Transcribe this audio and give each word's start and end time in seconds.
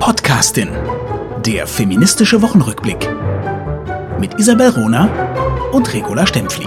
Podcastin. 0.00 0.70
Der 1.44 1.66
feministische 1.66 2.40
Wochenrückblick. 2.40 3.06
Mit 4.18 4.32
Isabel 4.40 4.70
Rona 4.70 5.70
und 5.72 5.92
Regula 5.92 6.26
Stempfli. 6.26 6.66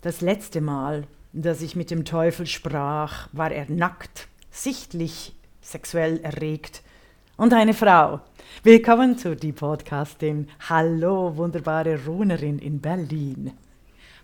Das 0.00 0.20
letzte 0.20 0.60
Mal, 0.60 1.08
dass 1.32 1.60
ich 1.60 1.74
mit 1.74 1.90
dem 1.90 2.04
Teufel 2.04 2.46
sprach, 2.46 3.28
war 3.32 3.50
er 3.50 3.68
nackt, 3.68 4.28
sichtlich 4.52 5.34
sexuell 5.60 6.20
erregt 6.22 6.82
und 7.36 7.52
eine 7.54 7.74
Frau. 7.74 8.20
Willkommen 8.62 9.18
zu 9.18 9.34
die 9.34 9.52
Podcastin. 9.52 10.48
Hallo, 10.68 11.36
wunderbare 11.36 12.04
Runerin 12.06 12.60
in 12.60 12.80
Berlin. 12.80 13.54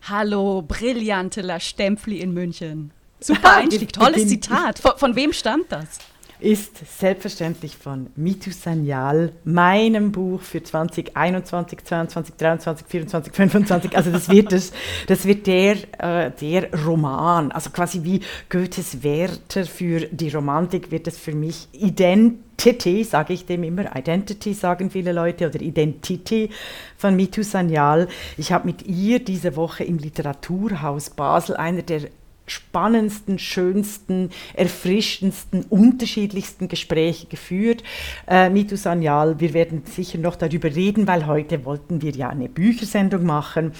Hallo, 0.08 0.62
brillante 0.62 1.40
La 1.40 1.58
Stempfli 1.58 2.20
in 2.20 2.32
München. 2.32 2.92
Super 3.20 3.56
Einstieg, 3.56 3.92
tolles 3.92 4.28
Zitat. 4.28 4.78
Von, 4.78 4.92
von, 4.96 5.16
wem 5.16 5.32
stammt 5.32 5.72
das? 5.72 5.98
Ist 6.40 7.00
selbstverständlich 7.00 7.76
von 7.76 8.10
Mitu 8.14 8.52
Sanyal, 8.52 9.32
meinem 9.42 10.12
Buch 10.12 10.40
für 10.40 10.62
2021, 10.62 11.84
22, 11.84 12.36
23, 12.36 12.86
24, 12.86 13.34
25. 13.34 13.96
Also 13.96 14.12
das 14.12 14.28
wird, 14.28 14.52
das, 14.52 14.72
das 15.08 15.24
wird 15.24 15.48
der, 15.48 15.76
äh, 15.98 16.30
der 16.30 16.72
Roman, 16.84 17.50
also 17.50 17.70
quasi 17.70 18.04
wie 18.04 18.20
Goethes 18.50 19.02
Werther 19.02 19.66
für 19.66 20.02
die 20.02 20.30
Romantik 20.30 20.92
wird 20.92 21.08
es 21.08 21.18
für 21.18 21.34
mich 21.34 21.66
Identity, 21.72 23.02
sage 23.02 23.32
ich 23.32 23.44
dem 23.44 23.64
immer, 23.64 23.96
Identity 23.96 24.54
sagen 24.54 24.90
viele 24.92 25.10
Leute 25.10 25.48
oder 25.48 25.60
Identity 25.60 26.50
von 26.96 27.16
Mitu 27.16 27.42
Sanyal. 27.42 28.06
Ich 28.36 28.52
habe 28.52 28.66
mit 28.66 28.86
ihr 28.86 29.18
diese 29.18 29.56
Woche 29.56 29.82
im 29.82 29.98
Literaturhaus 29.98 31.10
Basel, 31.10 31.56
einer 31.56 31.82
der 31.82 32.02
spannendsten, 32.48 33.38
schönsten, 33.38 34.30
erfrischendsten, 34.54 35.64
unterschiedlichsten 35.68 36.68
Gespräche 36.68 37.26
geführt. 37.26 37.82
Äh, 38.26 38.50
Mitu 38.50 38.76
Sanyal, 38.76 39.40
wir 39.40 39.54
werden 39.54 39.82
sicher 39.84 40.18
noch 40.18 40.36
darüber 40.36 40.74
reden, 40.74 41.06
weil 41.06 41.26
heute 41.26 41.64
wollten 41.64 42.02
wir 42.02 42.12
ja 42.12 42.28
eine 42.28 42.48
Büchersendung 42.48 43.24
machen. 43.24 43.72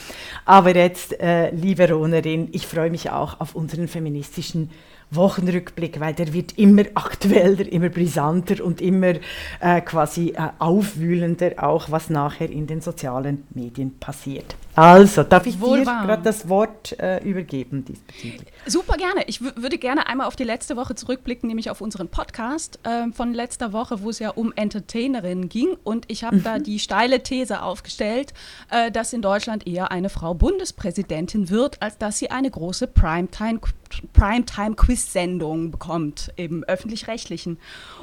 Aber 0.45 0.75
jetzt, 0.75 1.19
äh, 1.21 1.51
liebe 1.51 1.91
Ronerin, 1.91 2.49
ich 2.53 2.67
freue 2.67 2.91
mich 2.91 3.11
auch 3.11 3.41
auf 3.41 3.55
unseren 3.55 3.89
feministischen 3.89 4.71
Wochenrückblick, 5.11 6.01
weil 6.01 6.15
der 6.15 6.33
wird 6.33 6.59
immer 6.59 6.83
aktueller, 6.95 7.67
immer 7.71 7.89
brisanter 7.89 8.63
und 8.63 8.81
immer 8.81 9.15
äh, 9.61 9.81
quasi 9.81 10.31
äh, 10.31 10.51
aufwühlender, 10.59 11.53
auch 11.57 11.91
was 11.91 12.11
nachher 12.11 12.51
in 12.51 12.67
den 12.67 12.81
sozialen 12.81 13.47
Medien 13.55 13.99
passiert. 13.99 14.55
Also, 14.79 15.25
darf 15.25 15.45
ich 15.47 15.61
Wohl 15.61 15.81
dir 15.81 15.87
gerade 15.87 16.23
das 16.23 16.49
Wort 16.49 16.97
äh, 17.01 17.19
übergeben 17.25 17.85
diesbezüglich? 17.85 18.47
Super 18.65 18.97
gerne. 18.97 19.25
Ich 19.27 19.41
würde 19.41 19.77
gerne 19.77 20.07
einmal 20.07 20.29
auf 20.29 20.37
die 20.37 20.45
letzte 20.45 20.77
Woche 20.77 20.95
zurückblicken, 20.95 21.49
nämlich 21.49 21.69
auf 21.69 21.81
unseren 21.81 22.07
Podcast 22.07 22.79
äh, 22.85 23.11
von 23.11 23.35
letzter 23.35 23.73
Woche, 23.73 24.03
wo 24.03 24.11
es 24.11 24.21
ja 24.21 24.31
um 24.31 24.53
Entertainerinnen 24.55 25.49
ging. 25.49 25.77
Und 25.83 26.05
ich 26.07 26.23
habe 26.23 26.37
mhm. 26.37 26.45
da 26.45 26.61
die 26.61 26.79
steile 26.79 27.25
These 27.25 27.63
aufgestellt, 27.63 28.33
äh, 28.71 28.93
dass 28.93 29.13
in 29.13 29.21
Deutschland 29.21 29.67
eher 29.67 29.91
eine 29.91 30.11
Frau 30.11 30.35
Bundespräsidentin 30.35 31.51
wird, 31.51 31.83
als 31.83 31.99
dass 31.99 32.21
sie 32.21 32.31
eine 32.31 32.49
große 32.49 32.87
Primetime-Quiz-Sendung 32.87 35.73
bekommt 35.73 36.33
im 36.37 36.63
öffentlich-rechtlichen. 36.63 37.59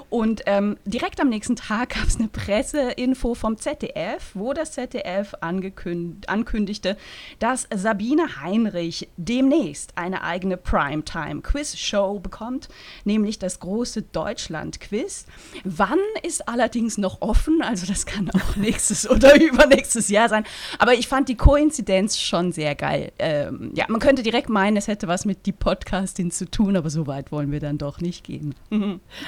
Und 0.09 0.43
ähm, 0.45 0.77
direkt 0.85 1.19
am 1.19 1.29
nächsten 1.29 1.55
Tag 1.55 1.89
gab 1.95 2.05
es 2.05 2.17
eine 2.17 2.27
Presseinfo 2.27 3.35
vom 3.35 3.57
ZDF, 3.57 4.31
wo 4.33 4.53
das 4.53 4.73
ZDF 4.73 5.33
ankündigte, 5.41 6.97
dass 7.39 7.67
Sabine 7.73 8.41
Heinrich 8.41 9.07
demnächst 9.17 9.97
eine 9.97 10.23
eigene 10.23 10.57
Primetime-Quiz-Show 10.57 12.19
bekommt, 12.19 12.69
nämlich 13.03 13.39
das 13.39 13.59
große 13.59 14.03
Deutschland-Quiz. 14.03 15.25
Wann 15.63 15.99
ist 16.23 16.47
allerdings 16.47 16.97
noch 16.97 17.21
offen, 17.21 17.61
also 17.61 17.85
das 17.85 18.05
kann 18.05 18.29
auch 18.31 18.55
nächstes 18.55 19.09
oder 19.09 19.39
übernächstes 19.39 20.09
Jahr 20.09 20.29
sein. 20.29 20.45
Aber 20.79 20.93
ich 20.93 21.07
fand 21.07 21.29
die 21.29 21.35
Koinzidenz 21.35 22.19
schon 22.19 22.51
sehr 22.51 22.75
geil. 22.75 23.11
Ähm, 23.19 23.71
ja, 23.75 23.85
man 23.87 23.99
könnte 23.99 24.23
direkt 24.23 24.49
meinen, 24.49 24.77
es 24.77 24.87
hätte 24.87 25.07
was 25.07 25.25
mit 25.25 25.45
die 25.45 25.51
Podcastin 25.51 26.31
zu 26.31 26.49
tun, 26.49 26.75
aber 26.75 26.89
so 26.89 27.07
weit 27.07 27.31
wollen 27.31 27.51
wir 27.51 27.59
dann 27.59 27.77
doch 27.77 27.99
nicht 27.99 28.23
gehen. 28.23 28.55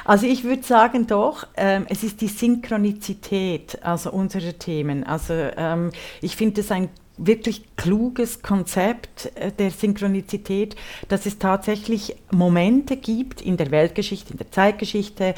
Also 0.06 0.26
ich 0.26 0.44
würde 0.44 0.64
sagen 0.68 1.08
doch, 1.08 1.48
ähm, 1.56 1.86
es 1.90 2.04
ist 2.04 2.22
die 2.22 2.28
Synchronizität 2.28 3.80
also 3.84 4.12
unserer 4.12 4.58
Themen. 4.58 5.04
Also 5.04 5.34
ähm, 5.34 5.92
ich 6.22 6.36
finde 6.36 6.62
es 6.62 6.72
ein 6.72 6.90
wirklich 7.18 7.64
kluges 7.76 8.42
Konzept 8.42 9.32
äh, 9.36 9.52
der 9.52 9.72
Synchronizität, 9.72 10.76
dass 11.08 11.26
es 11.26 11.40
tatsächlich 11.40 12.16
Momente 12.32 12.98
gibt 12.98 13.42
in 13.42 13.58
der 13.58 13.72
Weltgeschichte, 13.72 14.34
in 14.34 14.38
der 14.38 14.52
Zeitgeschichte, 14.52 15.34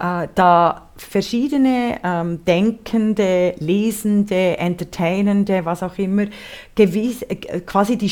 äh, 0.00 0.28
da 0.34 0.88
verschiedene 0.96 2.00
ähm, 2.02 2.44
denkende, 2.44 3.54
lesende, 3.58 4.56
entertainende, 4.58 5.64
was 5.64 5.82
auch 5.82 5.98
immer, 5.98 6.26
gewiss, 6.74 7.22
äh, 7.22 7.36
quasi 7.60 7.96
die, 7.98 8.10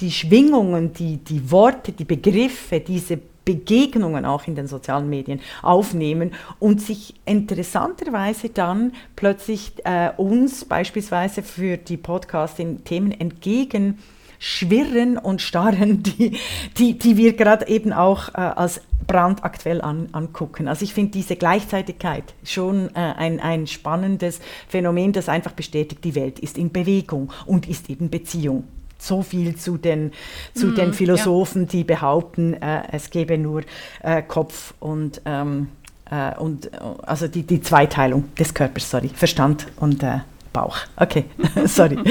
die 0.00 0.10
Schwingungen, 0.10 0.92
die, 0.92 1.18
die 1.18 1.50
Worte, 1.50 1.92
die 1.92 2.04
Begriffe, 2.04 2.80
diese 2.80 3.20
Begegnungen 3.46 4.26
auch 4.26 4.46
in 4.46 4.56
den 4.56 4.66
sozialen 4.66 5.08
Medien 5.08 5.40
aufnehmen 5.62 6.32
und 6.58 6.82
sich 6.82 7.14
interessanterweise 7.24 8.50
dann 8.50 8.92
plötzlich 9.14 9.72
äh, 9.84 10.10
uns 10.18 10.66
beispielsweise 10.66 11.42
für 11.42 11.78
die 11.78 11.96
Podcasting-Themen 11.96 13.12
entgegen 13.12 13.98
schwirren 14.38 15.16
und 15.16 15.40
starren, 15.40 16.02
die, 16.18 16.38
die, 16.76 16.98
die 16.98 17.16
wir 17.16 17.34
gerade 17.34 17.68
eben 17.68 17.92
auch 17.92 18.28
äh, 18.30 18.40
als 18.40 18.82
brandaktuell 19.06 19.80
an, 19.80 20.08
angucken. 20.12 20.68
Also 20.68 20.84
ich 20.84 20.92
finde 20.92 21.12
diese 21.12 21.36
Gleichzeitigkeit 21.36 22.34
schon 22.44 22.88
äh, 22.94 22.98
ein, 22.98 23.40
ein 23.40 23.66
spannendes 23.66 24.40
Phänomen, 24.68 25.12
das 25.12 25.28
einfach 25.28 25.52
bestätigt, 25.52 26.04
die 26.04 26.14
Welt 26.14 26.38
ist 26.38 26.58
in 26.58 26.72
Bewegung 26.72 27.32
und 27.46 27.68
ist 27.68 27.88
eben 27.88 28.10
Beziehung 28.10 28.64
so 28.98 29.22
viel 29.22 29.56
zu 29.56 29.76
den, 29.76 30.12
zu 30.54 30.68
mm, 30.68 30.74
den 30.74 30.92
Philosophen, 30.92 31.62
ja. 31.62 31.68
die 31.68 31.84
behaupten, 31.84 32.54
äh, 32.54 32.82
es 32.92 33.10
gebe 33.10 33.38
nur 33.38 33.62
äh, 34.02 34.22
Kopf 34.22 34.74
und, 34.80 35.20
ähm, 35.24 35.68
äh, 36.10 36.36
und 36.38 36.70
also 37.02 37.28
die, 37.28 37.42
die 37.42 37.60
Zweiteilung 37.60 38.34
des 38.34 38.54
Körpers, 38.54 38.90
sorry, 38.90 39.08
Verstand 39.08 39.66
und 39.76 40.02
äh, 40.02 40.20
Bauch. 40.52 40.78
Okay, 40.96 41.24
sorry. 41.66 41.98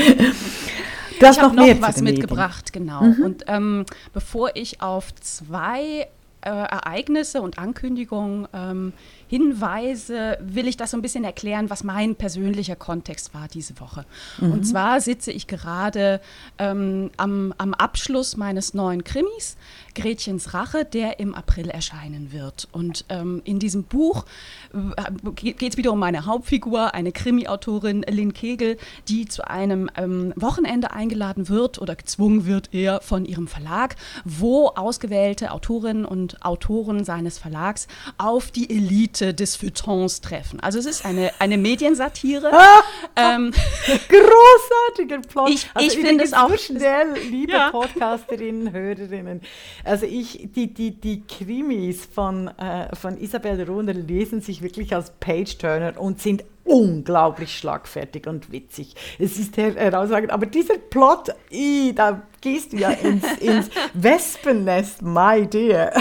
Du 1.20 1.26
hast 1.26 1.38
ich 1.38 1.44
noch, 1.44 1.54
noch 1.54 1.82
was 1.82 2.02
mitgebracht, 2.02 2.72
Medien. 2.74 2.88
genau. 2.88 3.04
Mhm. 3.04 3.24
Und 3.24 3.46
ähm, 3.48 3.86
bevor 4.14 4.52
ich 4.56 4.82
auf 4.82 5.16
zwei 5.16 6.10
äh, 6.42 6.50
Ereignisse 6.50 7.42
und 7.42 7.58
Ankündigungen 7.58 8.48
ähm, 8.54 8.94
Hinweise 9.28 10.38
will 10.42 10.68
ich 10.68 10.78
das 10.78 10.92
so 10.92 10.98
ein 10.98 11.02
bisschen 11.02 11.24
erklären, 11.24 11.70
was 11.70 11.84
mein 11.84 12.16
persönlicher 12.16 12.76
Kontext 12.76 13.34
war 13.34 13.48
diese 13.48 13.80
Woche. 13.80 14.06
Mhm. 14.40 14.52
Und 14.52 14.64
zwar 14.64 15.02
sitze 15.02 15.32
ich 15.32 15.48
gerade 15.48 16.22
ähm, 16.58 17.10
am, 17.18 17.54
am 17.58 17.74
Abschluss 17.74 18.38
meines 18.38 18.74
neuen 18.74 19.04
Krimis, 19.04 19.58
Gretchens 19.96 20.54
Rache, 20.54 20.86
der 20.86 21.20
im 21.20 21.34
April 21.34 21.70
erscheinen 21.70 22.32
wird. 22.32 22.68
Und 22.72 23.06
ähm, 23.10 23.42
in 23.46 23.60
diesem 23.60 23.84
Buch 23.84 24.26
äh, 24.74 25.32
geht 25.34 25.62
es 25.62 25.78
wieder 25.78 25.92
um 25.92 26.00
meine 26.00 26.26
Hauptfigur, 26.26 26.94
eine 26.94 27.12
Krimi-Autorin, 27.12 28.06
Lynn 28.10 28.34
Kegel, 28.34 28.78
die 29.08 29.26
zu 29.26 29.48
einem 29.48 29.90
ähm, 29.98 30.34
Wochenende 30.36 30.92
eingeladen 30.92 31.50
wird 31.50 31.80
oder 31.80 31.96
gezwungen 31.96 32.46
wird, 32.46 32.74
eher 32.74 33.02
von 33.02 33.26
ihrem 33.26 33.48
Verlag, 33.48 33.96
wo 34.24 34.68
ausgewählte 34.70 35.52
Autorinnen 35.52 36.06
und 36.06 36.44
Autoren 36.46 37.04
seines 37.04 37.38
Verlags 37.38 37.88
auf 38.18 38.52
die 38.52 38.70
Elite 38.70 39.15
Elite 39.16 39.34
des 39.34 39.56
Feuilletons 39.56 40.22
treffen. 40.22 40.60
Also 40.60 40.80
es 40.80 40.86
ist 40.86 41.06
eine, 41.06 41.32
eine 41.40 41.58
Mediensatire. 41.58 42.52
Ah, 42.54 42.84
ähm, 43.16 43.52
großartiger 44.10 45.20
Plot. 45.22 45.50
Ich, 45.50 45.70
also 45.74 45.88
ich 45.88 45.98
finde 45.98 46.24
es 46.24 46.34
auch 46.34 46.56
schnell, 46.58 47.14
liebe 47.30 47.54
ja. 47.54 47.72
Podcasterinnen, 47.72 48.72
Hörerinnen. 48.72 49.42
Also 49.84 50.06
ich, 50.06 50.50
die, 50.56 50.74
die, 50.74 50.92
die 50.92 51.24
Krimis 51.26 52.06
von, 52.06 52.48
äh, 52.48 52.96
von 52.96 53.20
Isabel 53.20 53.64
Rohner 53.64 53.94
lesen 53.94 54.42
sich 54.42 54.62
wirklich 54.62 54.94
als 54.94 55.12
Page-Turner 55.20 56.00
und 56.00 56.22
sind 56.22 56.44
unglaublich 56.64 57.56
schlagfertig 57.56 58.28
und 58.28 58.52
witzig. 58.52 58.96
Es 59.20 59.38
ist 59.38 59.56
herausragend. 59.56 60.32
Aber 60.32 60.48
dieser 60.48 60.78
Plot, 60.78 61.30
i, 61.52 61.94
da 61.96 62.24
gehst 62.46 62.74
du 62.74 62.78
ja 62.78 62.92
ins, 62.92 63.24
ins 63.40 63.72
Wespennest, 63.96 65.02
my 65.02 65.48
dear. 65.48 65.92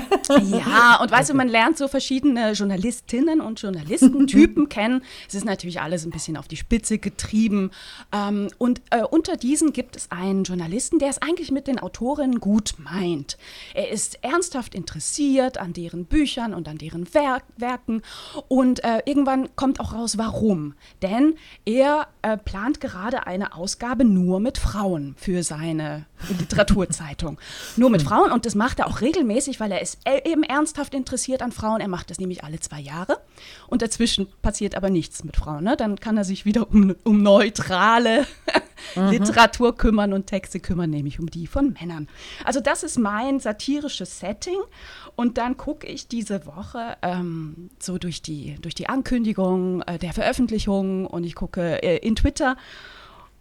Ja, 0.43 0.99
und 1.00 1.11
weißt 1.11 1.31
du, 1.31 1.35
man 1.35 1.49
lernt 1.49 1.79
so 1.79 1.88
verschiedene 1.88 2.52
Journalistinnen 2.52 3.41
und 3.41 3.62
Journalistentypen 3.62 4.69
kennen. 4.69 5.02
Es 5.26 5.35
ist 5.35 5.46
natürlich 5.46 5.81
alles 5.81 6.05
ein 6.05 6.11
bisschen 6.11 6.37
auf 6.37 6.46
die 6.46 6.58
Spitze 6.58 6.99
getrieben. 6.99 7.70
Ähm, 8.12 8.49
und 8.58 8.82
äh, 8.91 9.05
unter 9.05 9.38
diesen 9.38 9.73
gibt 9.73 9.96
es 9.96 10.11
einen 10.11 10.44
Journalisten, 10.44 10.99
der 10.99 11.08
es 11.08 11.23
eigentlich 11.23 11.50
mit 11.50 11.67
den 11.67 11.79
Autorinnen 11.79 12.41
gut 12.41 12.75
meint. 12.76 13.38
Er 13.73 13.90
ist 13.90 14.23
ernsthaft 14.23 14.75
interessiert 14.75 15.56
an 15.56 15.73
deren 15.73 16.05
Büchern 16.05 16.52
und 16.52 16.69
an 16.69 16.76
deren 16.76 17.12
Werk 17.14 17.44
Werken. 17.56 18.02
Und 18.49 18.85
äh, 18.85 19.00
irgendwann 19.06 19.56
kommt 19.56 19.81
auch 19.81 19.94
raus, 19.94 20.19
warum. 20.19 20.75
Denn 21.00 21.37
er 21.64 22.08
äh, 22.20 22.37
plant 22.37 22.82
gerade 22.82 23.26
eine 23.26 23.55
Ausgabe 23.55 24.05
nur 24.05 24.40
mit 24.40 24.58
Frauen 24.58 25.14
für 25.17 25.43
seine 25.43 26.05
Literaturzeitung. 26.32 27.38
Nur 27.76 27.91
mit 27.91 28.03
Frauen 28.03 28.32
und 28.32 28.47
das 28.47 28.55
macht 28.55 28.79
er 28.79 28.87
auch 28.87 29.00
regelmäßig, 29.00 29.61
weil 29.61 29.73
er 29.73 29.82
ist 29.82 29.99
e-, 30.06 30.31
eben 30.31 30.43
ernsthaft 30.43 30.94
interessiert 30.94 31.43
an 31.43 31.53
Frauen. 31.53 31.81
Er 31.81 31.88
macht 31.88 32.11
das 32.11 32.19
nämlich 32.19 32.44
alle 32.44 32.61
zwei 32.61 32.81
Jahre 32.81 33.19
und 33.69 33.82
dazwischen 33.82 34.29
passiert 34.43 34.75
aber 34.76 34.91
nichts 34.91 35.25
mit 35.25 35.37
Frauen. 35.37 35.65
Ne? 35.65 35.76
Dann 35.76 36.00
kann 36.00 36.17
er 36.17 36.25
sich 36.25 36.44
wieder 36.44 36.71
um, 36.71 36.94
um 37.05 37.23
neutrale 37.23 38.26
mhm. 38.94 39.11
Literatur 39.11 39.76
kümmern 39.76 40.12
und 40.12 40.26
Texte 40.26 40.61
kümmern, 40.61 40.91
nämlich 40.91 41.21
um 41.21 41.31
die 41.31 41.47
von 41.47 41.76
Männern. 41.81 42.09
Also 42.44 42.61
das 42.61 42.82
ist 42.82 42.99
mein 42.99 43.41
satirisches 43.41 44.21
Setting 44.21 44.59
und 45.17 45.38
dann 45.38 45.56
gucke 45.56 45.87
ich 45.87 46.09
diese 46.09 46.47
Woche 46.47 46.97
ähm, 47.03 47.71
so 47.79 47.99
durch 47.99 48.23
die, 48.23 48.56
durch 48.61 48.75
die 48.75 48.88
Ankündigung 48.88 49.82
äh, 49.82 49.99
der 49.99 50.12
Veröffentlichung 50.12 51.06
und 51.06 51.25
ich 51.25 51.35
gucke 51.35 51.82
äh, 51.82 51.99
in 51.99 52.17
Twitter 52.17 52.56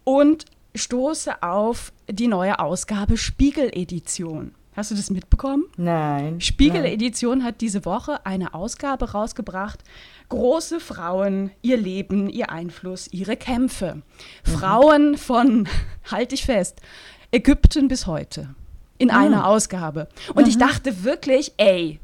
und 0.04 0.44
stoße 0.74 1.42
auf 1.42 1.92
die 2.10 2.28
neue 2.28 2.58
Ausgabe 2.58 3.16
Spiegel-Edition. 3.16 4.54
Hast 4.76 4.90
du 4.90 4.96
das 4.96 5.10
mitbekommen? 5.10 5.64
Nein. 5.76 6.40
Spiegel-Edition 6.40 7.44
hat 7.44 7.60
diese 7.60 7.84
Woche 7.84 8.26
eine 8.26 8.54
Ausgabe 8.54 9.12
rausgebracht. 9.12 9.84
Große 10.30 10.80
Frauen, 10.80 11.52
ihr 11.62 11.76
Leben, 11.76 12.28
ihr 12.28 12.50
Einfluss, 12.50 13.06
ihre 13.12 13.36
Kämpfe. 13.36 14.02
Mhm. 14.46 14.50
Frauen 14.50 15.16
von, 15.16 15.68
halte 16.10 16.34
ich 16.34 16.44
fest, 16.44 16.80
Ägypten 17.30 17.86
bis 17.86 18.06
heute. 18.06 18.54
In 18.98 19.08
mhm. 19.08 19.14
einer 19.14 19.46
Ausgabe. 19.46 20.08
Und 20.34 20.44
mhm. 20.44 20.48
ich 20.48 20.58
dachte 20.58 21.04
wirklich, 21.04 21.52
ey, 21.56 22.00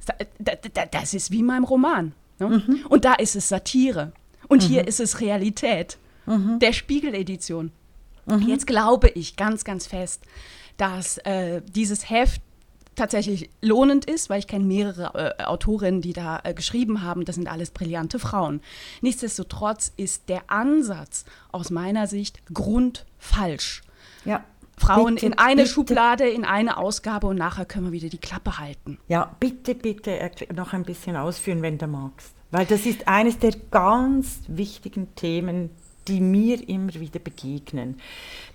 das 0.91 1.15
ist 1.15 1.33
wie 1.33 1.41
in 1.41 1.47
meinem 1.47 1.65
Roman. 1.65 2.13
Ne? 2.39 2.49
Mhm. 2.49 2.87
Und 2.89 3.05
da 3.05 3.15
ist 3.15 3.35
es 3.35 3.49
Satire. 3.49 4.13
Und 4.47 4.63
hier 4.63 4.83
mhm. 4.83 4.89
ist 4.89 5.01
es 5.01 5.21
Realität. 5.21 5.99
Mhm. 6.27 6.59
Der 6.61 6.73
Spiegel-Edition. 6.73 7.73
Mhm. 8.27 8.49
Jetzt 8.49 8.67
glaube 8.67 9.09
ich 9.09 9.37
ganz, 9.37 9.65
ganz 9.65 9.87
fest, 9.87 10.23
dass 10.77 11.19
äh, 11.19 11.63
dieses 11.63 12.09
Heft 12.09 12.43
tatsächlich 12.97 13.51
lohnend 13.63 14.05
ist, 14.05 14.29
weil 14.31 14.41
ich 14.41 14.47
kenne 14.47 14.65
mehrere 14.65 15.37
äh, 15.39 15.45
Autorinnen, 15.45 16.03
die 16.03 16.13
da 16.13 16.41
äh, 16.45 16.55
geschrieben 16.55 17.03
haben. 17.03 17.25
Das 17.25 17.37
sind 17.37 17.49
alles 17.49 17.71
brillante 17.71 18.19
Frauen. 18.19 18.61
Nichtsdestotrotz 19.01 19.93
ist 19.97 20.29
der 20.29 20.43
Ansatz 20.49 21.25
aus 21.51 21.71
meiner 21.71 22.07
Sicht 22.07 22.43
grundfalsch. 22.53 23.83
Ja. 24.25 24.45
Frauen 24.77 25.15
bitte, 25.15 25.27
in 25.27 25.39
eine 25.39 25.63
bitte. 25.63 25.75
Schublade, 25.75 26.29
in 26.29 26.45
eine 26.45 26.79
Ausgabe 26.79 27.27
und 27.27 27.37
nachher 27.37 27.67
können 27.67 27.87
wir 27.87 27.93
wieder 27.93 28.09
die 28.09 28.19
Klappe 28.19 28.59
halten. 28.59 28.99
Ja, 29.09 29.37
bitte, 29.39 29.75
bitte 29.75 30.19
noch 30.55 30.73
ein 30.73 30.85
bisschen 30.85 31.17
ausführen, 31.17 31.61
wenn 31.61 31.77
du 31.77 31.87
magst. 31.87 32.35
Weil 32.51 32.67
das 32.67 32.87
ist 32.87 33.07
eines 33.07 33.39
der 33.39 33.53
ganz 33.71 34.41
wichtigen 34.49 35.15
Themen, 35.15 35.71
die 36.11 36.21
mir 36.21 36.69
immer 36.69 36.95
wieder 36.95 37.21
begegnen 37.21 37.97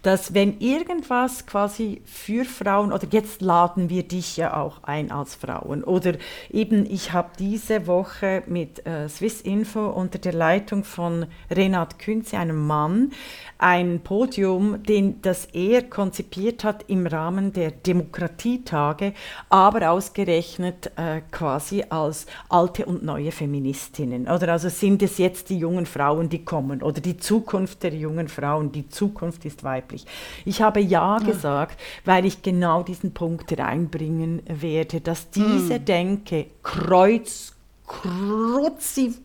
dass 0.05 0.35
wenn 0.35 0.59
irgendwas 0.59 1.47
quasi 1.47 1.99
für 2.05 2.45
Frauen, 2.45 2.93
oder 2.93 3.07
jetzt 3.09 3.41
laden 3.41 3.89
wir 3.89 4.03
dich 4.03 4.37
ja 4.37 4.55
auch 4.55 4.83
ein 4.83 5.11
als 5.11 5.33
Frauen, 5.33 5.83
oder 5.83 6.13
eben 6.51 6.85
ich 6.85 7.11
habe 7.11 7.29
diese 7.39 7.87
Woche 7.87 8.43
mit 8.45 8.85
äh, 8.85 9.09
Swiss 9.09 9.41
Info 9.41 9.87
unter 9.87 10.19
der 10.19 10.33
Leitung 10.33 10.83
von 10.83 11.25
Renat 11.49 11.97
Künze, 11.97 12.37
einem 12.37 12.67
Mann, 12.67 13.13
ein 13.57 14.01
Podium, 14.01 14.83
den, 14.83 15.23
das 15.23 15.45
er 15.53 15.81
konzipiert 15.81 16.63
hat 16.63 16.85
im 16.87 17.07
Rahmen 17.07 17.51
der 17.51 17.71
Demokratietage, 17.71 19.13
aber 19.49 19.89
ausgerechnet 19.89 20.91
äh, 20.97 21.21
quasi 21.31 21.83
als 21.89 22.27
alte 22.49 22.85
und 22.85 23.03
neue 23.03 23.31
Feministinnen. 23.31 24.27
Oder 24.27 24.49
also 24.49 24.69
sind 24.69 25.01
es 25.01 25.17
jetzt 25.17 25.49
die 25.49 25.57
jungen 25.57 25.87
Frauen, 25.87 26.29
die 26.29 26.45
kommen, 26.45 26.83
oder 26.83 27.01
die 27.01 27.17
Zukunft 27.17 27.44
der 27.83 27.94
jungen 27.94 28.27
Frauen, 28.27 28.71
die 28.71 28.88
Zukunft 28.89 29.45
ist 29.45 29.63
weiblich. 29.63 30.06
Ich 30.45 30.62
habe 30.62 30.80
ja, 30.80 31.18
ja. 31.18 31.25
gesagt, 31.25 31.80
weil 32.03 32.25
ich 32.25 32.42
genau 32.42 32.83
diesen 32.83 33.13
Punkt 33.13 33.57
reinbringen 33.57 34.42
werde, 34.47 35.01
dass 35.01 35.30
diese 35.30 35.80
mm. 35.80 35.86
Denke 35.86 36.47
kreuz, 36.63 37.53
kruzifix 37.88 39.21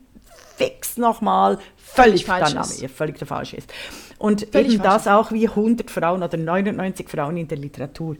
nochmal 0.96 1.58
völlig, 1.76 2.26
Name, 2.26 2.88
völlig 2.88 3.18
der 3.18 3.26
falsche 3.26 3.56
ist. 3.56 3.72
Und 4.18 4.46
völlig 4.52 4.74
eben 4.74 4.82
das 4.82 5.08
auch 5.08 5.32
wie 5.32 5.48
100 5.48 5.90
Frauen 5.90 6.22
oder 6.22 6.36
99 6.36 7.08
Frauen 7.08 7.38
in 7.38 7.48
der 7.48 7.56
Literatur. 7.56 8.16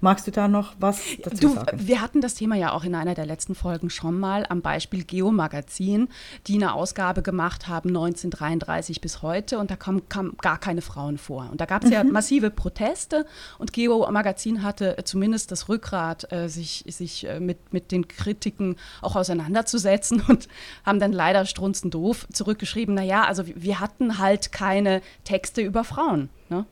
Magst 0.00 0.26
du 0.26 0.30
da 0.30 0.48
noch 0.48 0.74
was 0.78 1.00
dazu 1.22 1.48
du, 1.48 1.54
sagen? 1.54 1.78
Wir 1.80 2.00
hatten 2.00 2.20
das 2.20 2.34
Thema 2.34 2.54
ja 2.54 2.72
auch 2.72 2.84
in 2.84 2.94
einer 2.94 3.14
der 3.14 3.26
letzten 3.26 3.54
Folgen 3.54 3.90
schon 3.90 4.18
mal 4.18 4.46
am 4.48 4.62
Beispiel 4.62 5.04
Geo-Magazin, 5.04 6.08
die 6.46 6.54
eine 6.54 6.74
Ausgabe 6.74 7.22
gemacht 7.22 7.66
haben 7.66 7.88
1933 7.90 9.00
bis 9.00 9.22
heute 9.22 9.58
und 9.58 9.70
da 9.70 9.76
kamen 9.76 10.08
kam 10.08 10.36
gar 10.40 10.58
keine 10.58 10.82
Frauen 10.82 11.18
vor. 11.18 11.48
Und 11.50 11.60
da 11.60 11.64
gab 11.66 11.82
es 11.82 11.88
mhm. 11.88 11.94
ja 11.94 12.04
massive 12.04 12.50
Proteste 12.50 13.26
und 13.58 13.72
Geo-Magazin 13.72 14.62
hatte 14.62 14.96
zumindest 15.04 15.50
das 15.50 15.68
Rückgrat, 15.68 16.32
äh, 16.32 16.48
sich, 16.48 16.84
sich 16.86 17.26
äh, 17.26 17.40
mit, 17.40 17.72
mit 17.72 17.90
den 17.90 18.06
Kritiken 18.06 18.76
auch 19.02 19.16
auseinanderzusetzen 19.16 20.22
und 20.28 20.48
haben 20.84 21.00
dann 21.00 21.12
leider 21.12 21.44
strunzendoof 21.44 22.28
zurückgeschrieben, 22.32 22.94
naja, 22.94 23.24
also 23.24 23.44
wir 23.46 23.80
hatten 23.80 24.18
halt 24.18 24.52
keine 24.52 25.02
Texte 25.24 25.60
über 25.60 25.84
Frauen. 25.84 26.28
Ne? 26.48 26.66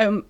Ähm, 0.00 0.24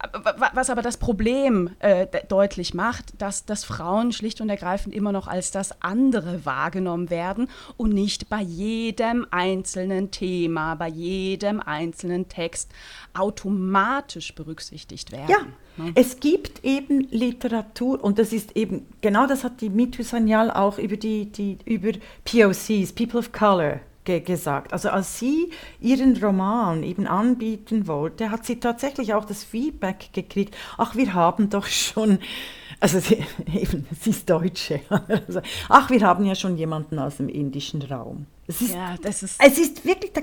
was 0.51 0.69
aber 0.69 0.83
das 0.83 0.97
Problem 0.97 1.71
äh, 1.79 2.09
deutlich 2.27 2.75
macht, 2.75 3.23
dass, 3.23 3.45
dass 3.45 3.63
Frauen 3.63 4.11
schlicht 4.11 4.41
und 4.41 4.49
ergreifend 4.49 4.93
immer 4.93 5.13
noch 5.13 5.29
als 5.29 5.53
das 5.53 5.81
andere 5.81 6.45
wahrgenommen 6.45 7.09
werden 7.09 7.49
und 7.77 7.93
nicht 7.93 8.29
bei 8.29 8.41
jedem 8.41 9.29
einzelnen 9.31 10.11
Thema, 10.11 10.75
bei 10.75 10.89
jedem 10.89 11.61
einzelnen 11.61 12.29
Text 12.29 12.73
automatisch 13.15 14.35
berücksichtigt 14.35 15.13
werden. 15.13 15.31
Ja, 15.31 15.85
ne? 15.85 15.93
es 15.95 16.19
gibt 16.19 16.65
eben 16.65 17.07
Literatur 17.13 18.03
und 18.03 18.19
das 18.19 18.33
ist 18.33 18.57
eben, 18.57 18.89
genau 19.01 19.29
das 19.29 19.45
hat 19.45 19.61
die 19.61 19.71
Mitu 19.71 20.03
Sanyal 20.03 20.51
auch 20.51 20.79
über 20.79 20.97
die, 20.97 21.27
die 21.27 21.59
über 21.65 21.93
POCs, 22.25 22.93
People 22.93 23.21
of 23.21 23.31
Color, 23.31 23.79
ge 24.11 24.21
gesagt. 24.21 24.73
Also 24.73 24.91
als 24.91 25.19
sie 25.19 25.51
ihren 25.81 26.17
Roman 26.17 26.83
eben 26.83 27.07
anbieten 27.07 27.87
wollte, 27.87 28.31
hat 28.31 28.45
sie 28.45 28.59
tatsächlich 28.59 29.15
auch 29.15 29.25
das 29.25 29.45
Feedback 29.45 30.13
gekriegt, 30.13 30.57
ach, 30.77 30.97
wir 30.97 31.15
haben 31.15 31.51
doch 31.51 31.67
schon, 31.67 32.19
also 32.81 32.99
sie, 32.99 33.25
eben, 33.53 33.87
sie 34.01 34.11
ist 34.11 34.29
Deutsche, 34.29 34.81
also, 34.89 35.41
ach, 35.69 35.91
wir 35.91 36.01
haben 36.01 36.25
ja 36.25 36.35
schon 36.35 36.57
jemanden 36.57 36.99
aus 36.99 37.19
dem 37.19 37.29
indischen 37.29 37.83
Raum. 37.83 38.27
Es 38.47 38.61
ist, 38.61 38.75
ja, 38.75 38.97
das 39.01 39.23
ist, 39.23 39.41
es 39.45 39.59
ist 39.59 39.85
wirklich, 39.85 40.13
da, 40.13 40.23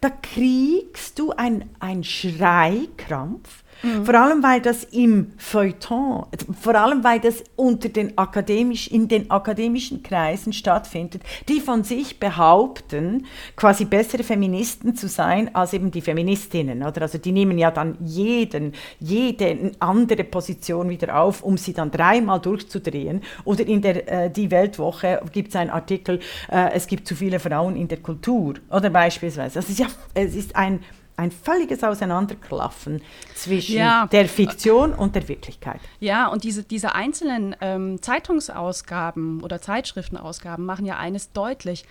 da 0.00 0.10
kriegst 0.10 1.18
du 1.18 1.32
einen 1.32 2.04
Schreikrampf, 2.04 3.63
Mhm. 3.84 4.06
Vor 4.06 4.14
allem, 4.14 4.42
weil 4.42 4.60
das 4.60 4.84
im 4.84 5.32
Feuilleton, 5.36 6.26
vor 6.58 6.74
allem, 6.74 7.04
weil 7.04 7.20
das 7.20 7.44
unter 7.54 7.88
den 7.88 8.16
akademisch, 8.16 8.88
in 8.88 9.08
den 9.08 9.30
akademischen 9.30 10.02
Kreisen 10.02 10.52
stattfindet, 10.52 11.22
die 11.48 11.60
von 11.60 11.84
sich 11.84 12.18
behaupten, 12.18 13.26
quasi 13.56 13.84
bessere 13.84 14.22
Feministen 14.22 14.96
zu 14.96 15.08
sein 15.08 15.54
als 15.54 15.74
eben 15.74 15.90
die 15.90 16.00
Feministinnen. 16.00 16.82
Oder? 16.82 17.02
Also 17.02 17.18
die 17.18 17.32
nehmen 17.32 17.58
ja 17.58 17.70
dann 17.70 17.98
jeden, 18.00 18.72
jede 19.00 19.72
andere 19.80 20.24
Position 20.24 20.88
wieder 20.88 21.20
auf, 21.20 21.42
um 21.42 21.58
sie 21.58 21.74
dann 21.74 21.90
dreimal 21.90 22.40
durchzudrehen. 22.40 23.20
Oder 23.44 23.66
in 23.66 23.82
der 23.82 24.24
äh, 24.26 24.30
Die 24.30 24.50
Weltwoche 24.50 25.20
gibt 25.32 25.50
es 25.50 25.56
einen 25.56 25.70
Artikel, 25.70 26.20
äh, 26.50 26.72
es 26.72 26.86
gibt 26.86 27.06
zu 27.06 27.14
viele 27.14 27.38
Frauen 27.38 27.76
in 27.76 27.88
der 27.88 27.98
Kultur. 27.98 28.54
Oder 28.70 28.88
beispielsweise. 28.88 29.54
Das 29.56 29.68
ist 29.68 29.78
ja, 29.78 29.86
es 30.14 30.34
ist 30.34 30.56
ein 30.56 30.80
ein 31.16 31.30
völliges 31.30 31.84
Auseinanderklaffen 31.84 33.02
zwischen 33.34 33.76
ja. 33.76 34.06
der 34.06 34.28
Fiktion 34.28 34.92
und 34.92 35.14
der 35.14 35.28
Wirklichkeit. 35.28 35.80
Ja, 36.00 36.26
und 36.26 36.44
diese, 36.44 36.64
diese 36.64 36.94
einzelnen 36.94 37.54
ähm, 37.60 38.02
Zeitungsausgaben 38.02 39.42
oder 39.42 39.60
Zeitschriftenausgaben 39.60 40.64
machen 40.64 40.86
ja 40.86 40.98
eines 40.98 41.32
deutlich. 41.32 41.84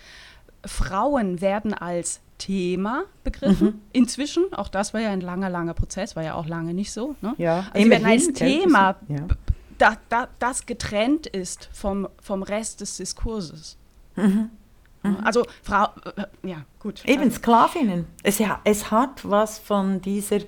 Frauen 0.66 1.40
werden 1.40 1.74
als 1.74 2.20
Thema 2.38 3.04
begriffen. 3.22 3.66
Mhm. 3.68 3.80
Inzwischen, 3.92 4.52
auch 4.52 4.68
das 4.68 4.92
war 4.92 5.00
ja 5.00 5.10
ein 5.10 5.20
langer, 5.20 5.50
langer 5.50 5.74
Prozess, 5.74 6.16
war 6.16 6.22
ja 6.22 6.34
auch 6.34 6.46
lange 6.46 6.74
nicht 6.74 6.92
so. 6.92 7.14
Ne? 7.20 7.34
Ja, 7.38 7.66
also 7.72 7.90
werden 7.90 8.06
als 8.06 8.32
Thema, 8.32 8.96
ja. 9.08 9.26
da, 9.78 9.96
da, 10.08 10.28
das 10.38 10.66
getrennt 10.66 11.26
ist 11.26 11.68
vom, 11.72 12.08
vom 12.20 12.42
Rest 12.42 12.80
des 12.80 12.96
Diskurses. 12.96 13.76
Mhm. 14.16 14.50
Mhm. 15.04 15.18
Also 15.22 15.44
Frau, 15.62 15.86
äh, 16.16 16.48
ja, 16.48 16.64
gut. 16.80 17.04
Eben. 17.06 17.30
Sklavinnen. 17.30 18.06
Es, 18.22 18.42
es 18.64 18.90
hat 18.90 19.28
was 19.28 19.58
von 19.58 20.00
dieser, 20.00 20.38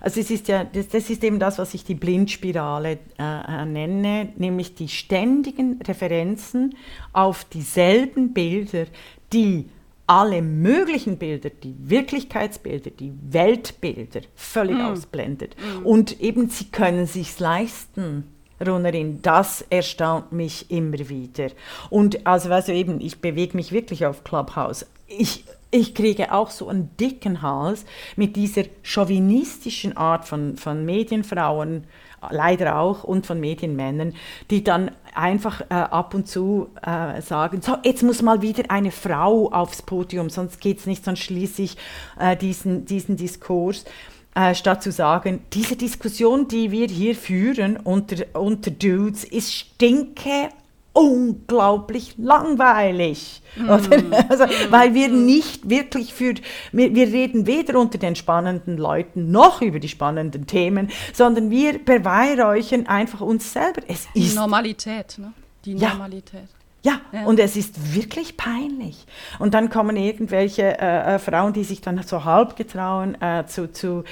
also 0.00 0.20
es 0.20 0.30
ist 0.30 0.48
ja, 0.48 0.64
das, 0.64 0.88
das 0.88 1.08
ist 1.08 1.22
eben 1.24 1.38
das, 1.38 1.58
was 1.58 1.72
ich 1.74 1.84
die 1.84 1.94
Blindspirale 1.94 2.98
äh, 3.18 3.64
nenne, 3.64 4.32
nämlich 4.36 4.74
die 4.74 4.88
ständigen 4.88 5.80
Referenzen 5.86 6.74
auf 7.12 7.44
dieselben 7.44 8.32
Bilder, 8.32 8.86
die 9.32 9.68
alle 10.06 10.42
möglichen 10.42 11.16
Bilder, 11.16 11.50
die 11.50 11.74
Wirklichkeitsbilder, 11.78 12.90
die 12.90 13.12
Weltbilder 13.30 14.20
völlig 14.34 14.76
mm. 14.76 14.80
ausblendet. 14.80 15.54
Mm. 15.56 15.86
Und 15.86 16.20
eben 16.20 16.50
sie 16.50 16.66
können 16.66 17.06
sich 17.06 17.38
leisten, 17.38 18.24
Runnerin, 18.66 19.20
das 19.22 19.64
erstaunt 19.70 20.32
mich 20.32 20.70
immer 20.70 20.98
wieder. 21.08 21.48
Und 21.90 22.26
also, 22.26 22.50
weißt 22.50 22.68
eben, 22.70 23.00
ich 23.00 23.20
bewege 23.20 23.56
mich 23.56 23.72
wirklich 23.72 24.06
auf 24.06 24.24
Clubhouse. 24.24 24.86
Ich, 25.06 25.44
ich 25.70 25.94
kriege 25.94 26.32
auch 26.32 26.50
so 26.50 26.68
einen 26.68 26.96
dicken 26.98 27.42
Hals 27.42 27.84
mit 28.16 28.36
dieser 28.36 28.64
chauvinistischen 28.82 29.96
Art 29.96 30.26
von, 30.26 30.56
von 30.56 30.84
Medienfrauen 30.84 31.84
leider 32.30 32.78
auch, 32.78 33.04
und 33.04 33.26
von 33.26 33.40
Medienmännern, 33.40 34.14
die 34.50 34.62
dann 34.62 34.92
einfach 35.14 35.60
äh, 35.62 35.74
ab 35.74 36.14
und 36.14 36.28
zu 36.28 36.68
äh, 36.82 37.20
sagen, 37.20 37.60
so, 37.62 37.76
jetzt 37.82 38.02
muss 38.02 38.22
mal 38.22 38.42
wieder 38.42 38.64
eine 38.70 38.90
Frau 38.90 39.50
aufs 39.50 39.82
Podium, 39.82 40.30
sonst 40.30 40.60
geht 40.60 40.78
es 40.78 40.86
nicht, 40.86 41.04
sonst 41.04 41.20
schließe 41.20 41.62
ich 41.62 41.76
äh, 42.18 42.36
diesen, 42.36 42.86
diesen 42.86 43.16
Diskurs. 43.16 43.84
Äh, 44.34 44.54
statt 44.54 44.82
zu 44.82 44.92
sagen, 44.92 45.40
diese 45.52 45.76
Diskussion, 45.76 46.48
die 46.48 46.70
wir 46.70 46.86
hier 46.86 47.14
führen 47.14 47.76
unter, 47.76 48.24
unter 48.32 48.70
Dudes, 48.70 49.24
ist 49.24 49.52
stinke 49.52 50.48
unglaublich 50.94 52.14
langweilig. 52.18 53.42
Mm. 53.56 53.68
Also, 53.68 54.44
weil 54.70 54.94
wir 54.94 55.08
nicht 55.08 55.68
wirklich 55.68 56.14
für, 56.14 56.34
wir, 56.72 56.94
wir, 56.94 57.08
reden 57.08 57.46
weder 57.46 57.78
unter 57.78 57.98
den 57.98 58.16
spannenden 58.16 58.78
Leuten 58.78 59.30
noch 59.30 59.60
über 59.62 59.78
die 59.78 59.88
spannenden 59.88 60.46
Themen, 60.46 60.90
sondern 61.12 61.50
wir 61.50 61.78
beweihräuchern 61.78 62.86
einfach 62.86 63.20
uns 63.20 63.52
selber. 63.52 63.82
Es 63.88 64.08
die 64.14 64.26
ist 64.26 64.34
Normalität, 64.34 65.16
ne? 65.18 65.32
Die 65.64 65.74
Normalität. 65.74 66.40
Ja, 66.42 66.61
ja, 66.84 67.00
und 67.26 67.38
es 67.38 67.56
ist 67.56 67.94
wirklich 67.94 68.36
peinlich. 68.36 69.06
Und 69.38 69.54
dann 69.54 69.70
kommen 69.70 69.96
irgendwelche 69.96 70.80
äh, 70.80 71.14
äh, 71.14 71.18
Frauen, 71.20 71.52
die 71.52 71.62
sich 71.62 71.80
dann 71.80 72.02
so 72.02 72.24
halb 72.24 72.56
getrauen, 72.56 73.20
äh, 73.22 73.46
zu, 73.46 73.72
zu, 73.72 74.02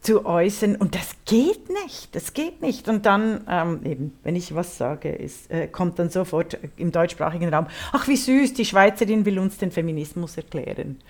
zu 0.00 0.24
äußern. 0.24 0.76
Und 0.76 0.94
das 0.94 1.16
geht 1.24 1.68
nicht, 1.68 2.14
das 2.14 2.32
geht 2.32 2.62
nicht. 2.62 2.88
Und 2.88 3.04
dann, 3.04 3.40
ähm, 3.48 3.80
eben, 3.84 4.18
wenn 4.22 4.36
ich 4.36 4.54
was 4.54 4.78
sage, 4.78 5.10
ist, 5.10 5.50
äh, 5.50 5.66
kommt 5.66 5.98
dann 5.98 6.10
sofort 6.10 6.56
im 6.76 6.92
deutschsprachigen 6.92 7.52
Raum, 7.52 7.66
ach 7.92 8.06
wie 8.06 8.16
süß, 8.16 8.54
die 8.54 8.64
Schweizerin 8.64 9.24
will 9.24 9.40
uns 9.40 9.58
den 9.58 9.72
Feminismus 9.72 10.36
erklären. 10.36 11.00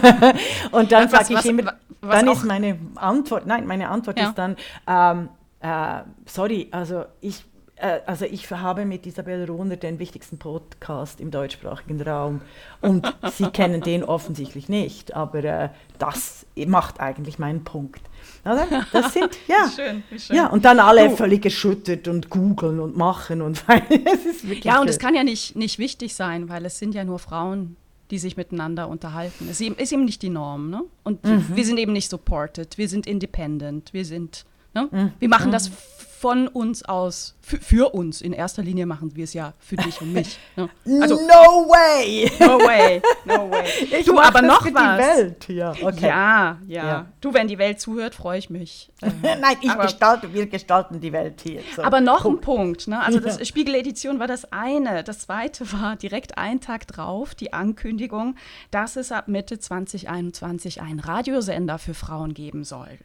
und 0.70 0.92
dann 0.92 1.08
sage 1.08 1.34
ich 1.34 1.44
immer, 1.44 1.74
was 2.00 2.20
dann 2.20 2.28
ist 2.28 2.44
meine 2.44 2.78
Antwort, 2.94 3.46
nein, 3.46 3.66
meine 3.66 3.88
Antwort 3.88 4.16
ja. 4.16 4.28
ist 4.28 4.38
dann, 4.38 4.56
ähm, 4.86 5.28
äh, 5.60 6.02
sorry, 6.26 6.68
also 6.70 7.04
ich 7.20 7.44
also 7.82 8.24
ich 8.24 8.48
habe 8.50 8.84
mit 8.84 9.06
Isabel 9.06 9.44
Rohner 9.44 9.76
den 9.76 9.98
wichtigsten 9.98 10.38
Podcast 10.38 11.20
im 11.20 11.30
deutschsprachigen 11.30 12.00
Raum 12.00 12.40
und 12.80 13.12
Sie 13.32 13.46
kennen 13.50 13.80
den 13.80 14.04
offensichtlich 14.04 14.68
nicht, 14.68 15.14
aber 15.14 15.42
äh, 15.42 15.68
das 15.98 16.46
macht 16.66 17.00
eigentlich 17.00 17.38
meinen 17.38 17.64
Punkt. 17.64 18.02
Oder? 18.44 18.66
Das 18.92 19.12
sind, 19.12 19.36
ja. 19.48 19.68
schön, 19.76 20.02
schön. 20.16 20.36
Ja, 20.36 20.46
und 20.46 20.64
dann 20.64 20.78
alle 20.78 21.08
du. 21.08 21.16
völlig 21.16 21.44
erschüttert 21.44 22.06
und 22.06 22.30
googeln 22.30 22.78
und 22.78 22.96
machen 22.96 23.42
und 23.42 23.64
es 23.90 24.26
ist 24.26 24.44
wirklich 24.44 24.64
Ja, 24.64 24.80
und 24.80 24.88
es 24.88 24.98
kann 24.98 25.14
ja 25.14 25.24
nicht, 25.24 25.56
nicht 25.56 25.78
wichtig 25.78 26.14
sein, 26.14 26.48
weil 26.48 26.64
es 26.64 26.78
sind 26.78 26.94
ja 26.94 27.04
nur 27.04 27.18
Frauen, 27.18 27.76
die 28.12 28.18
sich 28.18 28.36
miteinander 28.36 28.88
unterhalten. 28.88 29.48
Es 29.50 29.60
ist 29.60 29.92
eben 29.92 30.04
nicht 30.04 30.22
die 30.22 30.28
Norm, 30.30 30.70
ne? 30.70 30.82
Und 31.02 31.24
mhm. 31.24 31.46
wir 31.54 31.64
sind 31.64 31.78
eben 31.78 31.92
nicht 31.92 32.10
supported, 32.10 32.78
wir 32.78 32.88
sind 32.88 33.06
independent, 33.06 33.92
wir 33.92 34.04
sind, 34.04 34.44
ne? 34.74 34.88
Mhm. 34.90 35.12
Wir 35.18 35.28
machen 35.28 35.50
das 35.50 35.70
mhm 35.70 35.76
von 36.22 36.46
uns 36.46 36.84
aus, 36.84 37.34
für, 37.40 37.94
uns. 37.94 38.20
In 38.20 38.32
erster 38.32 38.62
Linie 38.62 38.86
machen 38.86 39.16
wir 39.16 39.24
es 39.24 39.34
ja 39.34 39.54
für 39.58 39.74
dich 39.74 40.00
und 40.00 40.12
mich. 40.12 40.38
Ne? 40.54 40.68
Also, 41.00 41.16
no 41.16 41.66
way! 41.68 42.30
No 42.38 42.58
way, 42.60 43.02
no 43.24 43.50
way. 43.50 43.66
Ich 43.98 44.06
du, 44.06 44.18
aber 44.20 44.42
noch 44.42 44.62
für 44.62 44.72
was. 44.72 44.98
Die 44.98 45.02
Welt. 45.02 45.48
Ja, 45.48 45.70
okay. 45.70 46.06
ja, 46.06 46.58
ja, 46.68 46.86
ja, 46.86 47.06
Du, 47.20 47.34
wenn 47.34 47.48
die 47.48 47.58
Welt 47.58 47.80
zuhört, 47.80 48.14
freue 48.14 48.38
ich 48.38 48.50
mich. 48.50 48.92
Nein, 49.00 49.56
ich 49.62 49.70
aber, 49.70 49.84
gestalte, 49.84 50.32
wir 50.32 50.46
gestalten 50.46 51.00
die 51.00 51.12
Welt 51.12 51.40
hier. 51.42 51.62
So. 51.74 51.82
Aber 51.82 52.00
noch 52.00 52.22
Punkt. 52.22 52.42
ein 52.42 52.44
Punkt. 52.44 52.88
Ne? 52.88 53.02
Also 53.02 53.18
das 53.18 53.46
Spiegel-Edition 53.46 54.20
war 54.20 54.28
das 54.28 54.52
eine. 54.52 55.02
Das 55.02 55.20
zweite 55.20 55.72
war 55.72 55.96
direkt 55.96 56.38
einen 56.38 56.60
Tag 56.60 56.86
drauf 56.86 57.34
die 57.34 57.52
Ankündigung, 57.52 58.36
dass 58.70 58.94
es 58.94 59.10
ab 59.10 59.26
Mitte 59.26 59.58
2021 59.58 60.80
einen 60.80 61.00
Radiosender 61.00 61.78
für 61.78 61.94
Frauen 61.94 62.34
geben 62.34 62.62
soll. 62.62 62.98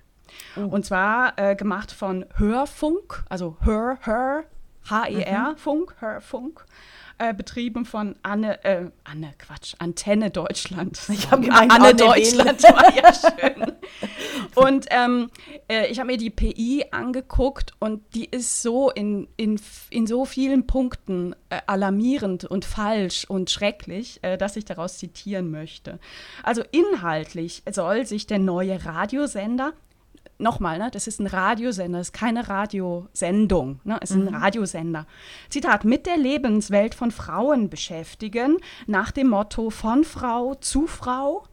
Oh. 0.56 0.62
Und 0.62 0.86
zwar 0.86 1.38
äh, 1.38 1.56
gemacht 1.56 1.92
von 1.92 2.26
Hörfunk, 2.36 3.24
also 3.30 3.58
Hör, 3.62 3.98
Hör, 4.02 4.44
H-E-R, 4.90 5.52
mhm. 5.52 5.58
Funk, 5.58 5.96
Hörfunk. 6.00 6.66
Äh, 7.20 7.34
betrieben 7.34 7.86
von 7.86 8.16
Anne, 8.22 8.64
äh, 8.64 8.92
Anne, 9.04 9.34
Quatsch, 9.40 9.74
Antenne 9.80 10.30
Deutschland. 10.30 11.02
Ich 11.10 11.32
habe 11.32 11.52
Anne, 11.52 11.74
Anne 11.74 11.96
Deutschland 11.96 12.62
war 12.62 12.96
ja 12.96 13.12
schön. 13.56 13.72
und 14.54 14.86
ähm, 14.92 15.32
äh, 15.68 15.88
ich 15.88 15.98
habe 15.98 16.12
mir 16.12 16.18
die 16.18 16.30
PI 16.30 16.86
angeguckt 16.92 17.74
und 17.80 18.04
die 18.14 18.26
ist 18.26 18.62
so 18.62 18.92
in, 18.92 19.28
in, 19.36 19.60
in 19.90 20.06
so 20.06 20.26
vielen 20.26 20.68
Punkten 20.68 21.34
äh, 21.50 21.60
alarmierend 21.66 22.46
und 22.46 22.66
falsch 22.66 23.26
und 23.26 23.50
schrecklich, 23.50 24.20
äh, 24.22 24.38
dass 24.38 24.56
ich 24.56 24.66
daraus 24.66 25.00
zitieren 25.00 25.50
möchte. 25.50 25.98
Also 26.44 26.62
inhaltlich 26.70 27.64
soll 27.68 28.06
sich 28.06 28.28
der 28.28 28.38
neue 28.38 28.86
Radiosender 28.86 29.74
nochmal, 30.40 30.78
ne, 30.78 30.90
das 30.92 31.08
ist 31.08 31.20
ein 31.20 31.28
Radiosender, 31.28 32.00
das 32.00 32.08
ist 32.08 32.14
keine 32.14 32.48
Radiosendung, 32.48 33.80
ne, 33.84 33.98
es 34.02 34.12
ist 34.12 34.18
mhm. 34.18 34.28
ein 34.28 34.36
Radiosender. 34.36 35.08
Zitat, 35.50 35.86
mit 35.86 36.06
der 36.06 36.18
Lebenswelt 36.18 36.96
von 36.96 37.12
Frauen 37.12 37.70
beschäftigen, 37.70 38.58
nach 38.86 39.12
dem 39.12 39.30
Motto 39.30 39.70
von 39.70 40.04
Frau 40.04 40.56
zu 40.56 40.88
Frau. 40.88 41.44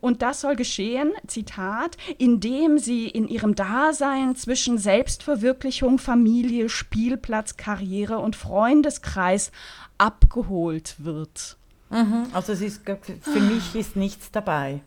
Und 0.00 0.22
das 0.22 0.42
soll 0.42 0.54
geschehen, 0.54 1.12
Zitat, 1.26 1.96
indem 2.18 2.78
sie 2.78 3.08
in 3.08 3.26
ihrem 3.26 3.54
Dasein 3.54 4.36
zwischen 4.36 4.78
Selbstverwirklichung, 4.78 5.98
Familie, 5.98 6.68
Spielplatz, 6.68 7.56
Karriere 7.56 8.18
und 8.18 8.36
Freundeskreis 8.36 9.50
abgeholt 9.98 10.96
wird. 10.98 11.56
Mhm. 11.90 12.26
Also 12.32 12.52
es 12.52 12.60
ist, 12.60 12.82
für 13.22 13.40
mich 13.40 13.74
ist 13.74 13.96
nichts 13.96 14.30
dabei. 14.30 14.82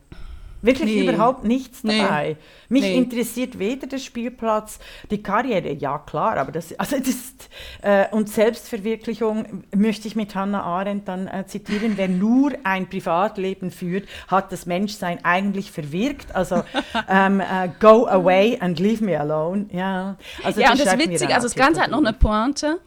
Wirklich 0.62 0.96
nee. 0.96 1.08
überhaupt 1.08 1.44
nichts 1.46 1.82
dabei. 1.82 2.30
Nee. 2.30 2.38
Mich 2.70 2.82
nee. 2.82 2.98
interessiert 2.98 3.60
weder 3.60 3.88
der 3.88 3.98
Spielplatz, 3.98 4.80
die 5.10 5.24
Karriere, 5.24 5.72
ja 5.74 5.98
klar, 6.00 6.38
aber 6.38 6.52
das, 6.52 6.78
also 6.78 6.98
das 6.98 7.08
ist, 7.08 7.50
äh, 7.82 8.06
und 8.12 8.30
Selbstverwirklichung 8.30 9.64
möchte 9.76 10.08
ich 10.08 10.16
mit 10.16 10.36
Hannah 10.36 10.62
Arendt 10.62 11.08
dann 11.08 11.28
äh, 11.28 11.46
zitieren, 11.48 11.94
wer 11.96 12.10
nur 12.10 12.52
ein 12.64 12.90
Privatleben 12.90 13.72
führt, 13.72 14.08
hat 14.28 14.52
das 14.52 14.66
Menschsein 14.66 15.24
eigentlich 15.24 15.72
verwirkt. 15.72 16.36
Also 16.36 16.64
ähm, 17.10 17.40
äh, 17.40 17.70
go 17.80 18.08
away 18.08 18.58
and 18.60 18.80
leave 18.80 19.04
me 19.04 19.20
alone. 19.20 19.68
Ja, 19.72 20.18
also 20.44 20.60
ja 20.60 20.72
das 20.72 20.80
und 20.80 20.86
das 20.86 20.98
Witzige, 21.00 21.34
also 21.34 21.48
das 21.48 21.56
Ganze 21.56 21.82
hat 21.82 21.92
noch 21.92 22.00
eine 22.00 22.14
Pointe. 22.14 22.80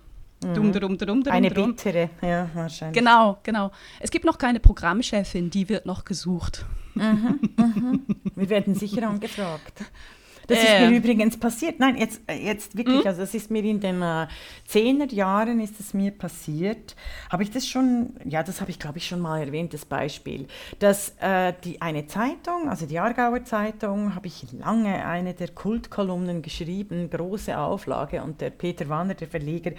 Mhm. 0.44 0.54
Dum, 0.54 0.72
dum, 0.72 0.98
dum, 0.98 1.22
Eine 1.28 1.50
bittere, 1.50 2.10
ja, 2.20 2.48
wahrscheinlich. 2.52 2.98
Genau, 2.98 3.38
genau. 3.42 3.70
Es 4.00 4.10
gibt 4.10 4.24
noch 4.24 4.38
keine 4.38 4.60
Programmchefin, 4.60 5.50
die 5.50 5.68
wird 5.68 5.86
noch 5.86 6.04
gesucht. 6.04 6.66
Mhm, 6.94 7.40
mhm. 7.56 8.06
Wir 8.34 8.50
werden 8.50 8.74
sicher 8.74 9.08
angefragt. 9.08 9.84
Das 10.46 10.58
äh. 10.58 10.62
ist 10.62 10.90
mir 10.90 10.96
übrigens 10.96 11.38
passiert. 11.38 11.78
Nein, 11.78 11.96
jetzt, 11.96 12.20
äh, 12.26 12.34
jetzt 12.34 12.76
wirklich, 12.76 13.02
mhm. 13.02 13.06
also 13.06 13.20
das 13.20 13.34
ist 13.34 13.50
mir 13.50 13.64
in 13.64 13.80
den 13.80 14.02
äh, 14.02 14.26
10er 14.68 15.12
Jahren 15.12 15.60
ist 15.60 15.80
es 15.80 15.94
mir 15.94 16.10
passiert. 16.10 16.96
Habe 17.30 17.42
ich 17.42 17.50
das 17.50 17.66
schon, 17.68 18.14
ja, 18.24 18.42
das 18.42 18.60
habe 18.60 18.70
ich 18.70 18.78
glaube 18.78 18.98
ich 18.98 19.06
schon 19.06 19.20
mal 19.20 19.40
erwähnt, 19.40 19.74
das 19.74 19.84
Beispiel, 19.84 20.46
dass 20.78 21.14
äh, 21.20 21.52
die, 21.64 21.80
eine 21.80 22.06
Zeitung, 22.06 22.68
also 22.68 22.86
die 22.86 22.98
Aargauer 22.98 23.44
Zeitung, 23.44 24.14
habe 24.14 24.26
ich 24.26 24.46
lange 24.52 25.06
eine 25.06 25.34
der 25.34 25.48
Kultkolumnen 25.48 26.42
geschrieben, 26.42 27.10
große 27.10 27.56
Auflage 27.56 28.22
und 28.22 28.40
der 28.40 28.50
Peter 28.50 28.88
Wanner, 28.88 29.14
der 29.14 29.28
Verleger, 29.28 29.72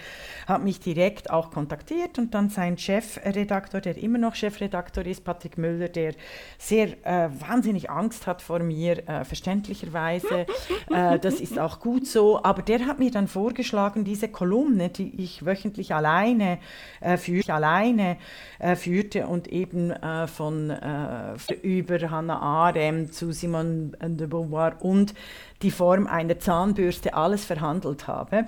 hat 0.46 0.62
mich 0.62 0.80
direkt 0.80 1.30
auch 1.30 1.50
kontaktiert 1.50 2.18
und 2.18 2.34
dann 2.34 2.50
sein 2.50 2.78
Chefredaktor, 2.78 3.80
der 3.80 3.96
immer 3.96 4.18
noch 4.18 4.34
Chefredaktor 4.34 5.04
ist, 5.06 5.24
Patrick 5.24 5.58
Müller, 5.58 5.88
der 5.88 6.14
sehr 6.58 6.88
äh, 7.04 7.28
wahnsinnig 7.40 7.90
Angst 7.90 8.26
hat 8.26 8.42
vor 8.42 8.60
mir, 8.60 9.08
äh, 9.08 9.24
verständlicherweise 9.24 10.46
äh, 10.90 11.18
das 11.18 11.40
ist 11.40 11.58
auch 11.58 11.80
gut 11.80 12.06
so. 12.06 12.42
Aber 12.42 12.62
der 12.62 12.86
hat 12.86 12.98
mir 12.98 13.10
dann 13.10 13.28
vorgeschlagen, 13.28 14.04
diese 14.04 14.28
Kolumne, 14.28 14.88
die 14.88 15.22
ich 15.22 15.44
wöchentlich 15.44 15.94
alleine, 15.94 16.58
äh, 17.00 17.16
für, 17.16 17.42
alleine 17.52 18.16
äh, 18.58 18.76
führte 18.76 19.26
und 19.26 19.48
eben 19.48 19.90
äh, 19.90 20.26
von 20.26 20.70
äh, 20.70 21.34
über 21.62 22.10
Hannah 22.10 22.40
Arendt 22.40 23.14
zu 23.14 23.32
Simone 23.32 23.92
de 24.00 24.26
Beauvoir 24.26 24.76
und 24.80 25.14
die 25.62 25.70
Form 25.70 26.06
einer 26.06 26.38
Zahnbürste 26.38 27.14
alles 27.14 27.44
verhandelt 27.44 28.06
habe 28.06 28.46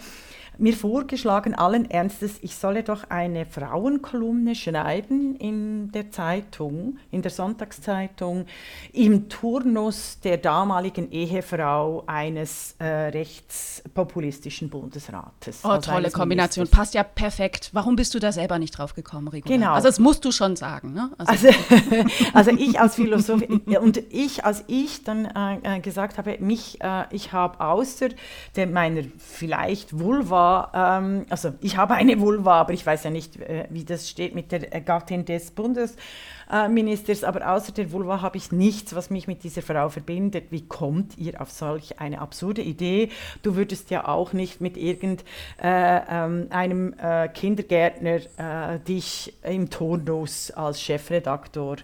mir 0.58 0.75
vorgeschlagen, 0.75 1.54
allen 1.54 1.90
Ernstes, 1.90 2.38
ich 2.42 2.56
solle 2.56 2.82
doch 2.82 3.10
eine 3.10 3.46
Frauenkolumne 3.46 4.54
schreiben 4.54 5.36
in 5.36 5.92
der 5.92 6.10
Zeitung, 6.10 6.98
in 7.10 7.22
der 7.22 7.30
Sonntagszeitung, 7.30 8.46
im 8.92 9.28
Turnus 9.28 10.20
der 10.20 10.38
damaligen 10.38 11.10
Ehefrau 11.10 12.04
eines 12.06 12.75
äh, 12.78 12.84
rechtspopulistischen 12.84 14.70
Bundesrates. 14.70 15.60
Oh, 15.64 15.68
also 15.68 15.90
tolle 15.90 16.10
Kombination. 16.10 16.62
Ministers. 16.62 16.78
Passt 16.78 16.94
ja 16.94 17.02
perfekt. 17.02 17.70
Warum 17.72 17.96
bist 17.96 18.14
du 18.14 18.18
da 18.18 18.32
selber 18.32 18.58
nicht 18.58 18.76
drauf 18.78 18.94
gekommen, 18.94 19.28
Rico? 19.28 19.48
Genau. 19.48 19.72
Also 19.72 19.88
das 19.88 19.98
musst 19.98 20.25
du 20.25 20.32
schon 20.32 20.56
sagen. 20.56 20.92
Ne? 20.92 21.10
Also, 21.18 21.48
also, 21.48 21.58
also, 22.32 22.50
ich 22.52 22.80
als 22.80 22.94
Philosoph 22.94 23.42
und 23.80 23.98
ich, 24.10 24.44
als 24.44 24.64
ich 24.68 25.04
dann 25.04 25.26
äh, 25.26 25.76
äh 25.76 25.80
gesagt 25.80 26.18
habe, 26.18 26.38
mich, 26.38 26.80
äh, 26.80 27.04
ich 27.10 27.32
habe 27.32 27.60
außer 27.60 28.08
der, 28.54 28.66
meiner 28.66 29.02
vielleicht 29.18 29.98
Vulva 29.98 30.45
Vulva, 30.46 30.98
ähm, 30.98 31.26
also 31.28 31.52
ich 31.60 31.76
habe 31.76 31.94
eine 31.94 32.20
Vulva, 32.20 32.60
aber 32.60 32.72
ich 32.72 32.84
weiß 32.84 33.04
ja 33.04 33.10
nicht, 33.10 33.36
äh, 33.36 33.66
wie 33.70 33.84
das 33.84 34.08
steht 34.08 34.34
mit 34.34 34.52
der 34.52 34.60
Gattin 34.80 35.24
des 35.24 35.50
Bundesministers, 35.50 37.24
aber 37.24 37.52
außer 37.52 37.72
der 37.72 37.92
Vulva 37.92 38.22
habe 38.22 38.36
ich 38.36 38.52
nichts, 38.52 38.94
was 38.94 39.10
mich 39.10 39.26
mit 39.26 39.44
dieser 39.44 39.62
Frau 39.62 39.88
verbindet. 39.88 40.46
Wie 40.50 40.66
kommt 40.66 41.18
ihr 41.18 41.40
auf 41.40 41.50
solch 41.50 42.00
eine 42.00 42.20
absurde 42.20 42.62
Idee? 42.62 43.10
Du 43.42 43.56
würdest 43.56 43.90
ja 43.90 44.06
auch 44.06 44.32
nicht 44.32 44.60
mit 44.60 44.76
irgendeinem 44.76 45.24
äh, 46.50 46.64
ähm, 46.64 46.94
äh, 46.98 47.28
Kindergärtner 47.28 48.20
äh, 48.36 48.78
dich 48.80 49.34
im 49.42 49.70
Turnus 49.70 50.50
als 50.50 50.80
Chefredaktor 50.80 51.76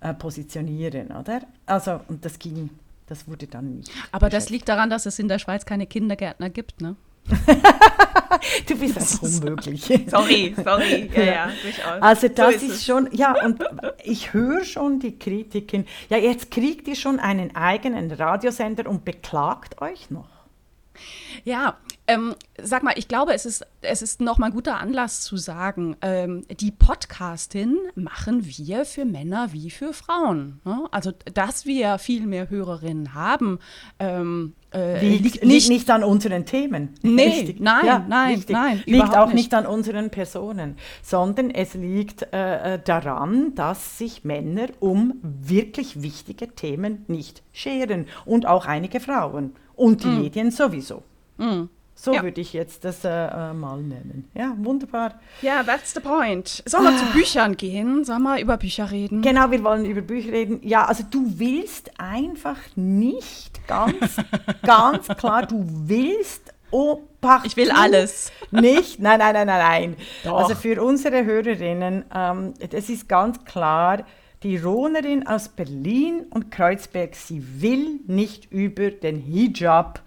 äh, 0.00 0.14
positionieren, 0.14 1.08
oder? 1.12 1.42
Also, 1.66 2.00
und 2.08 2.24
das 2.24 2.38
ging 2.38 2.70
das 3.08 3.28
wurde 3.28 3.46
dann 3.46 3.78
nicht. 3.78 3.90
Aber 4.10 4.30
das 4.30 4.48
liegt 4.48 4.70
daran, 4.70 4.88
dass 4.88 5.04
es 5.04 5.18
in 5.18 5.28
der 5.28 5.38
Schweiz 5.38 5.66
keine 5.66 5.86
Kindergärtner 5.86 6.48
gibt, 6.48 6.80
ne? 6.80 6.96
du 8.68 8.78
bist 8.78 8.98
einfach 8.98 9.22
unmöglich. 9.22 9.82
sorry, 10.08 10.54
sorry. 10.62 11.10
Ja, 11.14 11.22
ja, 11.22 11.50
durchaus. 11.62 12.02
Also 12.02 12.28
das 12.28 12.54
so 12.54 12.66
ist, 12.66 12.72
ist 12.74 12.84
schon, 12.84 13.08
ja, 13.12 13.44
und 13.44 13.62
ich 14.04 14.32
höre 14.32 14.64
schon 14.64 15.00
die 15.00 15.18
Kritiken. 15.18 15.86
Ja, 16.08 16.18
jetzt 16.18 16.50
kriegt 16.50 16.88
ihr 16.88 16.96
schon 16.96 17.20
einen 17.20 17.54
eigenen 17.54 18.10
Radiosender 18.10 18.88
und 18.88 19.04
beklagt 19.04 19.80
euch 19.80 20.10
noch. 20.10 20.28
Ja, 21.44 21.78
ähm, 22.06 22.34
sag 22.60 22.82
mal, 22.82 22.94
ich 22.96 23.08
glaube, 23.08 23.32
es 23.32 23.46
ist, 23.46 23.66
es 23.80 24.02
ist 24.02 24.20
nochmal 24.20 24.50
ein 24.50 24.54
guter 24.54 24.78
Anlass 24.78 25.22
zu 25.22 25.36
sagen, 25.36 25.96
ähm, 26.02 26.44
die 26.60 26.70
Podcastin 26.70 27.78
machen 27.94 28.44
wir 28.44 28.84
für 28.84 29.04
Männer 29.04 29.52
wie 29.52 29.70
für 29.70 29.92
Frauen. 29.92 30.60
Ne? 30.64 30.84
Also, 30.90 31.12
dass 31.32 31.64
wir 31.64 31.98
viel 31.98 32.26
mehr 32.26 32.50
Hörerinnen 32.50 33.14
haben, 33.14 33.58
ähm, 33.98 34.54
äh, 34.74 35.06
liegt, 35.06 35.22
liegt, 35.22 35.44
nicht, 35.44 35.68
nicht, 35.68 35.90
an 35.90 36.04
unseren 36.04 36.44
Themen. 36.44 36.94
Nee, 37.02 37.24
richtig. 37.24 37.60
nein, 37.60 37.86
ja, 37.86 38.04
nein, 38.08 38.34
richtig. 38.34 38.54
nein. 38.54 38.82
Liegt 38.86 39.16
auch 39.16 39.26
nicht. 39.26 39.34
nicht. 39.34 39.54
an 39.54 39.66
unseren 39.66 40.10
Personen, 40.10 40.76
sondern 41.02 41.50
es 41.50 41.74
liegt 41.74 42.26
äh, 42.32 42.74
äh, 42.74 42.78
daran, 42.82 43.54
dass 43.54 43.98
sich 43.98 44.24
Männer 44.24 44.68
um 44.80 45.14
wirklich 45.22 46.02
wichtige 46.02 46.48
Themen 46.48 47.04
nicht 47.08 47.42
scheren 47.52 48.06
und 48.24 48.46
auch 48.46 48.66
einige 48.66 49.00
Frauen 49.00 49.54
und 49.74 50.04
die 50.04 50.08
mm. 50.08 50.20
Medien 50.20 50.50
sowieso. 50.50 51.02
Mm. 51.38 51.64
So 51.94 52.14
ja. 52.14 52.22
würde 52.22 52.40
ich 52.40 52.52
jetzt 52.52 52.84
das 52.84 53.04
äh, 53.04 53.08
äh, 53.08 53.52
mal 53.52 53.80
nennen. 53.80 54.28
Ja, 54.34 54.54
wunderbar. 54.56 55.20
Ja, 55.40 55.62
that's 55.62 55.94
the 55.94 56.00
point. 56.00 56.62
Sollen 56.66 56.84
wir 56.84 56.90
ah. 56.90 56.96
zu 56.96 57.04
Büchern 57.12 57.56
gehen? 57.56 58.04
Sollen 58.04 58.22
wir 58.22 58.40
über 58.40 58.56
Bücher 58.56 58.90
reden? 58.90 59.22
Genau, 59.22 59.50
wir 59.50 59.62
wollen 59.62 59.84
über 59.84 60.00
Bücher 60.00 60.32
reden. 60.32 60.60
Ja, 60.62 60.86
also 60.86 61.04
du 61.08 61.38
willst 61.38 62.00
einfach 62.00 62.56
nicht 62.74 63.66
ganz, 63.68 64.16
ganz 64.62 65.08
klar, 65.08 65.46
du 65.46 65.64
willst 65.86 66.52
Oh, 66.74 67.02
ich 67.44 67.56
will 67.58 67.70
alles. 67.70 68.32
Nicht? 68.50 68.98
Nein, 68.98 69.18
nein, 69.18 69.34
nein, 69.34 69.46
nein, 69.46 69.58
nein. 69.58 69.96
Doch. 70.24 70.38
Also 70.38 70.54
für 70.54 70.82
unsere 70.82 71.22
Hörerinnen, 71.24 72.06
ähm, 72.14 72.54
das 72.70 72.88
ist 72.88 73.10
ganz 73.10 73.44
klar, 73.44 74.06
die 74.42 74.56
Ronerin 74.56 75.26
aus 75.26 75.50
Berlin 75.50 76.26
und 76.30 76.50
Kreuzberg, 76.50 77.14
sie 77.14 77.60
will 77.60 78.00
nicht 78.06 78.50
über 78.50 78.90
den 78.90 79.18
Hijab 79.18 80.00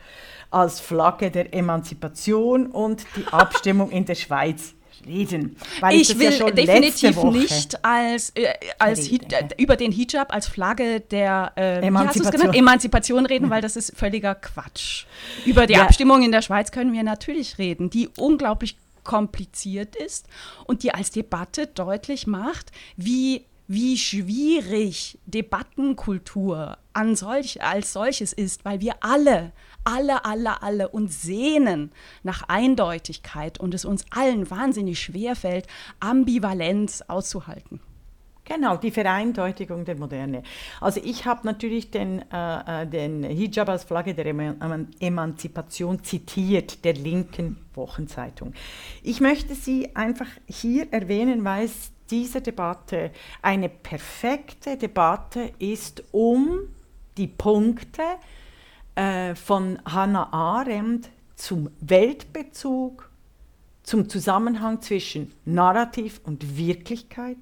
als 0.51 0.79
Flagge 0.79 1.31
der 1.31 1.53
Emanzipation 1.53 2.67
und 2.67 3.05
die 3.15 3.25
Abstimmung 3.31 3.91
in 3.91 4.05
der 4.05 4.15
Schweiz 4.15 4.73
reden. 5.05 5.55
ich 5.91 6.17
will 6.17 6.33
ja 6.33 6.49
definitiv 6.51 7.23
nicht 7.23 7.83
als, 7.85 8.31
äh, 8.31 8.53
als 8.79 9.09
Hi 9.09 9.19
über 9.57 9.75
den 9.75 9.91
Hijab 9.91 10.33
als 10.33 10.47
Flagge 10.47 10.99
der 10.99 11.51
äh, 11.55 11.85
Emanzipation. 11.85 12.53
Emanzipation. 12.53 13.25
reden, 13.25 13.49
weil 13.49 13.61
das 13.61 13.75
ist 13.75 13.95
völliger 13.95 14.35
Quatsch. 14.35 15.05
Über 15.45 15.67
die 15.67 15.73
ja. 15.73 15.83
Abstimmung 15.83 16.23
in 16.23 16.31
der 16.31 16.41
Schweiz 16.41 16.71
können 16.71 16.93
wir 16.93 17.03
natürlich 17.03 17.57
reden, 17.57 17.89
die 17.89 18.09
unglaublich 18.17 18.77
kompliziert 19.03 19.95
ist 19.95 20.27
und 20.65 20.83
die 20.83 20.93
als 20.93 21.11
Debatte 21.11 21.67
deutlich 21.67 22.25
macht, 22.25 22.71
wie 22.97 23.45
wie 23.67 23.97
schwierig 23.97 25.17
Debattenkultur 25.25 26.77
an 26.93 27.15
solch, 27.15 27.63
als 27.63 27.93
solches 27.93 28.31
ist, 28.31 28.63
weil 28.63 28.79
wir 28.79 28.95
alle 29.01 29.53
alle, 29.85 30.25
alle, 30.25 30.61
alle 30.61 30.89
uns 30.89 31.21
sehnen 31.21 31.91
nach 32.23 32.43
Eindeutigkeit 32.49 33.59
und 33.59 33.73
es 33.73 33.85
uns 33.85 34.05
allen 34.09 34.49
wahnsinnig 34.49 34.99
schwer 34.99 35.35
fällt, 35.35 35.67
Ambivalenz 35.99 37.03
auszuhalten. 37.07 37.79
Genau, 38.47 38.77
die 38.77 38.91
Vereindeutigung 38.91 39.85
der 39.85 39.95
Moderne. 39.97 40.43
Also 40.79 41.01
ich 41.03 41.25
habe 41.25 41.47
natürlich 41.47 41.89
den, 41.89 42.23
äh, 42.31 42.83
äh 42.83 42.87
den 42.87 43.23
Hijab 43.23 43.69
als 43.69 43.85
Flagge 43.85 44.13
der 44.13 44.27
Emanzipation 44.99 46.03
zitiert, 46.03 46.85
der 46.85 46.93
linken 46.93 47.57
Wochenzeitung. 47.73 48.53
Ich 49.01 49.19
möchte 49.19 49.55
sie 49.55 49.95
einfach 49.95 50.27
hier 50.45 50.93
erwähnen, 50.93 51.43
weil 51.43 51.65
es 51.65 51.91
diese 52.11 52.39
Debatte 52.39 53.09
eine 53.41 53.67
perfekte 53.67 54.77
Debatte 54.77 55.51
ist, 55.57 56.03
um 56.11 56.59
die 57.17 57.27
Punkte, 57.27 58.03
äh, 58.95 59.35
von 59.35 59.79
Hannah 59.85 60.31
Arendt 60.33 61.09
zum 61.35 61.69
Weltbezug, 61.81 63.09
zum 63.83 64.09
Zusammenhang 64.09 64.81
zwischen 64.81 65.31
Narrativ 65.45 66.21
und 66.23 66.57
Wirklichkeit 66.57 67.37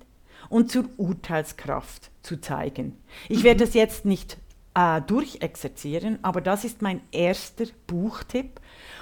und 0.49 0.71
zur 0.71 0.85
Urteilskraft 0.97 2.11
zu 2.21 2.41
zeigen. 2.41 2.97
Ich 3.29 3.43
werde 3.43 3.65
das 3.65 3.73
jetzt 3.73 4.03
nicht 4.05 4.37
äh, 4.73 5.01
durchexerzieren, 5.01 6.19
aber 6.21 6.41
das 6.41 6.65
ist 6.65 6.81
mein 6.81 7.01
erster 7.11 7.65
Buchtipp. 7.87 8.59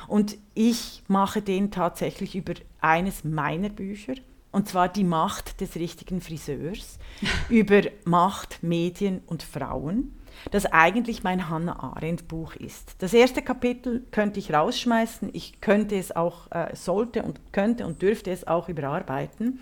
Und 0.07 0.37
ich 0.53 1.03
mache 1.07 1.41
den 1.41 1.71
tatsächlich 1.71 2.35
über 2.35 2.53
eines 2.81 3.23
meiner 3.23 3.69
Bücher 3.69 4.15
und 4.51 4.67
zwar 4.67 4.89
die 4.89 5.05
Macht 5.05 5.61
des 5.61 5.75
richtigen 5.75 6.21
Friseurs, 6.21 6.99
über 7.49 7.83
Macht, 8.03 8.61
Medien 8.61 9.21
und 9.25 9.43
Frauen 9.43 10.13
das 10.51 10.65
eigentlich 10.65 11.23
mein 11.23 11.49
Hannah 11.49 11.81
Arendt 11.81 12.27
Buch 12.27 12.55
ist. 12.55 12.95
Das 12.99 13.13
erste 13.13 13.41
Kapitel 13.41 14.05
könnte 14.11 14.39
ich 14.39 14.53
rausschmeißen, 14.53 15.29
ich 15.33 15.61
könnte 15.61 15.97
es 15.97 16.15
auch, 16.15 16.51
äh, 16.51 16.75
sollte 16.75 17.23
und 17.23 17.39
könnte 17.53 17.85
und 17.85 18.01
dürfte 18.01 18.31
es 18.31 18.47
auch 18.47 18.69
überarbeiten, 18.69 19.59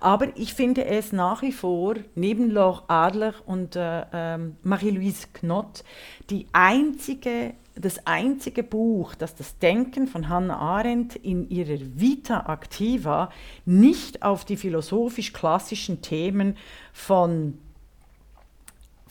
aber 0.00 0.36
ich 0.36 0.54
finde 0.54 0.84
es 0.84 1.12
nach 1.12 1.42
wie 1.42 1.52
vor, 1.52 1.94
neben 2.14 2.50
Laure 2.50 2.84
Adler 2.88 3.34
und 3.46 3.76
äh, 3.76 4.04
ähm, 4.12 4.56
Marie-Louise 4.62 5.28
Knott, 5.32 5.84
die 6.30 6.46
einzige 6.52 7.54
das 7.80 8.06
einzige 8.06 8.62
Buch, 8.62 9.14
das 9.14 9.34
das 9.36 9.58
Denken 9.58 10.08
von 10.08 10.28
Hannah 10.28 10.58
Arendt 10.58 11.16
in 11.16 11.48
ihrer 11.48 11.78
Vita 11.94 12.52
Activa 12.52 13.30
nicht 13.64 14.22
auf 14.22 14.44
die 14.44 14.56
philosophisch-klassischen 14.56 16.02
Themen 16.02 16.56
von 16.92 17.58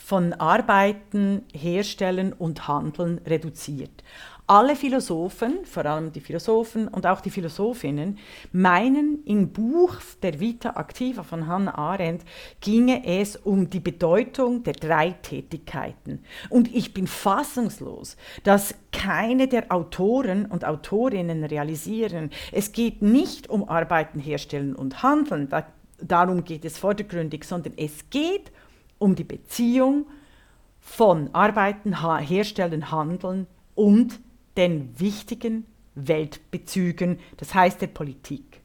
von 0.08 0.32
Arbeiten, 0.32 1.42
Herstellen 1.52 2.32
und 2.32 2.66
Handeln 2.66 3.20
reduziert. 3.26 4.02
Alle 4.46 4.74
Philosophen, 4.74 5.66
vor 5.66 5.84
allem 5.84 6.12
die 6.12 6.22
Philosophen 6.22 6.88
und 6.88 7.06
auch 7.06 7.20
die 7.20 7.28
Philosophinnen, 7.28 8.16
meinen, 8.50 9.22
im 9.26 9.52
Buch 9.52 9.96
der 10.22 10.40
Vita 10.40 10.70
Activa 10.80 11.24
von 11.24 11.46
Hannah 11.46 11.76
Arendt 11.76 12.22
ginge 12.62 13.04
es 13.04 13.36
um 13.36 13.68
die 13.68 13.80
Bedeutung 13.80 14.62
der 14.62 14.72
drei 14.72 15.10
Tätigkeiten. 15.10 16.24
Und 16.48 16.74
ich 16.74 16.94
bin 16.94 17.06
fassungslos, 17.06 18.16
dass 18.44 18.74
keine 18.92 19.46
der 19.46 19.70
Autoren 19.70 20.46
und 20.46 20.64
Autorinnen 20.64 21.44
realisieren, 21.44 22.30
es 22.50 22.72
geht 22.72 23.02
nicht 23.02 23.50
um 23.50 23.68
Arbeiten, 23.68 24.20
Herstellen 24.20 24.74
und 24.74 25.02
Handeln, 25.02 25.50
da, 25.50 25.66
darum 26.00 26.44
geht 26.44 26.64
es 26.64 26.78
vordergründig, 26.78 27.44
sondern 27.44 27.74
es 27.76 28.08
geht 28.08 28.48
um 28.48 28.67
um 28.98 29.14
die 29.14 29.24
Beziehung 29.24 30.06
von 30.80 31.34
Arbeiten, 31.34 32.02
Herstellen, 32.18 32.90
Handeln 32.90 33.46
und 33.74 34.20
den 34.56 34.98
wichtigen 34.98 35.66
Weltbezügen, 35.94 37.18
das 37.36 37.54
heißt 37.54 37.80
der 37.80 37.88
Politik. 37.88 38.62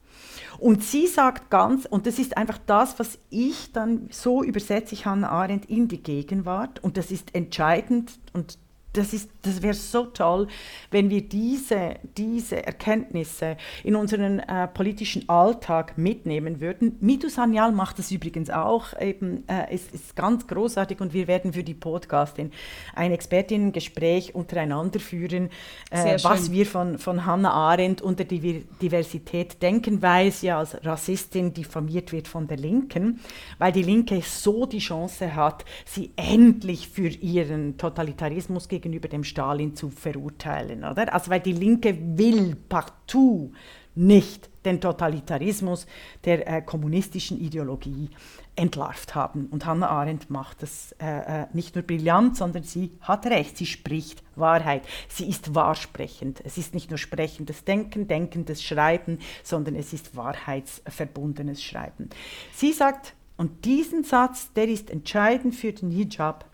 Und 0.60 0.84
sie 0.84 1.08
sagt 1.08 1.50
ganz, 1.50 1.86
und 1.86 2.06
das 2.06 2.20
ist 2.20 2.38
einfach 2.38 2.60
das, 2.66 3.00
was 3.00 3.18
ich 3.30 3.74
dann, 3.74 4.08
so 4.12 4.44
übersetze 4.44 4.94
ich 4.94 5.06
Hannah 5.06 5.30
Arendt 5.30 5.66
in 5.66 5.88
die 5.88 6.02
Gegenwart, 6.02 6.84
und 6.84 6.98
das 6.98 7.12
ist 7.12 7.36
entscheidend, 7.36 8.20
und 8.34 8.58
das, 8.94 9.28
das 9.42 9.62
wäre 9.62 9.74
so 9.74 10.06
toll, 10.06 10.48
wenn 10.92 11.10
wir 11.10 11.22
diese, 11.22 11.96
diese 12.16 12.66
Erkenntnisse 12.66 13.58
in 13.84 13.96
unseren 13.96 14.40
äh, 14.40 14.68
politischen 14.68 15.28
Alltag 15.28 15.98
mitnehmen 15.98 16.62
würden. 16.62 16.98
Mitu 17.02 17.28
Sanyal 17.28 17.72
macht 17.72 17.98
das 17.98 18.12
übrigens 18.12 18.52
auch. 18.52 19.00
Eben, 19.02 19.48
äh, 19.48 19.66
es 19.72 19.88
ist 19.88 20.16
ganz 20.16 20.46
großartig 20.48 21.02
und 21.02 21.14
wir 21.14 21.28
werden 21.28 21.54
für 21.54 21.64
die 21.64 21.74
Podcastin 21.74 22.52
ein 22.94 23.12
Expertinnengespräch 23.12 24.36
untereinander 24.36 25.00
führen, 25.00 25.50
äh, 25.90 26.18
was 26.22 26.52
wir 26.52 26.68
von, 26.68 27.00
von 27.00 27.26
Hannah 27.26 27.52
Arendt 27.52 28.02
unter 28.02 28.26
die 28.26 28.66
Diversität 28.82 29.62
denken, 29.62 30.04
weil 30.04 30.32
sie 30.32 30.48
ja 30.48 30.60
als 30.60 30.78
Rassistin 30.86 31.54
diffamiert 31.54 32.12
wird 32.12 32.28
von 32.28 32.48
der 32.48 32.58
Linken, 32.58 33.20
weil 33.58 33.72
die 33.72 33.84
Linke 33.84 34.22
so 34.22 34.68
die 34.68 34.80
Chance 34.80 35.36
hat, 35.36 35.66
sie 35.86 36.12
endlich 36.16 36.90
für 36.90 37.08
ihren 37.08 37.78
Totalitarismus 37.78 38.68
gegen 38.68 38.83
gegenüber 38.84 39.08
dem 39.08 39.24
Stalin 39.24 39.76
zu 39.76 39.90
verurteilen, 39.90 40.84
oder? 40.84 41.12
Also 41.14 41.32
weil 41.32 41.40
die 41.40 41.54
Linke 41.54 41.98
will 42.18 42.56
partout 42.70 43.52
nicht 43.96 44.50
den 44.66 44.82
Totalitarismus 44.82 45.86
der 46.26 46.48
äh, 46.48 46.62
kommunistischen 46.62 47.40
Ideologie 47.40 48.10
entlarvt 48.56 49.16
haben. 49.16 49.48
Und 49.48 49.66
Hannah 49.66 49.90
Arendt 49.90 50.30
macht 50.30 50.62
das 50.62 50.96
äh, 51.00 51.44
äh, 51.44 51.48
nicht 51.54 51.76
nur 51.76 51.84
brillant, 51.84 52.38
sondern 52.38 52.64
sie 52.64 52.92
hat 53.02 53.26
recht, 53.26 53.58
sie 53.58 53.66
spricht 53.66 54.24
Wahrheit. 54.36 54.84
Sie 55.10 55.28
ist 55.28 55.56
wahrsprechend. 55.56 56.42
Es 56.46 56.58
ist 56.58 56.74
nicht 56.74 56.90
nur 56.90 56.98
sprechendes 56.98 57.66
Denken, 57.66 58.08
denkendes 58.08 58.64
Schreiben, 58.64 59.20
sondern 59.44 59.76
es 59.76 59.94
ist 59.94 60.16
wahrheitsverbundenes 60.16 61.64
Schreiben. 61.64 62.10
Sie 62.54 62.74
sagt, 62.74 63.16
und 63.38 63.66
diesen 63.66 64.04
Satz, 64.04 64.54
der 64.54 64.68
ist 64.68 64.92
entscheidend 64.92 65.56
für 65.56 65.74
den 65.74 65.90
Hijab, 65.90 66.46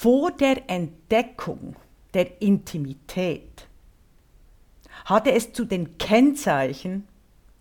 vor 0.00 0.30
der 0.30 0.70
Entdeckung 0.70 1.74
der 2.14 2.40
Intimität 2.40 3.66
hatte 5.06 5.32
es 5.32 5.52
zu 5.52 5.64
den 5.64 5.98
Kennzeichen 5.98 7.08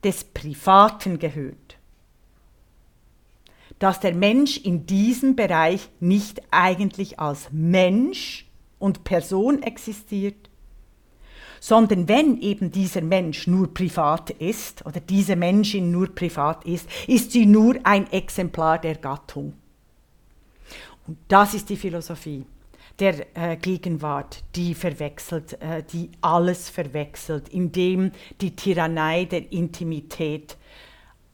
des 0.04 0.24
Privaten 0.24 1.18
gehört, 1.18 1.80
dass 3.80 4.00
der 4.02 4.14
Mensch 4.14 4.58
in 4.58 4.86
diesem 4.86 5.36
Bereich 5.36 5.90
nicht 6.00 6.44
eigentlich 6.52 7.20
als 7.20 7.48
Mensch 7.52 8.46
und 8.78 9.04
Person 9.04 9.64
existiert, 9.64 10.52
sondern 11.60 12.08
wenn 12.08 12.40
eben 12.40 12.70
dieser 12.70 13.02
Mensch 13.02 13.48
nur 13.48 13.74
privat 13.74 14.30
ist 14.30 14.86
oder 14.86 15.00
diese 15.00 15.36
Menschin 15.36 15.90
nur 15.90 16.14
privat 16.14 16.66
ist, 16.66 16.88
ist 17.08 17.32
sie 17.32 17.48
nur 17.48 17.78
ein 17.82 18.12
Exemplar 18.12 18.78
der 18.78 18.94
Gattung. 18.94 19.54
Und 21.08 21.18
das 21.28 21.54
ist 21.54 21.70
die 21.70 21.78
Philosophie 21.78 22.46
der 23.00 23.38
äh, 23.38 23.58
Gegenwart, 23.58 24.44
die 24.56 24.74
verwechselt, 24.74 25.62
äh, 25.62 25.84
die 25.84 26.10
alles 26.22 26.70
verwechselt, 26.70 27.50
indem 27.50 28.12
die 28.42 28.56
Tyrannei 28.56 29.26
der 29.26 29.52
Intimität 29.52 30.58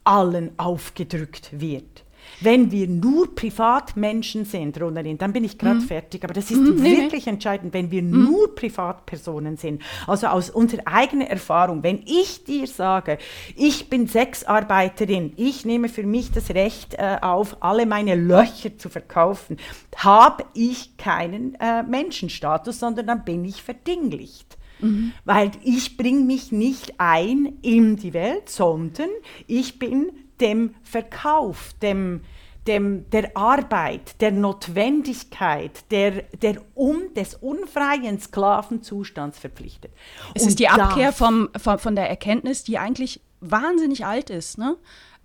allen 0.04 0.58
aufgedrückt 0.58 1.48
wird. 1.58 2.03
Wenn 2.40 2.70
wir 2.70 2.88
nur 2.88 3.34
Privatmenschen 3.34 4.44
sind, 4.44 4.80
Ronerin, 4.80 5.18
dann 5.18 5.32
bin 5.32 5.44
ich 5.44 5.58
gerade 5.58 5.80
mhm. 5.80 5.82
fertig, 5.82 6.24
aber 6.24 6.34
das 6.34 6.50
ist 6.50 6.60
mhm, 6.60 6.82
wirklich 6.82 7.26
entscheidend, 7.26 7.72
wenn 7.74 7.90
wir 7.90 8.02
mhm. 8.02 8.24
nur 8.24 8.54
Privatpersonen 8.54 9.56
sind. 9.56 9.82
Also 10.06 10.26
aus 10.26 10.50
unserer 10.50 10.86
eigenen 10.86 11.26
Erfahrung, 11.26 11.82
wenn 11.82 12.02
ich 12.06 12.44
dir 12.44 12.66
sage, 12.66 13.18
ich 13.56 13.88
bin 13.88 14.06
Sexarbeiterin, 14.06 15.32
ich 15.36 15.64
nehme 15.64 15.88
für 15.88 16.04
mich 16.04 16.32
das 16.32 16.50
Recht 16.50 16.94
äh, 16.94 17.18
auf, 17.20 17.62
alle 17.62 17.86
meine 17.86 18.14
Löcher 18.14 18.76
zu 18.76 18.88
verkaufen, 18.88 19.56
habe 19.96 20.44
ich 20.54 20.96
keinen 20.96 21.54
äh, 21.60 21.82
Menschenstatus, 21.82 22.78
sondern 22.78 23.06
dann 23.06 23.24
bin 23.24 23.44
ich 23.44 23.62
verdinglicht. 23.62 24.56
Mhm. 24.80 25.12
Weil 25.24 25.52
ich 25.62 25.96
bringe 25.96 26.24
mich 26.24 26.52
nicht 26.52 26.94
ein 26.98 27.58
in 27.62 27.96
die 27.96 28.12
Welt, 28.12 28.48
sondern 28.48 29.08
ich 29.46 29.78
bin 29.78 30.10
dem 30.40 30.74
Verkauf, 30.82 31.72
dem, 31.82 32.22
dem, 32.66 33.08
der 33.10 33.36
Arbeit, 33.36 34.20
der 34.20 34.32
Notwendigkeit, 34.32 35.90
der, 35.90 36.22
der 36.40 36.60
um, 36.74 37.12
des 37.14 37.34
unfreien 37.34 38.18
Sklavenzustands 38.18 39.38
verpflichtet. 39.38 39.92
Es 40.34 40.42
Und 40.42 40.48
ist 40.48 40.58
die 40.58 40.68
Abkehr 40.68 41.12
vom, 41.12 41.50
vom, 41.56 41.78
von 41.78 41.94
der 41.94 42.08
Erkenntnis, 42.08 42.64
die 42.64 42.78
eigentlich 42.78 43.20
wahnsinnig 43.40 44.06
alt 44.06 44.30
ist. 44.30 44.58
Ne? 44.58 44.76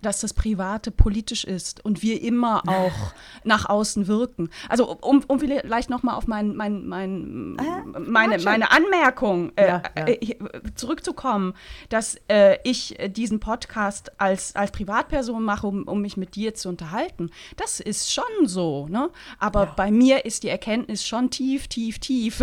Dass 0.02 0.20
das 0.20 0.34
Private 0.34 0.90
politisch 0.90 1.44
ist 1.44 1.84
und 1.84 2.02
wir 2.02 2.22
immer 2.22 2.62
auch 2.66 3.12
nach 3.44 3.68
außen 3.68 4.06
wirken. 4.06 4.50
Also 4.68 4.96
um, 4.96 5.22
um 5.26 5.40
vielleicht 5.40 5.90
nochmal 5.90 6.16
auf 6.16 6.26
mein, 6.26 6.54
mein, 6.56 6.86
mein, 6.86 7.56
äh, 7.58 7.98
meine, 7.98 8.38
meine 8.38 8.70
Anmerkung 8.70 9.52
äh, 9.56 9.68
ja, 9.68 9.82
ja. 9.96 10.06
Äh, 10.06 10.36
zurückzukommen, 10.74 11.54
dass 11.88 12.16
äh, 12.28 12.58
ich 12.64 12.96
diesen 13.08 13.40
Podcast 13.40 14.20
als, 14.20 14.54
als 14.56 14.70
Privatperson 14.72 15.42
mache, 15.42 15.66
um, 15.66 15.84
um 15.84 16.00
mich 16.00 16.16
mit 16.16 16.34
dir 16.34 16.54
zu 16.54 16.68
unterhalten. 16.68 17.30
Das 17.56 17.80
ist 17.80 18.12
schon 18.12 18.46
so. 18.46 18.86
Ne? 18.88 19.10
Aber 19.38 19.64
ja. 19.64 19.72
bei 19.76 19.90
mir 19.90 20.24
ist 20.24 20.42
die 20.42 20.48
Erkenntnis 20.48 21.06
schon 21.06 21.30
tief, 21.30 21.68
tief, 21.68 21.98
tief 21.98 22.42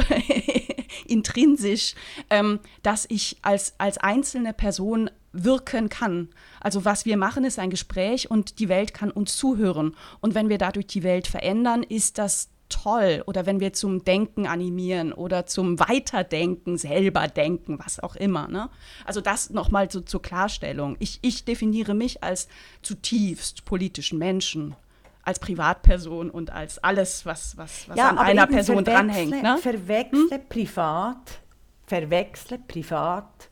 intrinsisch, 1.07 1.95
ähm, 2.29 2.59
dass 2.83 3.05
ich 3.09 3.37
als, 3.41 3.73
als 3.77 3.97
einzelne 3.97 4.53
Person 4.53 5.09
wirken 5.43 5.89
kann. 5.89 6.29
Also 6.59 6.85
was 6.85 7.05
wir 7.05 7.17
machen, 7.17 7.43
ist 7.43 7.59
ein 7.59 7.69
Gespräch 7.69 8.29
und 8.29 8.59
die 8.59 8.69
Welt 8.69 8.93
kann 8.93 9.11
uns 9.11 9.37
zuhören. 9.37 9.95
Und 10.19 10.35
wenn 10.35 10.49
wir 10.49 10.57
dadurch 10.57 10.87
die 10.87 11.03
Welt 11.03 11.27
verändern, 11.27 11.83
ist 11.83 12.17
das 12.17 12.49
toll. 12.69 13.23
Oder 13.25 13.45
wenn 13.45 13.59
wir 13.59 13.73
zum 13.73 14.03
Denken 14.03 14.47
animieren 14.47 15.13
oder 15.13 15.45
zum 15.45 15.79
Weiterdenken, 15.79 16.77
selber 16.77 17.27
denken, 17.27 17.79
was 17.83 17.99
auch 17.99 18.15
immer. 18.15 18.47
Ne? 18.47 18.69
Also 19.05 19.21
das 19.21 19.49
nochmal 19.49 19.89
so, 19.89 20.01
zur 20.01 20.21
Klarstellung. 20.21 20.95
Ich, 20.99 21.19
ich 21.21 21.45
definiere 21.45 21.93
mich 21.93 22.23
als 22.23 22.47
zutiefst 22.81 23.65
politischen 23.65 24.19
Menschen 24.19 24.75
als 25.23 25.39
Privatperson 25.39 26.29
und 26.29 26.51
als 26.51 26.81
alles, 26.81 27.25
was, 27.25 27.57
was, 27.57 27.89
was 27.89 27.97
ja, 27.97 28.07
an 28.11 28.17
einer 28.17 28.47
Person 28.47 28.85
dranhängt. 28.85 29.43
Ne? 29.43 29.57
Verwechsle 29.61 30.37
hm? 30.37 30.47
privat, 30.47 31.41
verwechsle 31.85 32.59
privat 32.65 33.49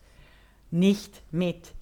nicht 0.71 1.21
mit 1.31 1.73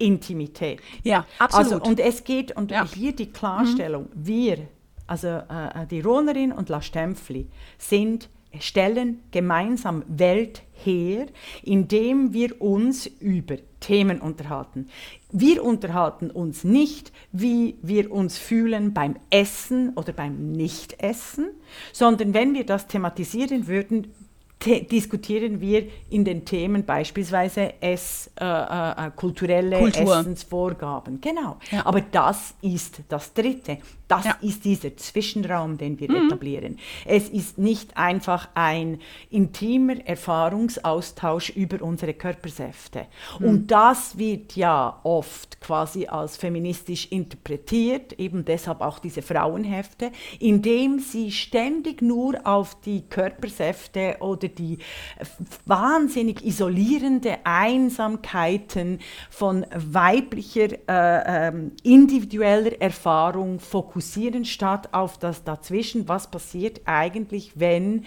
Intimität. 0.00 0.80
Ja, 1.04 1.26
absolut. 1.38 1.72
Also, 1.72 1.84
und 1.84 2.00
es 2.00 2.24
geht, 2.24 2.56
und 2.56 2.70
ja. 2.70 2.86
hier 2.86 3.14
die 3.14 3.30
Klarstellung, 3.30 4.04
mhm. 4.04 4.26
wir, 4.26 4.58
also 5.06 5.28
äh, 5.28 5.86
die 5.90 6.00
Ronerin 6.00 6.52
und 6.52 6.68
La 6.68 6.82
Stempfli, 6.82 7.48
sind, 7.78 8.28
stellen 8.58 9.22
gemeinsam 9.30 10.02
Welt 10.08 10.62
her, 10.72 11.26
indem 11.62 12.32
wir 12.32 12.60
uns 12.60 13.06
über 13.06 13.56
Themen 13.78 14.20
unterhalten. 14.20 14.88
Wir 15.30 15.62
unterhalten 15.64 16.30
uns 16.30 16.64
nicht, 16.64 17.12
wie 17.32 17.76
wir 17.82 18.10
uns 18.10 18.38
fühlen 18.38 18.92
beim 18.92 19.16
Essen 19.30 19.92
oder 19.94 20.12
beim 20.12 20.52
Nichtessen, 20.52 21.50
sondern 21.92 22.34
wenn 22.34 22.54
wir 22.54 22.66
das 22.66 22.88
thematisieren 22.88 23.66
würden, 23.68 24.12
diskutieren 24.64 25.60
wir 25.60 25.86
in 26.10 26.24
den 26.24 26.44
Themen 26.44 26.84
beispielsweise 26.84 27.80
Ess, 27.80 28.30
äh, 28.38 28.44
äh, 28.44 29.06
äh, 29.06 29.10
kulturelle 29.16 29.78
Kultur. 29.78 30.18
Essensvorgaben. 30.18 31.20
Genau. 31.20 31.58
Ja. 31.70 31.86
Aber 31.86 32.00
das 32.00 32.54
ist 32.60 33.00
das 33.08 33.32
Dritte. 33.32 33.78
Das 34.10 34.24
ja. 34.24 34.36
ist 34.40 34.64
dieser 34.64 34.96
Zwischenraum, 34.96 35.78
den 35.78 36.00
wir 36.00 36.10
mhm. 36.10 36.26
etablieren. 36.26 36.78
Es 37.04 37.28
ist 37.28 37.58
nicht 37.58 37.96
einfach 37.96 38.48
ein 38.54 38.98
intimer 39.30 40.04
Erfahrungsaustausch 40.04 41.50
über 41.50 41.80
unsere 41.80 42.14
Körpersäfte. 42.14 43.06
Mhm. 43.38 43.46
Und 43.46 43.70
das 43.70 44.18
wird 44.18 44.56
ja 44.56 44.98
oft 45.04 45.60
quasi 45.60 46.06
als 46.06 46.36
feministisch 46.36 47.06
interpretiert, 47.12 48.14
eben 48.14 48.44
deshalb 48.44 48.80
auch 48.80 48.98
diese 48.98 49.22
Frauenhefte, 49.22 50.10
indem 50.40 50.98
sie 50.98 51.30
ständig 51.30 52.02
nur 52.02 52.34
auf 52.44 52.80
die 52.80 53.02
Körpersäfte 53.02 54.16
oder 54.18 54.48
die 54.48 54.78
wahnsinnig 55.66 56.44
isolierende 56.44 57.38
Einsamkeiten 57.44 58.98
von 59.30 59.64
weiblicher 59.72 60.70
äh, 60.88 61.48
äh, 61.48 61.52
individueller 61.84 62.80
Erfahrung 62.80 63.60
fokussieren 63.60 63.99
fokussieren 64.00 64.44
statt 64.44 64.88
auf 64.92 65.18
das 65.18 65.44
Dazwischen, 65.44 66.08
was 66.08 66.30
passiert 66.30 66.80
eigentlich, 66.86 67.52
wenn 67.56 68.06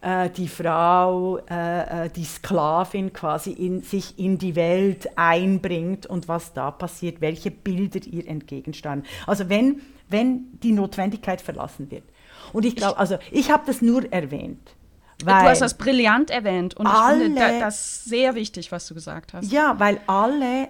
äh, 0.00 0.30
die 0.30 0.48
Frau, 0.48 1.38
äh, 1.50 2.06
äh, 2.06 2.10
die 2.10 2.24
Sklavin 2.24 3.12
quasi 3.12 3.52
in, 3.52 3.82
sich 3.82 4.18
in 4.18 4.38
die 4.38 4.56
Welt 4.56 5.06
einbringt 5.16 6.06
und 6.06 6.28
was 6.28 6.54
da 6.54 6.70
passiert, 6.70 7.20
welche 7.20 7.50
Bilder 7.50 8.00
ihr 8.06 8.26
entgegenstanden. 8.26 9.06
Also 9.26 9.48
wenn, 9.50 9.82
wenn 10.08 10.58
die 10.62 10.72
Notwendigkeit 10.72 11.42
verlassen 11.42 11.90
wird. 11.90 12.04
Und 12.52 12.64
ich 12.64 12.76
glaube, 12.76 12.98
also 12.98 13.18
ich 13.30 13.50
habe 13.50 13.64
das 13.66 13.82
nur 13.82 14.10
erwähnt. 14.10 14.74
du 15.18 15.30
hast 15.30 15.60
das 15.60 15.74
brillant 15.74 16.30
erwähnt 16.30 16.74
und 16.74 16.86
alle, 16.86 17.24
ich 17.24 17.32
finde 17.34 17.60
das 17.60 18.04
sehr 18.04 18.34
wichtig, 18.34 18.72
was 18.72 18.86
du 18.86 18.94
gesagt 18.94 19.34
hast. 19.34 19.52
Ja, 19.52 19.78
weil 19.78 20.00
alle 20.06 20.68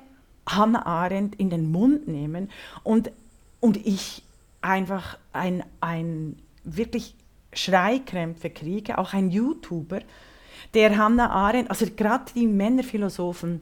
Hannah 0.49 0.85
Arendt 0.85 1.37
in 1.37 1.49
den 1.49 1.71
Mund 1.71 2.09
nehmen 2.09 2.51
und, 2.83 3.11
und 3.61 3.77
ich 3.77 4.24
einfach 4.64 5.18
ein, 5.33 5.62
ein 5.81 6.37
wirklich 6.64 7.14
Schreikrämpfe 7.53 8.50
kriege, 8.50 8.98
auch 8.98 9.12
ein 9.12 9.31
YouTuber, 9.31 10.00
der 10.72 10.96
Hannah 10.96 11.31
Arendt, 11.31 11.70
also 11.70 11.87
gerade 11.94 12.24
die 12.35 12.46
Männerphilosophen, 12.46 13.61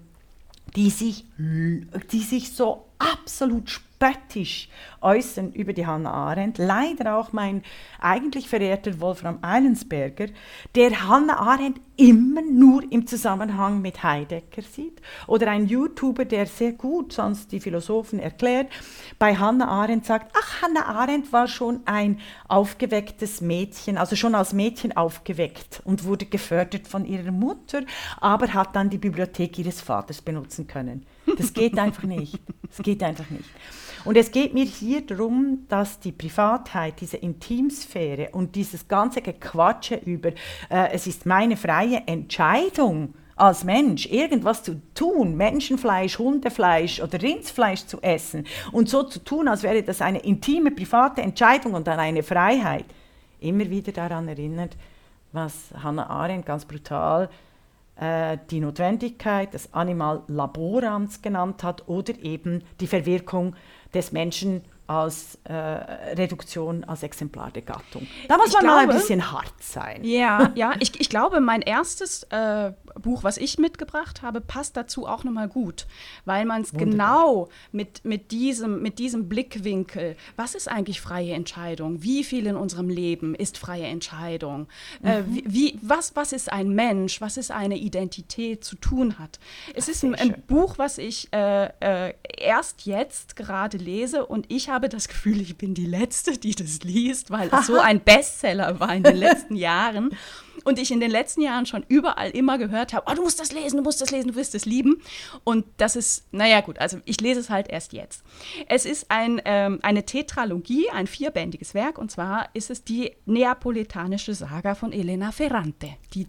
die 0.77 0.91
sich, 0.91 1.27
die 1.37 2.21
sich 2.21 2.53
so 2.53 2.87
absolut 3.03 3.71
spöttisch 4.03 4.69
äußern 5.01 5.53
über 5.53 5.73
die 5.73 5.87
Hannah 5.87 6.13
Arendt. 6.13 6.59
Leider 6.59 7.17
auch 7.17 7.33
mein 7.33 7.63
eigentlich 8.01 8.49
verehrter 8.49 9.01
Wolfram 9.01 9.39
Eilensberger, 9.43 10.27
der 10.75 11.09
Hannah 11.09 11.39
Arendt 11.39 11.81
immer 11.97 12.43
nur 12.43 12.83
im 12.91 13.07
Zusammenhang 13.07 13.81
mit 13.81 14.03
Heidegger 14.03 14.63
sieht. 14.63 15.01
Oder 15.29 15.51
ein 15.51 15.67
YouTuber, 15.67 16.25
der 16.25 16.47
sehr 16.47 16.73
gut 16.73 17.13
sonst 17.13 17.53
die 17.53 17.61
Philosophen 17.61 18.19
erklärt, 18.19 18.73
bei 19.19 19.37
Hannah 19.37 19.69
Arendt 19.69 20.07
sagt, 20.07 20.35
ach, 20.37 20.63
Hannah 20.63 20.87
Arendt 20.87 21.33
war 21.33 21.47
schon 21.47 21.81
ein 21.85 22.19
aufgewecktes 22.49 23.41
Mädchen, 23.41 23.99
also 23.99 24.17
schon 24.17 24.35
als 24.35 24.53
Mädchen 24.53 24.97
aufgeweckt 24.97 25.81
und 25.85 26.05
wurde 26.05 26.27
gefördert 26.27 26.89
von 26.89 27.05
ihrer 27.05 27.33
Mutter, 27.33 27.83
aber 28.21 28.53
hat 28.53 28.75
dann 28.75 28.91
die 28.91 28.99
Bibliothek 28.99 29.59
ihres 29.59 29.81
Vaters 29.81 30.23
benutzen 30.23 30.67
können. 30.67 31.07
Das 31.37 31.53
geht 31.53 31.79
einfach 31.79 32.05
nicht. 32.05 32.41
Das 32.69 32.79
geht 32.79 33.03
einfach 33.03 33.29
nicht. 33.31 33.49
Und 34.05 34.17
es 34.17 34.33
geht 34.33 34.53
mir 34.53 34.65
hier 34.65 35.07
darum, 35.07 35.65
dass 35.69 36.01
die 36.01 36.13
Privatheit, 36.13 37.01
diese 37.01 37.19
Intimsphäre 37.19 38.31
und 38.33 38.57
dieses 38.57 38.89
ganze 38.89 39.23
Gequatsche 39.23 39.97
über, 39.97 40.31
äh, 40.69 40.91
es 40.93 41.07
ist 41.07 41.25
meine 41.25 41.57
freie 41.57 42.03
Entscheidung, 42.07 43.15
als 43.37 43.65
Mensch 43.65 44.07
irgendwas 44.07 44.63
zu 44.63 44.81
tun, 44.95 45.37
Menschenfleisch, 45.37 46.19
Hundefleisch 46.19 47.01
oder 47.01 47.21
Rindsfleisch 47.21 47.87
zu 47.87 48.01
essen 48.03 48.47
und 48.73 48.89
so 48.89 49.05
zu 49.05 49.25
tun, 49.25 49.49
als 49.49 49.63
wäre 49.63 49.83
das 49.83 50.03
eine 50.03 50.19
intime, 50.19 50.71
private 50.71 51.23
Entscheidung 51.23 51.75
und 51.75 51.87
dann 51.87 51.99
eine 51.99 52.23
Freiheit, 52.23 52.85
immer 53.41 53.69
wieder 53.71 53.93
daran 53.93 54.29
erinnert, 54.29 54.77
was 55.33 55.55
Hannah 55.83 56.09
Arendt 56.09 56.47
ganz 56.47 56.65
brutal 56.65 57.25
äh, 57.25 57.29
die 58.01 58.61
Notwendigkeit 58.61 59.55
des 59.55 59.73
Animal 59.75 60.23
Laborans 60.27 61.23
genannt 61.23 61.63
hat 61.63 61.89
oder 61.89 62.15
eben 62.21 62.65
die 62.81 62.87
Verwirkung 62.87 63.55
des 63.95 64.11
Menschen 64.13 64.63
als 64.87 65.39
äh, 65.45 65.53
Reduktion 65.53 66.85
als 66.85 67.03
Exemplar 67.03 67.51
der 67.51 67.63
Gattung. 67.63 68.07
Da 68.29 68.37
muss 68.37 68.49
ich 68.49 68.55
man 68.55 68.63
glaube, 68.63 68.87
mal 68.87 68.91
ein 68.91 68.97
bisschen 68.97 69.33
hart 69.33 69.55
sein. 69.61 70.05
Ja, 70.05 70.51
ja 70.55 70.73
ich, 70.81 71.01
ich 71.01 71.09
glaube, 71.09 71.41
mein 71.41 71.63
erstes 71.63 72.25
äh, 72.25 72.73
Buch, 73.01 73.25
was 73.25 73.37
ich 73.37 73.59
mitgebracht 73.59 74.23
habe, 74.23 74.41
passt 74.41 74.77
dazu 74.77 75.07
auch 75.07 75.25
nochmal 75.25 75.49
gut, 75.49 75.87
weil 76.25 76.45
man 76.45 76.63
es 76.63 76.73
genau 76.73 77.49
mit, 77.71 78.05
mit, 78.05 78.31
diesem, 78.31 78.83
mit 78.83 78.99
diesem 78.99 79.29
Blickwinkel, 79.29 80.17
was 80.37 80.55
ist 80.55 80.69
eigentlich 80.69 81.01
freie 81.01 81.35
Entscheidung? 81.35 82.03
Wie 82.03 82.25
viel 82.25 82.47
in 82.47 82.57
unserem 82.57 82.89
Leben 82.89 83.35
ist 83.35 83.59
freie 83.59 83.87
Entscheidung? 83.87 84.69
Äh, 85.03 85.23
mhm. 85.23 85.37
Äh, 85.37 85.43
wie, 85.47 85.79
was, 85.83 86.17
was 86.17 86.33
ist 86.33 86.53
ein 86.53 86.71
Mensch? 86.71 87.21
Was 87.21 87.37
ist 87.37 87.51
eine 87.51 87.77
Identität 87.77 88.65
zu 88.65 88.77
tun 88.77 89.19
hat? 89.19 89.39
Es 89.75 89.89
ist 89.89 90.03
ein, 90.03 90.15
ein 90.15 90.43
Buch, 90.47 90.79
was 90.79 90.99
ich 90.99 91.33
äh, 91.33 91.67
äh, 91.81 92.15
erst 92.39 92.87
jetzt 92.87 93.37
gerade 93.37 93.77
lese 93.77 94.27
und 94.27 94.47
ich 94.49 94.69
habe 94.69 94.89
das 94.89 95.09
Gefühl, 95.09 95.41
ich 95.41 95.57
bin 95.57 95.75
die 95.75 95.87
Letzte, 95.87 96.39
die 96.39 96.55
das 96.55 96.81
liest, 96.83 97.31
weil 97.31 97.49
es 97.53 97.67
so 97.67 97.79
ein 97.81 98.01
Bestseller 98.01 98.81
war 98.81 98.95
in 98.95 99.03
den 99.03 99.17
letzten 99.17 99.57
Jahren 99.57 100.11
und 100.65 100.79
ich 100.79 100.91
in 100.91 101.01
den 101.01 101.11
letzten 101.11 101.43
Jahren 101.43 101.67
schon 101.67 101.85
überall 101.89 102.31
immer 102.31 102.59
gehört 102.59 102.93
habe, 102.93 103.07
oh, 103.11 103.15
du 103.15 103.23
musst 103.23 103.41
das 103.41 103.53
lesen, 103.53 103.77
du 103.77 103.83
musst 103.83 104.01
das 104.01 104.11
lesen, 104.11 104.29
du 104.29 104.37
wirst 104.37 104.55
es 104.55 104.65
lieben. 104.65 105.03
Und 105.45 105.65
das 105.77 105.97
ist, 105.97 106.27
naja 106.33 106.61
gut, 106.61 106.79
also 106.79 106.99
ich 107.05 107.21
lese 107.21 107.41
es 107.41 107.51
halt 107.51 107.69
erst 107.69 107.93
jetzt. 107.93 108.23
Es 108.69 108.85
ist 108.85 109.11
ein, 109.11 109.41
ähm, 109.45 109.81
eine 109.83 110.05
Tetralogie, 110.05 110.91
ein 110.91 111.07
vierbändiges 111.07 111.75
Werk, 111.75 111.99
und 111.99 112.11
zwar 112.11 112.49
ist 112.55 112.71
es 112.71 112.85
die 112.85 113.13
neapolitanische 113.27 114.35
Saga 114.35 114.75
von 114.75 114.93
Elena 114.93 115.33
Ferrante, 115.33 115.91
die, 116.15 116.27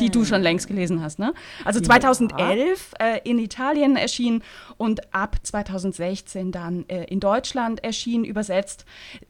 die 0.00 0.10
du 0.10 0.24
schon 0.24 0.42
längst 0.42 0.68
gelesen 0.68 1.02
hast. 1.02 1.18
Ne? 1.18 1.34
Also 1.64 1.80
2011 1.80 2.92
ja. 2.98 3.06
äh, 3.06 3.20
in 3.24 3.38
Italien 3.38 3.96
erschienen 3.96 4.42
und 4.76 5.14
ab 5.14 5.36
2016 5.42 6.52
dann 6.52 6.88
äh, 6.88 7.04
in 7.04 7.20
Deutschland 7.20 7.82
erschienen, 7.84 8.24
übersetzt, 8.24 8.84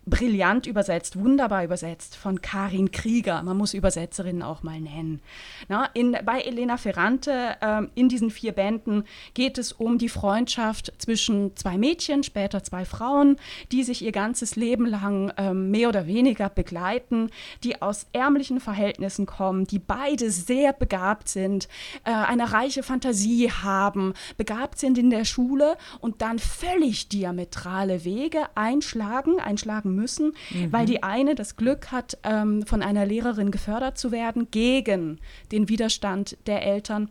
brillant 0.06 0.66
übersetzt, 0.66 1.18
wunderbar 1.18 1.64
übersetzt 1.64 2.16
von 2.16 2.40
Karin 2.40 2.90
Krieger. 2.90 3.42
Man 3.42 3.56
muss 3.56 3.74
Übersetzerinnen 3.82 4.44
auch 4.44 4.62
mal 4.62 4.80
nennen. 4.80 5.20
Na, 5.68 5.86
in, 5.92 6.16
bei 6.24 6.40
Elena 6.42 6.76
Ferrante 6.76 7.56
äh, 7.60 7.82
in 7.96 8.08
diesen 8.08 8.30
vier 8.30 8.52
Bänden 8.52 9.02
geht 9.34 9.58
es 9.58 9.72
um 9.72 9.98
die 9.98 10.08
Freundschaft 10.08 10.92
zwischen 10.98 11.56
zwei 11.56 11.78
Mädchen, 11.78 12.22
später 12.22 12.62
zwei 12.62 12.84
Frauen, 12.84 13.38
die 13.72 13.82
sich 13.82 14.02
ihr 14.02 14.12
ganzes 14.12 14.54
Leben 14.54 14.86
lang 14.86 15.30
äh, 15.30 15.52
mehr 15.52 15.88
oder 15.88 16.06
weniger 16.06 16.48
begleiten, 16.48 17.30
die 17.64 17.82
aus 17.82 18.06
ärmlichen 18.12 18.60
Verhältnissen 18.60 19.26
kommen, 19.26 19.66
die 19.66 19.80
beide 19.80 20.30
sehr 20.30 20.72
begabt 20.72 21.28
sind, 21.28 21.66
äh, 22.04 22.12
eine 22.12 22.52
reiche 22.52 22.84
Fantasie 22.84 23.50
haben, 23.50 24.14
begabt 24.36 24.78
sind 24.78 24.96
in 24.96 25.10
der 25.10 25.24
Schule 25.24 25.76
und 25.98 26.22
dann 26.22 26.38
völlig 26.38 27.08
diametrale 27.08 28.04
Wege 28.04 28.46
einschlagen, 28.54 29.40
einschlagen 29.40 29.96
müssen, 29.96 30.34
mhm. 30.50 30.72
weil 30.72 30.86
die 30.86 31.02
eine 31.02 31.34
das 31.34 31.56
Glück 31.56 31.90
hat, 31.90 32.18
ähm, 32.22 32.64
von 32.64 32.80
einer 32.80 33.06
Lehrerin 33.06 33.50
gefördert 33.50 33.71
gefördert 33.72 33.96
zu 33.96 34.12
werden 34.12 34.50
gegen 34.50 35.18
den 35.50 35.68
Widerstand 35.68 36.36
der 36.46 36.62
Eltern. 36.62 37.08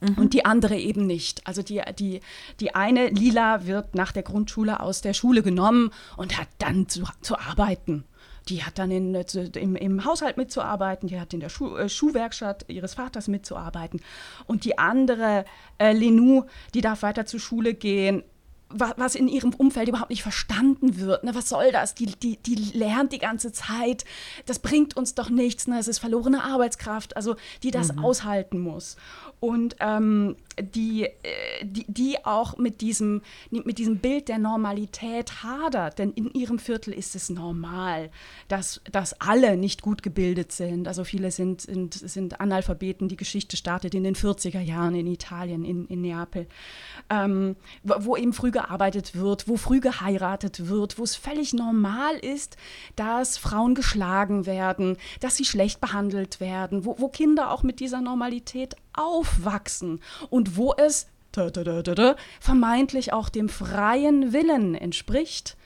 Mhm. 0.00 0.14
Und 0.14 0.32
die 0.32 0.44
andere 0.44 0.76
eben 0.78 1.06
nicht. 1.06 1.46
Also 1.46 1.62
die, 1.62 1.82
die, 1.98 2.20
die 2.60 2.74
eine, 2.74 3.08
Lila, 3.08 3.66
wird 3.66 3.94
nach 3.94 4.12
der 4.12 4.22
Grundschule 4.22 4.80
aus 4.80 5.02
der 5.02 5.12
Schule 5.12 5.42
genommen 5.42 5.90
und 6.16 6.38
hat 6.38 6.48
dann 6.58 6.88
zu, 6.88 7.04
zu 7.20 7.38
arbeiten. 7.38 8.04
Die 8.48 8.64
hat 8.64 8.78
dann 8.78 8.90
in, 8.90 9.14
im, 9.14 9.76
im 9.76 10.04
Haushalt 10.06 10.38
mitzuarbeiten, 10.38 11.08
die 11.08 11.20
hat 11.20 11.34
in 11.34 11.40
der 11.40 11.50
Schuh, 11.50 11.76
äh, 11.76 11.90
Schuhwerkstatt 11.90 12.64
ihres 12.68 12.94
Vaters 12.94 13.28
mitzuarbeiten. 13.28 14.00
Und 14.46 14.64
die 14.64 14.78
andere, 14.78 15.44
äh, 15.76 15.92
Lenou, 15.92 16.44
die 16.72 16.80
darf 16.80 17.02
weiter 17.02 17.26
zur 17.26 17.40
Schule 17.40 17.74
gehen, 17.74 18.22
was 18.70 19.14
in 19.14 19.28
ihrem 19.28 19.54
Umfeld 19.54 19.88
überhaupt 19.88 20.10
nicht 20.10 20.22
verstanden 20.22 20.98
wird. 20.98 21.24
Ne? 21.24 21.34
Was 21.34 21.48
soll 21.48 21.72
das? 21.72 21.94
Die, 21.94 22.06
die, 22.06 22.36
die 22.36 22.54
lernt 22.54 23.12
die 23.12 23.18
ganze 23.18 23.52
Zeit. 23.52 24.04
Das 24.46 24.58
bringt 24.58 24.96
uns 24.96 25.14
doch 25.14 25.30
nichts. 25.30 25.66
Ne? 25.66 25.78
Es 25.78 25.88
ist 25.88 25.98
verlorene 25.98 26.42
Arbeitskraft, 26.44 27.16
also 27.16 27.36
die 27.62 27.70
das 27.70 27.92
mhm. 27.92 28.04
aushalten 28.04 28.60
muss 28.60 28.96
und 29.40 29.76
ähm, 29.80 30.36
die, 30.62 31.04
äh, 31.04 31.12
die, 31.62 31.84
die 31.88 32.24
auch 32.24 32.56
mit 32.58 32.80
diesem, 32.80 33.22
mit 33.50 33.78
diesem 33.78 33.98
Bild 33.98 34.28
der 34.28 34.38
Normalität 34.38 35.42
hadert. 35.42 35.98
Denn 35.98 36.12
in 36.12 36.30
ihrem 36.32 36.58
Viertel 36.58 36.92
ist 36.92 37.14
es 37.14 37.30
normal, 37.30 38.10
dass, 38.48 38.80
dass 38.90 39.20
alle 39.20 39.56
nicht 39.56 39.82
gut 39.82 40.02
gebildet 40.02 40.52
sind. 40.52 40.88
Also 40.88 41.04
viele 41.04 41.30
sind, 41.30 41.62
sind, 41.62 41.94
sind 41.94 42.40
Analphabeten. 42.40 43.08
Die 43.08 43.16
Geschichte 43.16 43.56
startet 43.56 43.94
in 43.94 44.04
den 44.04 44.14
40er 44.14 44.60
Jahren 44.60 44.94
in 44.94 45.06
Italien, 45.06 45.64
in, 45.64 45.86
in 45.86 46.00
Neapel, 46.00 46.46
ähm, 47.10 47.56
wo 47.82 48.16
eben 48.16 48.32
früh 48.32 48.50
gearbeitet 48.50 49.14
wird, 49.14 49.48
wo 49.48 49.56
früh 49.56 49.80
geheiratet 49.80 50.68
wird, 50.68 50.98
wo 50.98 51.04
es 51.04 51.16
völlig 51.16 51.52
normal 51.52 52.16
ist, 52.16 52.56
dass 52.96 53.38
Frauen 53.38 53.74
geschlagen 53.74 54.46
werden, 54.46 54.96
dass 55.20 55.36
sie 55.36 55.44
schlecht 55.44 55.80
behandelt 55.80 56.40
werden, 56.40 56.84
wo, 56.84 56.96
wo 56.98 57.08
Kinder 57.08 57.50
auch 57.50 57.62
mit 57.62 57.80
dieser 57.80 58.00
Normalität 58.00 58.76
aufwachsen 58.98 60.00
und 60.30 60.56
wo 60.56 60.74
es 60.74 61.06
vermeintlich 62.40 63.12
auch 63.12 63.28
dem 63.28 63.48
freien 63.48 64.32
Willen 64.32 64.74
entspricht, 64.74 65.56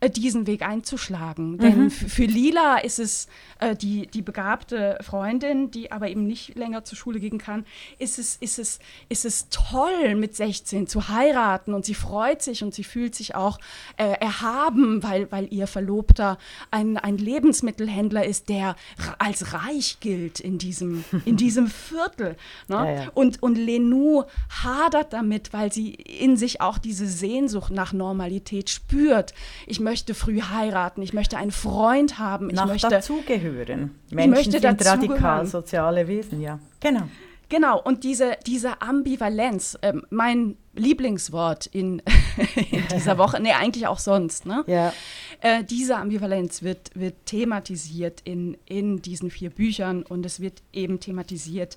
äh, 0.00 0.10
diesen 0.10 0.46
Weg 0.46 0.60
einzuschlagen. 0.60 1.52
Mhm. 1.52 1.58
Denn 1.58 1.90
für 1.90 2.26
Lila 2.26 2.76
ist 2.76 2.98
es 2.98 3.28
äh, 3.60 3.74
die, 3.74 4.06
die 4.06 4.20
begabte 4.20 4.98
Freundin, 5.00 5.70
die 5.70 5.90
aber 5.90 6.10
eben 6.10 6.26
nicht 6.26 6.54
länger 6.54 6.84
zur 6.84 6.98
Schule 6.98 7.18
gehen 7.18 7.38
kann, 7.38 7.64
ist 7.98 8.18
es, 8.18 8.36
ist, 8.36 8.58
es, 8.58 8.78
ist 9.08 9.24
es 9.24 9.48
toll, 9.48 10.14
mit 10.14 10.36
16 10.36 10.86
zu 10.86 11.08
heiraten 11.08 11.72
und 11.72 11.86
sie 11.86 11.94
freut 11.94 12.42
sich 12.42 12.62
und 12.62 12.74
sie 12.74 12.84
fühlt 12.84 13.14
sich 13.14 13.34
auch 13.34 13.58
äh, 13.96 14.04
erhaben, 14.20 15.02
weil, 15.02 15.32
weil 15.32 15.48
ihr 15.50 15.66
Verlobter 15.66 16.36
ein, 16.70 16.98
ein 16.98 17.16
Lebensmittelhändler 17.16 18.26
ist, 18.26 18.50
der 18.50 18.76
als 19.18 19.54
reich 19.54 19.98
gilt 20.00 20.40
in 20.40 20.58
diesem, 20.58 21.04
in 21.24 21.38
diesem 21.38 21.68
Viertel. 21.68 22.36
Ne? 22.68 22.74
Ja, 22.76 22.90
ja. 22.90 23.10
Und, 23.14 23.42
und 23.42 23.56
Lenou 23.56 24.24
hadert 24.62 25.14
damit, 25.14 25.54
weil 25.54 25.72
sie 25.72 25.94
in 25.94 26.36
sich 26.36 26.60
auch 26.60 26.76
diese 26.76 27.06
Sehnsucht 27.06 27.70
nach 27.72 27.94
Normalität 27.94 28.68
spürt. 28.68 29.32
Ich 29.66 29.80
möchte 29.86 30.14
früh 30.14 30.40
heiraten, 30.40 31.00
ich 31.00 31.12
möchte 31.12 31.36
einen 31.38 31.52
Freund 31.52 32.18
haben, 32.18 32.50
ich 32.50 32.56
nach 32.56 32.66
möchte 32.66 32.88
dazugehören. 32.88 33.94
Menschen 34.10 34.30
möchte 34.30 34.60
sind 34.60 34.84
radikal 34.84 35.46
soziale 35.46 36.08
Wesen, 36.08 36.40
ja. 36.42 36.58
Genau. 36.80 37.04
Genau, 37.48 37.80
und 37.80 38.02
diese, 38.02 38.36
diese 38.44 38.82
Ambivalenz, 38.82 39.78
äh, 39.80 39.92
mein 40.10 40.56
Lieblingswort 40.74 41.66
in, 41.66 42.02
in 42.72 42.82
dieser 42.92 43.16
Woche, 43.22 43.40
nee, 43.40 43.52
eigentlich 43.52 43.86
auch 43.86 44.00
sonst, 44.00 44.44
ne? 44.44 44.64
Ja. 44.66 44.92
Äh, 45.40 45.62
diese 45.62 45.96
Ambivalenz 45.96 46.64
wird, 46.64 46.90
wird 46.94 47.14
thematisiert 47.26 48.22
in, 48.24 48.58
in 48.66 49.00
diesen 49.00 49.30
vier 49.30 49.50
Büchern 49.50 50.02
und 50.02 50.26
es 50.26 50.40
wird 50.40 50.64
eben 50.72 50.98
thematisiert, 50.98 51.76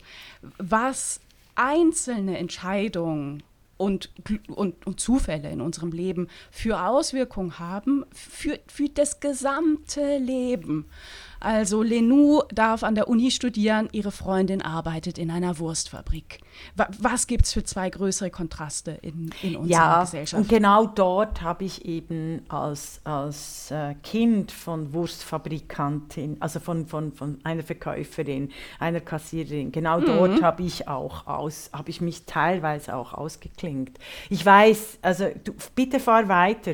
was 0.58 1.20
einzelne 1.54 2.40
Entscheidungen 2.40 3.44
und, 3.80 4.12
und, 4.50 4.86
und 4.86 5.00
Zufälle 5.00 5.50
in 5.50 5.62
unserem 5.62 5.94
Leben 5.94 6.28
für 6.52 6.82
Auswirkungen 6.82 7.60
haben 7.60 8.06
für, 8.12 8.60
für 8.68 8.90
das 8.90 9.22
gesamte 9.22 10.18
Leben. 10.18 10.86
Also 11.40 11.84
Lenou 11.84 12.44
darf 12.54 12.84
an 12.84 12.96
der 12.96 13.08
Uni 13.08 13.32
studieren, 13.32 13.88
ihre 13.92 14.12
Freundin 14.12 14.62
arbeitet 14.62 15.18
in 15.18 15.32
einer 15.32 15.58
Wurstfabrik. 15.60 16.40
Was 16.76 17.28
gibt 17.28 17.46
es 17.46 17.54
für 17.54 17.64
zwei 17.64 17.90
größere 17.90 18.30
Kontraste 18.30 18.92
in, 19.02 19.30
in 19.42 19.56
unserer 19.56 19.80
ja, 19.80 20.02
Gesellschaft? 20.02 20.42
Und 20.42 20.50
genau 20.50 20.86
dort 20.86 21.42
habe 21.42 21.64
ich 21.64 21.86
eben 21.86 22.42
als, 22.50 23.00
als 23.06 23.72
äh, 23.72 23.96
Kind 24.04 24.52
von 24.52 24.94
Wurstfabrikantin, 24.94 26.38
also 26.42 26.60
von, 26.60 26.86
von, 26.88 27.14
von 27.14 27.40
einer 27.44 27.64
Verkäuferin, 27.64 28.52
einer 28.80 29.00
Kassiererin, 29.00 29.72
genau 29.72 30.00
mhm. 30.02 30.06
dort 30.06 30.42
habe 30.42 30.64
ich 30.64 30.88
auch 30.90 31.26
aus, 31.28 31.70
habe 31.72 31.90
ich 31.90 32.02
mich 32.02 32.26
teilweise 32.26 32.96
auch 32.96 33.14
ausgeklingt. 33.14 33.98
Ich 34.30 34.46
weiß, 34.46 35.00
also 35.02 35.28
du, 35.44 35.54
bitte 35.76 36.00
fahr 36.02 36.28
weiter, 36.28 36.74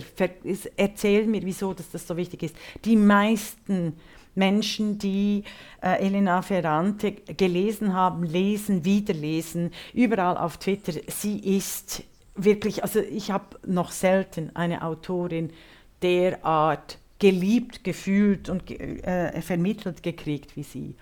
erzähl 0.75 1.27
mir, 1.27 1.43
wieso 1.43 1.73
dass 1.73 1.91
das 1.91 2.07
so 2.07 2.17
wichtig 2.17 2.43
ist. 2.43 2.55
Die 2.83 2.95
meisten 2.95 3.93
Menschen, 4.35 4.97
die 4.99 5.43
äh, 5.81 6.05
Elena 6.05 6.41
Ferrante 6.41 7.13
gelesen 7.13 7.93
haben, 7.93 8.23
lesen, 8.23 8.85
wiederlesen, 8.85 9.71
überall 9.93 10.37
auf 10.37 10.57
Twitter. 10.57 10.93
Sie 11.07 11.39
ist 11.39 12.03
wirklich, 12.35 12.83
also 12.83 12.99
ich 12.99 13.31
habe 13.31 13.57
noch 13.65 13.91
selten 13.91 14.55
eine 14.55 14.83
Autorin 14.83 15.51
derart 16.01 16.99
geliebt, 17.19 17.83
gefühlt 17.83 18.49
und 18.49 18.69
äh, 18.69 19.41
vermittelt 19.41 20.03
gekriegt 20.03 20.55
wie 20.55 20.63
sie. 20.63 20.95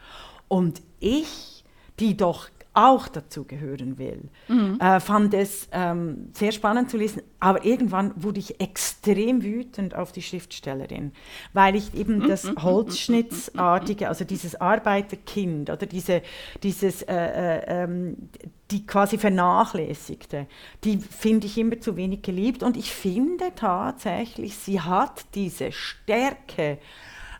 Und 0.47 0.81
ich, 0.99 1.63
die 1.99 2.15
doch 2.15 2.49
auch 2.73 3.07
dazu 3.07 3.43
gehören 3.45 3.97
will. 3.97 4.29
Mhm. 4.47 4.79
Äh, 4.79 4.99
fand 4.99 5.33
es 5.33 5.67
ähm, 5.71 6.29
sehr 6.33 6.51
spannend 6.51 6.89
zu 6.89 6.97
lesen, 6.97 7.21
aber 7.39 7.65
irgendwann 7.65 8.13
wurde 8.15 8.39
ich 8.39 8.59
extrem 8.59 9.43
wütend 9.43 9.95
auf 9.95 10.11
die 10.11 10.21
Schriftstellerin, 10.21 11.11
weil 11.53 11.75
ich 11.75 11.93
eben 11.93 12.19
mhm. 12.19 12.27
das. 12.27 12.53
Holzschnittsartige, 12.63 14.07
also 14.07 14.25
dieses 14.25 14.59
Arbeiterkind 14.59 15.69
oder 15.69 15.85
diese, 15.85 16.21
dieses, 16.61 17.01
äh, 17.03 17.13
äh, 17.13 17.83
ähm, 17.83 18.29
die 18.71 18.85
quasi 18.85 19.17
vernachlässigte, 19.17 20.47
die 20.83 20.97
finde 20.97 21.47
ich 21.47 21.57
immer 21.57 21.79
zu 21.79 21.95
wenig 21.95 22.21
geliebt 22.21 22.63
und 22.63 22.77
ich 22.77 22.91
finde 22.91 23.51
tatsächlich, 23.55 24.55
sie 24.55 24.81
hat 24.81 25.25
diese 25.35 25.71
Stärke, 25.71 26.79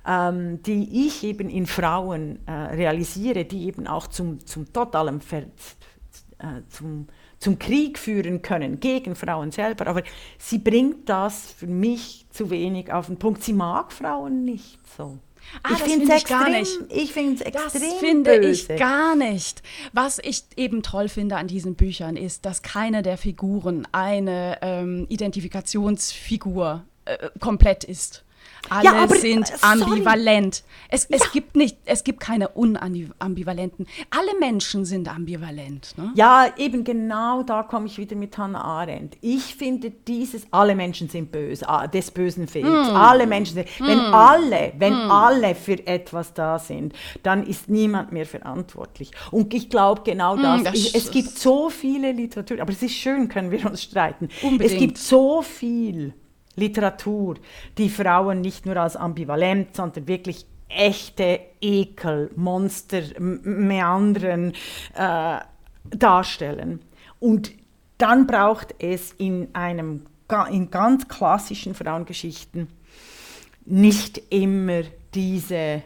ähm, 0.08 0.62
die 0.64 1.08
ich 1.08 1.24
eben 1.24 1.50
in 1.50 1.68
Frauen 1.68 2.40
äh, 2.48 2.52
realisiere, 2.52 3.46
die 3.46 3.66
eben 3.68 3.88
auch 3.88 4.08
zum, 4.08 4.46
zum 4.46 4.72
totalen 4.72 5.22
Ver 5.22 5.44
äh, 6.40 6.62
zum, 6.70 7.08
zum 7.40 7.58
Krieg 7.60 7.98
führen 7.98 8.42
können 8.42 8.80
gegen 8.80 9.16
Frauen 9.16 9.52
selber. 9.52 9.88
Aber 9.88 10.04
sie 10.38 10.58
bringt 10.58 11.08
das 11.08 11.52
für 11.52 11.68
mich 11.68 12.26
zu 12.32 12.50
wenig 12.50 12.92
auf 12.92 13.08
den 13.08 13.18
Punkt. 13.18 13.44
Sie 13.44 13.54
mag 13.54 13.94
Frauen 13.94 14.44
nicht 14.44 14.80
so. 14.98 15.20
Ah, 15.62 15.72
ich 15.74 15.80
finde 15.80 16.06
find 16.08 16.18
ich 16.18 16.26
gar 16.26 16.50
nicht. 16.50 16.80
Ich 16.90 17.14
finde 17.14 17.36
es 17.36 17.42
extrem 17.42 17.82
Das 17.82 18.00
finde 18.00 18.40
böse. 18.40 18.74
ich 18.74 18.80
gar 18.80 19.16
nicht. 19.16 19.62
Was 19.92 20.20
ich 20.20 20.44
eben 20.56 20.84
toll 20.84 21.10
finde 21.10 21.36
an 21.38 21.48
diesen 21.48 21.76
Büchern 21.76 22.16
ist, 22.16 22.46
dass 22.46 22.62
keine 22.62 23.02
der 23.04 23.18
Figuren 23.18 23.88
eine 23.92 24.58
ähm, 24.62 25.06
Identifikationsfigur 25.10 26.84
äh, 27.06 27.30
komplett 27.40 27.84
ist. 27.84 28.24
Alle 28.70 28.86
ja, 28.86 28.94
aber, 29.04 29.16
sind 29.16 29.50
äh, 29.50 29.54
ambivalent. 29.62 30.64
Es, 30.90 31.08
ja. 31.10 31.18
es, 31.18 31.32
gibt 31.32 31.56
nicht, 31.56 31.78
es 31.86 32.04
gibt 32.04 32.20
keine 32.20 32.50
unambivalenten. 32.50 33.88
Alle 34.10 34.40
Menschen 34.40 34.86
sind 34.86 35.14
ambivalent. 35.14 35.94
Ne? 35.98 36.12
Ja, 36.16 36.48
eben 36.58 36.84
genau 36.84 37.44
da 37.44 37.64
komme 37.64 37.88
ich 37.88 37.98
wieder 37.98 38.16
mit 38.16 38.38
Hannah 38.38 38.64
Arendt. 38.64 39.18
Ich 39.22 39.56
finde 39.56 39.92
dieses, 39.92 40.48
alle 40.52 40.76
Menschen 40.76 41.10
sind 41.10 41.32
böse, 41.32 41.68
ah, 41.68 41.88
des 41.88 42.12
Bösen 42.12 42.48
fehlt. 42.48 42.66
Mm. 42.66 42.96
Alle 42.96 43.28
Menschen 43.28 43.56
sind, 43.56 43.68
mm. 43.80 43.86
wenn 43.86 44.00
alle, 44.00 44.74
wenn 44.78 44.94
mm. 44.94 45.12
alle 45.12 45.56
für 45.56 45.86
etwas 45.86 46.34
da 46.34 46.58
sind, 46.58 46.94
dann 47.22 47.46
ist 47.46 47.70
niemand 47.70 48.12
mehr 48.12 48.26
verantwortlich. 48.26 49.12
Und 49.32 49.54
ich 49.54 49.70
glaube 49.70 50.02
genau 50.06 50.38
das. 50.38 50.62
Mm, 50.62 50.64
das 50.64 50.76
ich, 50.76 50.96
es 50.96 51.12
gibt 51.12 51.38
so 51.38 51.70
viele 51.70 52.12
Literatur, 52.12 52.62
aber 52.62 52.72
es 52.72 52.82
ist 52.82 52.94
schön, 52.94 53.28
können 53.28 53.52
wir 53.52 53.66
uns 53.66 53.84
streiten. 53.84 54.30
Unbedingt. 54.42 54.72
Es 54.72 54.80
gibt 54.80 54.98
so 54.98 55.42
viel 55.42 56.14
Literatur, 56.56 57.36
die 57.78 57.90
Frauen 57.90 58.42
nicht 58.42 58.66
nur 58.66 58.78
als 58.78 58.96
ambivalent, 58.96 59.76
sondern 59.76 60.08
wirklich 60.08 60.46
echte 60.70 61.40
Ekel, 61.62 62.32
Monster, 62.36 63.02
Meandern 63.20 64.54
äh, 64.96 65.40
darstellen. 65.90 66.82
Und 67.20 67.52
dann 67.98 68.28
braucht 68.28 68.76
es 68.80 69.14
in 69.14 69.50
einem 69.54 70.06
in 70.50 70.72
ganz 70.72 71.08
klassischen 71.08 71.76
Frauengeschichten 71.76 72.68
nicht 73.66 74.20
immer 74.30 74.82
diese 75.14 75.84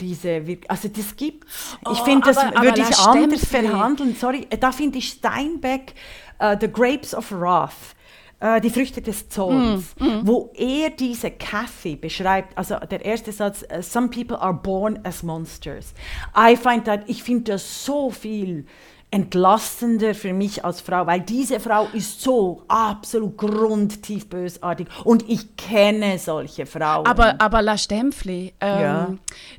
diese 0.00 0.42
also 0.68 0.88
das 0.88 1.14
gibt 1.16 1.46
oh, 1.84 1.92
ich 1.92 1.98
finde 1.98 2.26
das 2.26 2.38
aber, 2.38 2.62
würde 2.62 2.82
aber 2.82 2.90
ich 2.90 2.98
anders 2.98 3.44
verhandeln. 3.44 4.14
Sorry 4.14 4.46
da 4.58 4.72
finde 4.72 4.98
ich 4.98 5.08
Steinbeck 5.08 5.94
uh, 6.40 6.56
The 6.58 6.72
Grapes 6.72 7.14
of 7.14 7.30
Wrath 7.32 7.95
äh, 8.40 8.60
die 8.60 8.70
Früchte 8.70 9.00
des 9.00 9.28
Zorns, 9.28 9.94
mm, 9.98 10.04
mm. 10.04 10.20
wo 10.26 10.52
er 10.54 10.90
diese 10.90 11.30
Kathy 11.30 11.96
beschreibt, 11.96 12.56
also 12.56 12.76
der 12.76 13.04
erste 13.04 13.32
Satz, 13.32 13.64
uh, 13.74 13.80
some 13.80 14.08
people 14.08 14.38
are 14.38 14.52
born 14.54 14.98
as 15.04 15.22
monsters. 15.22 15.94
I 16.36 16.56
find 16.56 16.84
that, 16.84 17.02
ich 17.06 17.22
finde 17.22 17.52
das 17.52 17.84
so 17.84 18.10
viel 18.10 18.66
entlastender 19.10 20.14
für 20.14 20.32
mich 20.32 20.64
als 20.64 20.80
Frau, 20.80 21.06
weil 21.06 21.20
diese 21.20 21.60
Frau 21.60 21.86
ist 21.92 22.20
so 22.20 22.62
absolut 22.68 23.38
grundtief 23.38 24.28
bösartig 24.28 24.88
und 25.04 25.28
ich 25.28 25.56
kenne 25.56 26.18
solche 26.18 26.66
Frauen. 26.66 27.06
Aber, 27.06 27.40
aber 27.40 27.62
La 27.62 27.78
Stempfli, 27.78 28.52
ähm, 28.60 28.80
ja. 28.80 29.14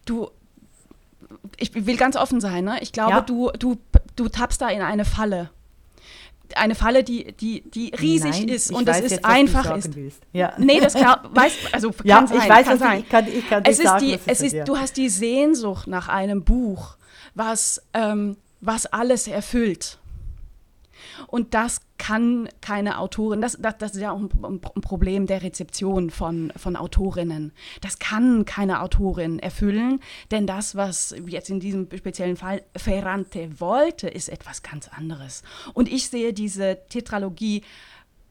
du, 0.05 0.29
ich 1.57 1.73
will 1.73 1.97
ganz 1.97 2.15
offen 2.15 2.41
sein, 2.41 2.65
ne? 2.65 2.77
ich 2.81 2.91
glaube, 2.91 3.11
ja. 3.11 3.21
du, 3.21 3.49
du, 3.57 3.77
du 4.15 4.27
tappst 4.27 4.61
da 4.61 4.69
in 4.69 4.81
eine 4.81 5.05
Falle 5.05 5.49
eine 6.55 6.75
Falle, 6.75 7.03
die, 7.03 7.33
die, 7.33 7.61
die 7.69 7.93
riesig 7.99 8.39
Nein, 8.41 8.47
ist 8.49 8.71
und 8.71 8.87
es 8.87 8.99
ist 9.01 9.11
jetzt, 9.11 9.25
einfach 9.25 9.75
ist. 9.75 9.91
Ja. 10.33 10.53
Nee, 10.57 10.79
das 10.79 10.93
kann, 10.93 11.19
weiß, 11.31 11.53
also 11.71 11.91
kann 11.91 12.05
ja, 12.05 12.27
sein. 12.27 12.37
Ich 12.37 12.49
weiß, 12.49 12.67
kann 12.67 12.79
sein. 12.79 12.99
Ich 12.99 13.09
kann, 13.09 13.27
ich 13.27 13.49
kann 13.49 13.63
es 13.65 13.79
ist 13.79 13.85
sagen, 13.85 14.05
die, 14.05 14.19
es 14.25 14.41
ist, 14.41 14.53
ja. 14.53 14.63
du 14.63 14.77
hast 14.77 14.97
die 14.97 15.09
Sehnsucht 15.09 15.87
nach 15.87 16.07
einem 16.07 16.43
Buch, 16.43 16.97
was, 17.35 17.81
ähm, 17.93 18.37
was 18.61 18.85
alles 18.85 19.27
erfüllt. 19.27 19.99
Und 21.25 21.53
das 21.53 21.81
kann 21.97 22.47
keine 22.61 22.99
Autorin, 22.99 23.41
das, 23.41 23.57
das, 23.59 23.77
das 23.77 23.95
ist 23.95 24.01
ja 24.01 24.11
auch 24.11 24.19
ein, 24.19 24.29
ein, 24.43 24.81
Problem 24.81 25.25
der 25.25 25.41
Rezeption 25.41 26.09
von, 26.09 26.53
von 26.55 26.75
Autorinnen. 26.75 27.53
Das 27.81 27.99
kann 27.99 28.45
keine 28.45 28.81
Autorin 28.81 29.39
erfüllen, 29.39 29.99
denn 30.31 30.45
das, 30.45 30.75
was 30.75 31.15
jetzt 31.25 31.49
in 31.49 31.59
diesem 31.59 31.87
speziellen 31.95 32.37
Fall 32.37 32.61
Ferrante 32.75 33.59
wollte, 33.59 34.07
ist 34.07 34.29
etwas 34.29 34.61
ganz 34.61 34.87
anderes. 34.89 35.43
Und 35.73 35.91
ich 35.91 36.09
sehe 36.09 36.33
diese 36.33 36.77
Tetralogie 36.89 37.63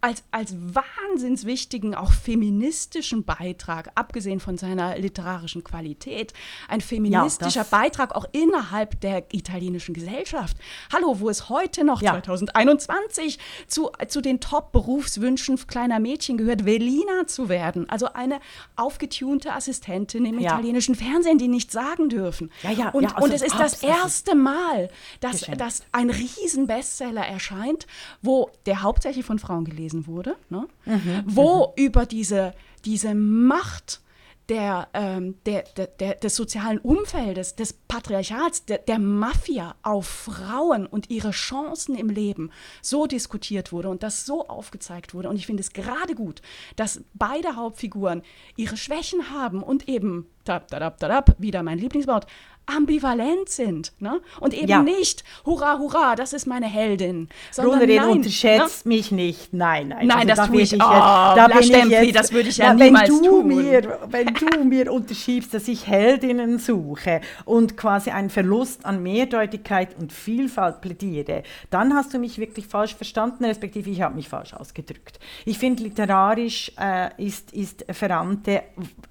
als, 0.01 0.23
als 0.31 0.55
wahnsinns 0.57 1.47
wichtigen, 1.47 1.95
auch 1.95 2.13
feministischen 2.13 3.25
Beitrag, 3.25 3.91
abgesehen 3.95 4.41
von 4.41 4.59
seiner 4.59 4.99
literarischen 4.99 5.65
Qualität, 5.65 6.33
ein 6.69 6.81
feministischer 6.81 7.63
ja, 7.63 7.67
Beitrag 7.69 8.15
auch 8.15 8.27
innerhalb 8.33 9.01
der 9.01 9.25
italienischen 9.33 9.95
Gesellschaft. 9.95 10.57
Hallo, 10.93 11.19
wo 11.21 11.31
es 11.31 11.49
heute 11.49 11.83
noch, 11.85 12.03
ja. 12.03 12.13
2021, 12.13 13.39
zu, 13.67 13.91
zu 14.09 14.21
den 14.21 14.41
Top-Berufswünschen 14.41 15.57
kleiner 15.67 15.99
Mädchen 15.99 16.37
gehört, 16.37 16.65
Velina 16.67 17.27
zu 17.27 17.49
werden. 17.49 17.89
Also 17.89 18.13
eine 18.13 18.41
aufgetunte 18.77 19.55
Assistentin 19.55 20.27
im 20.27 20.39
ja. 20.39 20.53
italienischen 20.53 20.95
Fernsehen, 20.95 21.39
die 21.39 21.49
nichts 21.49 21.73
sagen 21.73 22.09
dürfen. 22.11 22.51
Ja, 22.63 22.71
ja, 22.71 22.89
und, 22.91 23.07
also 23.07 23.25
und 23.25 23.33
es 23.33 23.43
ist 23.43 23.59
das 23.59 23.83
erste 23.83 24.35
Mal, 24.35 24.91
dass, 25.21 25.41
dass 25.57 25.83
ein 25.93 26.11
Riesen-Bestseller 26.11 27.27
erscheint, 27.27 27.87
wo 28.23 28.51
der 28.67 28.83
hauptsächlich 28.83 29.25
von 29.25 29.39
Frauen 29.39 29.65
gelesen 29.65 29.86
gelesen 29.87 30.07
wurde, 30.07 30.37
ne? 30.51 30.67
mhm, 30.85 31.23
wo 31.27 31.69
mhm. 31.69 31.85
über 31.85 32.07
diese, 32.07 32.55
diese 32.85 33.15
Macht 33.15 34.01
der, 34.49 34.89
ähm, 34.95 35.35
der, 35.45 35.65
der, 35.77 35.89
der, 35.89 36.15
des 36.15 36.37
sozialen 36.37 36.79
Umfeldes, 36.79 37.57
des 37.57 37.73
Patriarchats, 37.73 38.65
der, 38.65 38.79
der 38.79 39.01
Mafia 39.01 39.75
auf 39.83 40.07
Frauen 40.07 40.87
und 40.87 41.11
ihre 41.11 41.33
Chancen 41.33 41.97
im 41.97 42.09
Leben 42.09 42.53
so 42.81 43.07
diskutiert 43.07 43.73
wurde 43.73 43.89
und 43.89 44.05
das 44.05 44.25
so 44.25 44.47
aufgezeigt 44.47 45.15
wurde. 45.15 45.29
Und 45.29 45.37
ich 45.37 45.47
finde 45.47 45.63
es 45.63 45.73
gerade 45.73 46.15
gut, 46.15 46.43
dass 46.77 47.01
beide 47.15 47.57
Hauptfiguren 47.57 48.23
ihre 48.55 48.77
Schwächen 48.77 49.31
haben 49.31 49.65
und 49.65 49.89
eben, 49.89 50.27
tap, 50.45 50.69
tap, 50.69 50.99
tap, 50.99 51.35
wieder 51.41 51.65
mein 51.65 51.79
Lieblingswort, 51.79 52.29
ambivalent 52.67 53.49
sind. 53.49 53.93
Ne? 54.01 54.21
Und 54.41 54.55
eben 54.55 54.69
ja. 54.69 54.83
nicht, 54.83 55.25
hurra, 55.45 55.79
hurra, 55.79 56.17
das 56.17 56.33
ist 56.33 56.47
meine 56.47 56.67
Heldin. 56.67 57.29
Sondern 57.53 57.89
nein, 57.89 58.09
unterschätzt 58.09 58.87
ne? 58.87 58.95
mich 58.95 59.13
nicht. 59.13 59.53
Nein, 59.53 59.89
nein. 59.89 60.07
Nein, 60.07 60.19
also, 60.19 60.29
das 60.29 60.37
da 60.39 60.47
tue 60.49 60.61
ich, 60.61 60.73
ich 60.73 60.83
oh, 60.83 60.85
da 60.85 61.49
bin 61.49 61.63
Stempfi, 61.63 61.95
ich 61.95 62.07
jetzt, 62.07 62.17
das 62.17 62.33
würde 62.33 62.49
ich 62.49 62.57
ja 62.57 62.75
na, 62.75 62.85
niemals 62.85 63.09
wenn 63.09 63.23
du 63.23 63.31
tun. 63.31 63.47
Mir, 63.47 63.99
wenn 64.09 64.35
du 64.35 64.65
mir 64.65 64.93
unterschiebst, 64.93 65.55
dass 65.55 65.69
ich 65.69 65.87
Heldinnen 65.87 66.59
suche 66.59 67.21
und 67.45 67.77
quasi 67.77 68.11
einen 68.11 68.31
Verlust 68.31 68.85
an 68.85 69.03
Mehrdeutigkeit 69.03 69.97
und 69.99 70.13
Vielfalt 70.13 70.81
plädiere, 70.81 71.45
dann 71.71 71.95
hast 71.95 72.15
du 72.15 72.19
mich 72.19 72.39
wirklich 72.39 72.67
falsch 72.67 72.95
verstanden, 72.95 73.45
respektive 73.45 73.91
ich 73.91 74.01
habe 74.03 74.17
mich 74.17 74.29
falsch 74.29 74.55
ausgedrückt. 74.55 75.21
Ich 75.45 75.59
finde, 75.59 75.85
literarisch 75.85 76.73
äh, 76.79 77.11
ist, 77.23 77.53
ist 77.53 77.85
Ferrante 77.91 78.63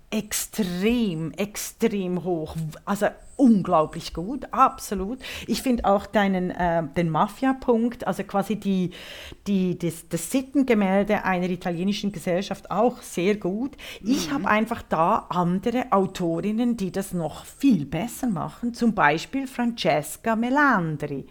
extrem, 0.10 1.32
extrem 1.34 2.24
hoch. 2.24 2.56
Also 2.86 3.08
unglaublich 3.38 4.13
gut, 4.13 4.46
absolut. 4.52 5.19
Ich 5.48 5.62
finde 5.62 5.86
auch 5.86 6.06
deinen, 6.06 6.52
äh, 6.52 6.83
den 6.96 7.10
Mafia-Punkt, 7.10 8.08
also 8.08 8.23
quasi 8.23 8.56
die, 8.56 8.92
die, 9.48 9.77
das, 9.77 10.08
das 10.10 10.31
Sittengemälde 10.31 11.23
einer 11.23 11.50
italienischen 11.50 12.12
Gesellschaft 12.12 12.71
auch 12.71 13.02
sehr 13.02 13.36
gut. 13.36 13.75
Ich 14.02 14.29
mhm. 14.29 14.33
habe 14.33 14.48
einfach 14.48 14.81
da 14.83 15.25
andere 15.29 15.92
Autorinnen, 15.92 16.77
die 16.77 16.92
das 16.92 17.13
noch 17.13 17.46
viel 17.46 17.86
besser 17.86 18.27
machen, 18.27 18.73
zum 18.73 18.94
Beispiel 18.94 19.48
Francesca 19.48 20.36
Melandri. 20.36 21.25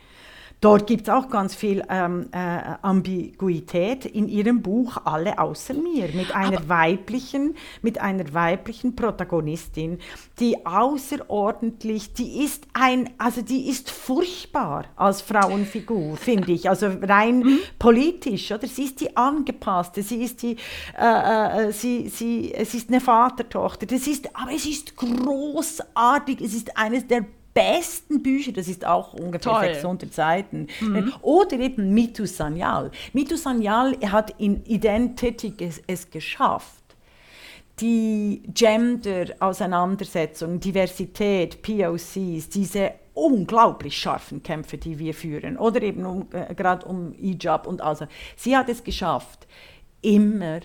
Dort 0.65 0.87
gibt 0.87 1.09
es 1.09 1.15
auch 1.15 1.29
ganz 1.29 1.55
viel 1.55 1.83
ähm, 1.91 2.31
äh, 2.33 2.39
Ambiguität 2.81 4.07
in 4.07 4.31
ihrem 4.31 4.63
Buch 4.63 4.97
Alle 5.05 5.39
außer 5.39 5.75
mir 5.75 6.09
mit 6.15 6.35
einer 6.35 6.57
Aber 6.57 6.69
weiblichen, 6.71 7.55
mit 7.83 8.01
einer 8.01 8.33
weiblichen 8.33 8.97
Protagonistin, 8.97 9.99
die 10.41 10.65
außerordentlich, 10.65 12.15
die 12.15 12.43
ist 12.43 12.67
ein, 12.73 13.11
also 13.19 13.43
die 13.43 13.69
ist 13.69 13.91
furchtbar 13.91 14.87
als 14.97 15.21
Frauenfigur, 15.21 16.17
finde 16.17 16.53
ich, 16.53 16.71
also 16.71 16.87
rein 17.03 17.41
mhm. 17.41 17.59
politisch, 17.79 18.51
oder? 18.51 18.67
Sie 18.67 18.85
ist 18.85 19.03
die 19.03 19.15
angepasste, 19.15 20.03
sie 20.03 20.23
ist 20.23 20.41
die, 20.41 20.57
äh, 20.99 21.67
äh, 21.67 21.73
sie, 21.73 22.09
sie, 22.09 22.55
es 22.55 22.73
ist 22.73 22.89
eine 22.89 23.03
Vatertochter, 23.03 23.85
das 23.85 24.07
ist, 24.07 24.35
aber 24.35 24.53
es 24.53 24.65
ist 24.65 24.97
großartig, 24.97 26.41
es 26.41 26.55
ist 26.55 26.75
eines 26.79 27.07
der 27.07 27.27
besten 27.55 28.23
Bücher, 28.23 28.53
das 28.53 28.69
ist 28.69 28.85
auch 28.85 29.15
ungefähr 29.15 29.53
Toll. 29.53 29.75
600 29.75 30.13
Seiten. 30.13 30.67
Mhm. 30.81 31.13
Oder 31.23 31.61
eben 31.61 31.95
Mitu 31.95 32.27
Sanyal. 32.27 32.91
Mitu 33.13 33.37
Sanyal 33.37 33.97
hat 34.11 34.35
in 34.39 34.65
Identity 34.67 35.55
es, 35.61 35.81
es 35.87 36.11
geschafft, 36.11 36.83
die 37.81 38.43
Gender-Auseinandersetzung, 38.53 40.61
Diversität, 40.61 41.63
POCs, 41.63 42.49
diese 42.49 42.93
unglaublich 43.15 43.97
scharfen 43.97 44.43
Kämpfe, 44.43 44.79
die 44.79 44.99
wir 44.99 45.15
führen, 45.15 45.57
oder 45.57 45.83
eben 45.83 46.05
um, 46.05 46.27
äh, 46.33 46.55
gerade 46.55 46.87
um 46.87 47.13
Hijab 47.13 47.67
und 47.67 47.81
also. 47.81 48.07
Sie 48.37 48.57
hat 48.57 48.69
es 48.69 48.85
geschafft, 48.85 49.47
immer 50.03 50.61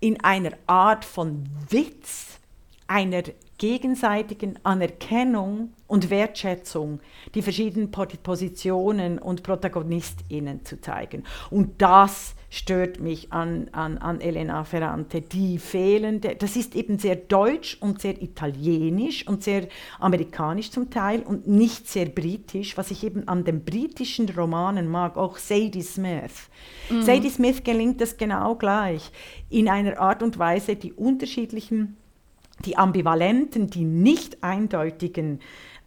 in 0.00 0.22
einer 0.22 0.52
Art 0.66 1.04
von 1.04 1.44
Witz, 1.68 2.40
einer 2.86 3.22
gegenseitigen 3.58 4.58
Anerkennung 4.64 5.72
und 5.92 6.08
Wertschätzung 6.08 7.00
die 7.34 7.42
verschiedenen 7.42 7.90
Positionen 7.90 9.18
und 9.18 9.42
ProtagonistInnen 9.42 10.64
zu 10.64 10.80
zeigen. 10.80 11.24
Und 11.50 11.82
das 11.82 12.34
stört 12.48 12.98
mich 12.98 13.30
an, 13.30 13.68
an, 13.72 13.98
an 13.98 14.22
Elena 14.22 14.64
Ferrante. 14.64 15.20
Die 15.20 15.58
fehlende, 15.58 16.34
das 16.34 16.56
ist 16.56 16.74
eben 16.76 16.98
sehr 16.98 17.16
deutsch 17.16 17.76
und 17.78 18.00
sehr 18.00 18.22
italienisch 18.22 19.28
und 19.28 19.44
sehr 19.44 19.68
amerikanisch 19.98 20.70
zum 20.70 20.88
Teil 20.88 21.20
und 21.24 21.46
nicht 21.46 21.86
sehr 21.86 22.06
britisch, 22.06 22.78
was 22.78 22.90
ich 22.90 23.04
eben 23.04 23.28
an 23.28 23.44
den 23.44 23.62
britischen 23.62 24.30
Romanen 24.30 24.88
mag, 24.88 25.18
auch 25.18 25.36
Sadie 25.36 25.82
Smith. 25.82 26.48
Mhm. 26.88 27.02
Sadie 27.02 27.28
Smith 27.28 27.64
gelingt 27.64 28.00
das 28.00 28.16
genau 28.16 28.54
gleich, 28.54 29.10
in 29.50 29.68
einer 29.68 30.00
Art 30.00 30.22
und 30.22 30.38
Weise 30.38 30.74
die 30.74 30.94
unterschiedlichen 30.94 31.98
die 32.64 32.76
ambivalenten, 32.76 33.68
die 33.68 33.84
nicht 33.84 34.42
eindeutigen 34.42 35.40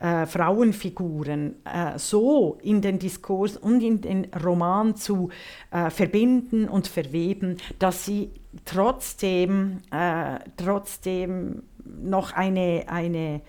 äh, 0.06 0.28
Frauenfiguren 0.28 1.56
äh, 1.66 1.98
so 1.98 2.60
in 2.62 2.82
den 2.82 3.00
Diskurs 3.00 3.58
und 3.58 3.82
in 3.82 4.02
den 4.02 4.28
Roman 4.44 4.96
zu 4.96 5.30
äh, 5.72 5.90
verbinden 5.90 6.70
und 6.70 6.88
verweben, 6.88 7.58
dass 7.80 8.06
sie 8.06 8.30
trotzdem, 8.66 9.80
äh, 9.92 10.38
trotzdem 10.58 11.64
noch 11.84 12.34
eine, 12.34 12.86
eine, 12.88 13.42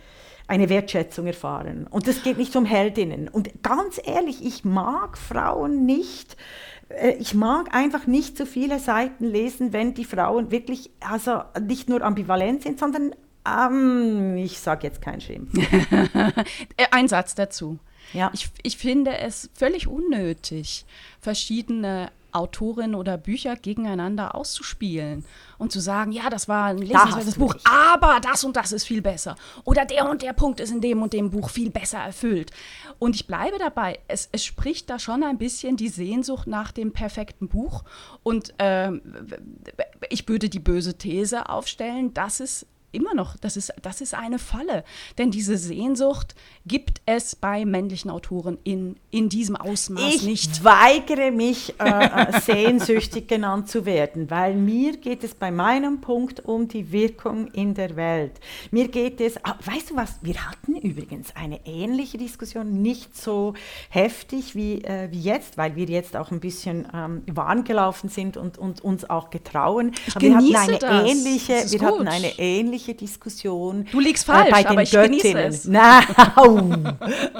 eine 0.48 0.68
Wertschätzung 0.70 1.26
erfahren. 1.26 1.86
Und 1.90 2.08
es 2.08 2.22
geht 2.22 2.38
nicht 2.38 2.56
um 2.56 2.64
Heldinnen. 2.64 3.28
Und 3.28 3.62
ganz 3.62 4.00
ehrlich, 4.02 4.42
ich 4.42 4.64
mag 4.64 5.18
Frauen 5.18 5.84
nicht 5.84 6.38
äh, 6.88 7.16
ich 7.18 7.34
mag 7.34 7.74
einfach 7.74 8.06
nicht 8.06 8.38
so 8.38 8.46
viele 8.46 8.78
Seiten 8.78 9.26
lesen, 9.26 9.74
wenn 9.74 9.92
die 9.92 10.06
Frauen 10.06 10.50
wirklich 10.50 10.90
also 11.00 11.42
nicht 11.60 11.90
nur 11.90 12.00
ambivalent 12.00 12.62
sind, 12.62 12.78
sondern 12.78 13.12
ähm, 13.46 14.36
ich 14.36 14.58
sage 14.58 14.86
jetzt 14.86 15.00
kein 15.00 15.20
Schimpf. 15.20 15.52
Äh, 16.76 16.86
ein 16.90 17.08
Satz 17.08 17.34
dazu. 17.34 17.78
Ja. 18.12 18.30
Ich, 18.32 18.48
ich 18.62 18.76
finde 18.76 19.18
es 19.18 19.50
völlig 19.54 19.86
unnötig, 19.86 20.84
verschiedene 21.20 22.10
Autorinnen 22.36 22.94
oder 22.94 23.16
Bücher 23.16 23.56
gegeneinander 23.56 24.34
auszuspielen 24.34 25.24
und 25.56 25.72
zu 25.72 25.80
sagen, 25.80 26.12
ja, 26.12 26.28
das 26.28 26.48
war 26.48 26.66
ein 26.66 26.78
lesenswertes 26.78 27.36
Buch, 27.36 27.54
nicht. 27.54 27.66
aber 27.66 28.20
das 28.20 28.44
und 28.44 28.56
das 28.56 28.72
ist 28.72 28.84
viel 28.84 29.00
besser. 29.00 29.36
Oder 29.64 29.86
der 29.86 30.08
und 30.08 30.20
der 30.20 30.34
Punkt 30.34 30.60
ist 30.60 30.70
in 30.70 30.82
dem 30.82 31.02
und 31.02 31.14
dem 31.14 31.30
Buch 31.30 31.48
viel 31.48 31.70
besser 31.70 31.98
erfüllt. 31.98 32.50
Und 32.98 33.16
ich 33.16 33.26
bleibe 33.26 33.58
dabei, 33.58 34.00
es, 34.06 34.28
es 34.32 34.44
spricht 34.44 34.90
da 34.90 34.98
schon 34.98 35.22
ein 35.22 35.38
bisschen 35.38 35.76
die 35.76 35.88
Sehnsucht 35.88 36.46
nach 36.46 36.72
dem 36.72 36.92
perfekten 36.92 37.48
Buch. 37.48 37.84
Und 38.22 38.52
ähm, 38.58 39.00
ich 40.10 40.28
würde 40.28 40.50
die 40.50 40.60
böse 40.60 40.98
These 40.98 41.48
aufstellen, 41.48 42.12
dass 42.12 42.40
es 42.40 42.66
immer 42.96 43.14
noch, 43.14 43.36
das 43.36 43.56
ist, 43.56 43.72
das 43.82 44.00
ist 44.00 44.14
eine 44.14 44.38
Falle. 44.38 44.84
Denn 45.18 45.30
diese 45.30 45.56
Sehnsucht 45.56 46.34
gibt 46.66 47.00
es 47.06 47.36
bei 47.36 47.64
männlichen 47.64 48.10
Autoren 48.10 48.58
in, 48.64 48.96
in 49.10 49.28
diesem 49.28 49.54
Ausmaß 49.54 50.14
ich 50.14 50.22
nicht. 50.22 50.50
Ich 50.52 50.64
weigere 50.64 51.30
mich, 51.30 51.74
äh, 51.80 52.06
äh, 52.06 52.40
sehnsüchtig 52.40 53.28
genannt 53.28 53.68
zu 53.68 53.84
werden, 53.84 54.30
weil 54.30 54.54
mir 54.54 54.96
geht 54.96 55.22
es 55.22 55.34
bei 55.34 55.50
meinem 55.50 56.00
Punkt 56.00 56.44
um 56.44 56.68
die 56.68 56.90
Wirkung 56.90 57.48
in 57.48 57.74
der 57.74 57.96
Welt. 57.96 58.32
Mir 58.70 58.88
geht 58.88 59.20
es, 59.20 59.36
ah, 59.44 59.56
weißt 59.64 59.90
du 59.90 59.96
was, 59.96 60.16
wir 60.22 60.48
hatten 60.48 60.76
übrigens 60.76 61.34
eine 61.36 61.60
ähnliche 61.66 62.18
Diskussion, 62.18 62.82
nicht 62.82 63.16
so 63.16 63.54
heftig 63.90 64.54
wie, 64.54 64.82
äh, 64.82 65.08
wie 65.10 65.20
jetzt, 65.20 65.58
weil 65.58 65.76
wir 65.76 65.86
jetzt 65.86 66.16
auch 66.16 66.30
ein 66.30 66.40
bisschen 66.40 66.88
ähm, 66.94 67.22
warm 67.26 67.64
gelaufen 67.64 68.08
sind 68.08 68.36
und, 68.36 68.58
und 68.58 68.82
uns 68.82 69.08
auch 69.08 69.30
getrauen. 69.30 69.92
Ich 70.06 70.20
wir 70.20 70.36
hatten 70.36 70.56
eine 70.56 70.78
das. 70.78 71.10
ähnliche, 71.10 71.70
wir 71.70 71.78
gut. 71.78 71.88
hatten 71.88 72.08
eine 72.08 72.38
ähnliche 72.38 72.85
ähnliche 72.86 72.94
Diskussion. 72.94 73.86
Du 73.90 74.00
liegst 74.00 74.24
falsch, 74.24 74.48
äh, 74.48 74.50
bei 74.50 74.62
den 74.62 74.72
aber 74.72 74.82
ich 74.82 74.90
Göttinnen. 74.90 75.48
Es. 75.48 75.64
No, 75.66 75.80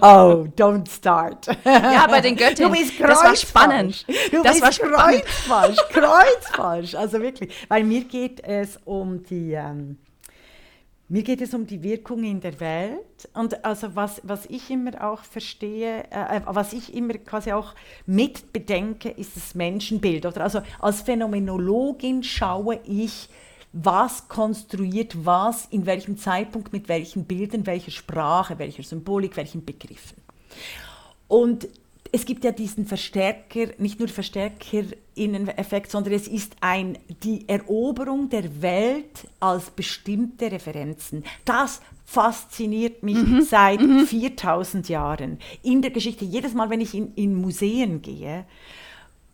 oh, 0.03 0.47
don't 0.57 0.89
start. 0.91 1.47
Ja, 1.65 2.07
bei 2.09 2.21
den 2.21 2.37
Göttinnen. 2.37 2.73
Du 2.73 2.79
bist 2.79 3.01
das 3.01 3.23
war 3.23 3.37
spannend. 3.37 4.07
Du 4.31 4.43
das 4.43 4.61
bist 4.61 4.83
war 4.83 4.91
kreuzfalsch, 4.91 5.79
kreuzfalsch. 5.91 6.95
Also 6.95 7.21
wirklich, 7.21 7.53
weil 7.69 7.85
mir 7.85 8.05
geht 8.05 8.43
es 8.45 8.79
um 8.85 9.23
die 9.25 9.53
ähm, 9.53 9.99
mir 11.09 11.23
geht 11.23 11.41
es 11.41 11.55
um 11.55 11.69
die 11.69 11.85
Wirkung 11.85 12.25
in 12.25 12.41
der 12.41 12.59
Welt 12.59 13.29
und 13.33 13.65
also 13.65 13.95
was, 13.95 14.21
was 14.25 14.47
ich 14.47 14.73
immer 14.73 15.09
auch 15.09 15.23
verstehe, 15.23 16.03
äh, 16.11 16.41
was 16.47 16.73
ich 16.73 16.93
immer 16.95 17.15
quasi 17.15 17.53
auch 17.53 17.77
mit 18.07 18.53
bedenke, 18.53 19.11
ist 19.11 19.37
das 19.37 19.55
Menschenbild. 19.55 20.27
Oder 20.27 20.41
also 20.41 20.63
als 20.81 21.03
Phänomenologin 21.03 22.25
schaue 22.25 22.81
ich 22.85 23.29
was 23.73 24.29
konstruiert 24.29 25.25
was, 25.25 25.67
in 25.71 25.87
welchem 25.87 26.17
Zeitpunkt, 26.17 26.73
mit 26.73 26.89
welchen 26.89 27.25
Bildern, 27.25 27.67
welcher 27.67 27.91
Sprache, 27.91 28.59
welcher 28.59 28.83
Symbolik, 28.83 29.37
welchen 29.37 29.65
Begriffen. 29.65 30.17
Und 31.29 31.69
es 32.13 32.25
gibt 32.25 32.45
ja 32.45 32.53
diesen 32.53 32.87
Verstärker, 32.87 33.69
nicht 33.79 33.99
nur 33.99 34.09
Verstärkerinnen-Effekt, 34.09 35.91
sondern 35.91 36.15
es 36.15 36.29
ist 36.29 36.57
ein, 36.61 36.99
die 37.23 37.49
Eroberung 37.49 38.29
der 38.29 38.63
Welt 38.63 39.29
als 39.41 39.71
bestimmte 39.71 40.51
Referenzen. 40.51 41.25
Das 41.45 41.81
fasziniert 42.05 43.03
mich 43.03 43.17
mhm. 43.17 43.43
seit 43.43 43.81
mhm. 43.81 44.07
4000 44.07 44.89
Jahren 44.89 45.39
in 45.63 45.83
der 45.83 45.91
Geschichte. 45.91 46.25
Jedes 46.25 46.55
Mal, 46.55 46.71
wenn 46.71 46.81
ich 46.81 46.95
in, 46.95 47.13
in 47.15 47.35
Museen 47.35 48.01
gehe, 48.01 48.45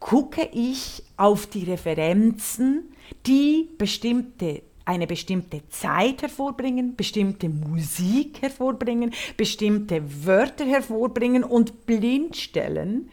gucke 0.03 0.48
ich 0.53 1.05
auf 1.16 1.46
die 1.46 1.62
Referenzen, 1.64 2.92
die 3.24 3.70
bestimmte 3.78 4.62
eine 4.84 5.07
bestimmte 5.07 5.62
Zeit 5.68 6.22
hervorbringen, 6.22 6.96
bestimmte 6.96 7.48
Musik 7.48 8.42
hervorbringen, 8.42 9.14
bestimmte 9.36 10.03
Wörter 10.26 10.64
hervorbringen 10.64 11.44
und 11.44 11.86
blind 11.86 12.36
stellen, 12.36 13.11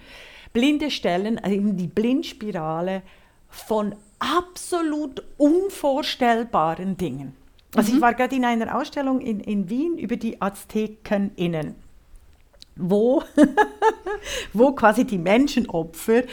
blinde 0.52 0.90
Stellen, 0.90 1.38
also 1.38 1.56
eben 1.56 1.78
die 1.78 1.86
Blindspirale 1.86 3.04
von 3.50 3.94
absolut 4.18 5.24
unvorstellbaren 5.38 6.98
Dingen. 6.98 7.36
Also 7.76 7.92
mhm. 7.92 7.98
ich 7.98 8.02
war 8.02 8.16
gerade 8.16 8.36
in 8.36 8.46
einer 8.46 8.76
Ausstellung 8.76 9.22
in, 9.22 9.40
in 9.40 9.70
Wien 9.70 10.00
über 10.00 10.18
die 10.18 10.42
AztekenInnen 10.42 11.76
wo, 12.80 13.24
wo 14.54 14.72
quasi 14.72 15.06
die 15.06 15.18
Menschenopfer 15.18 16.24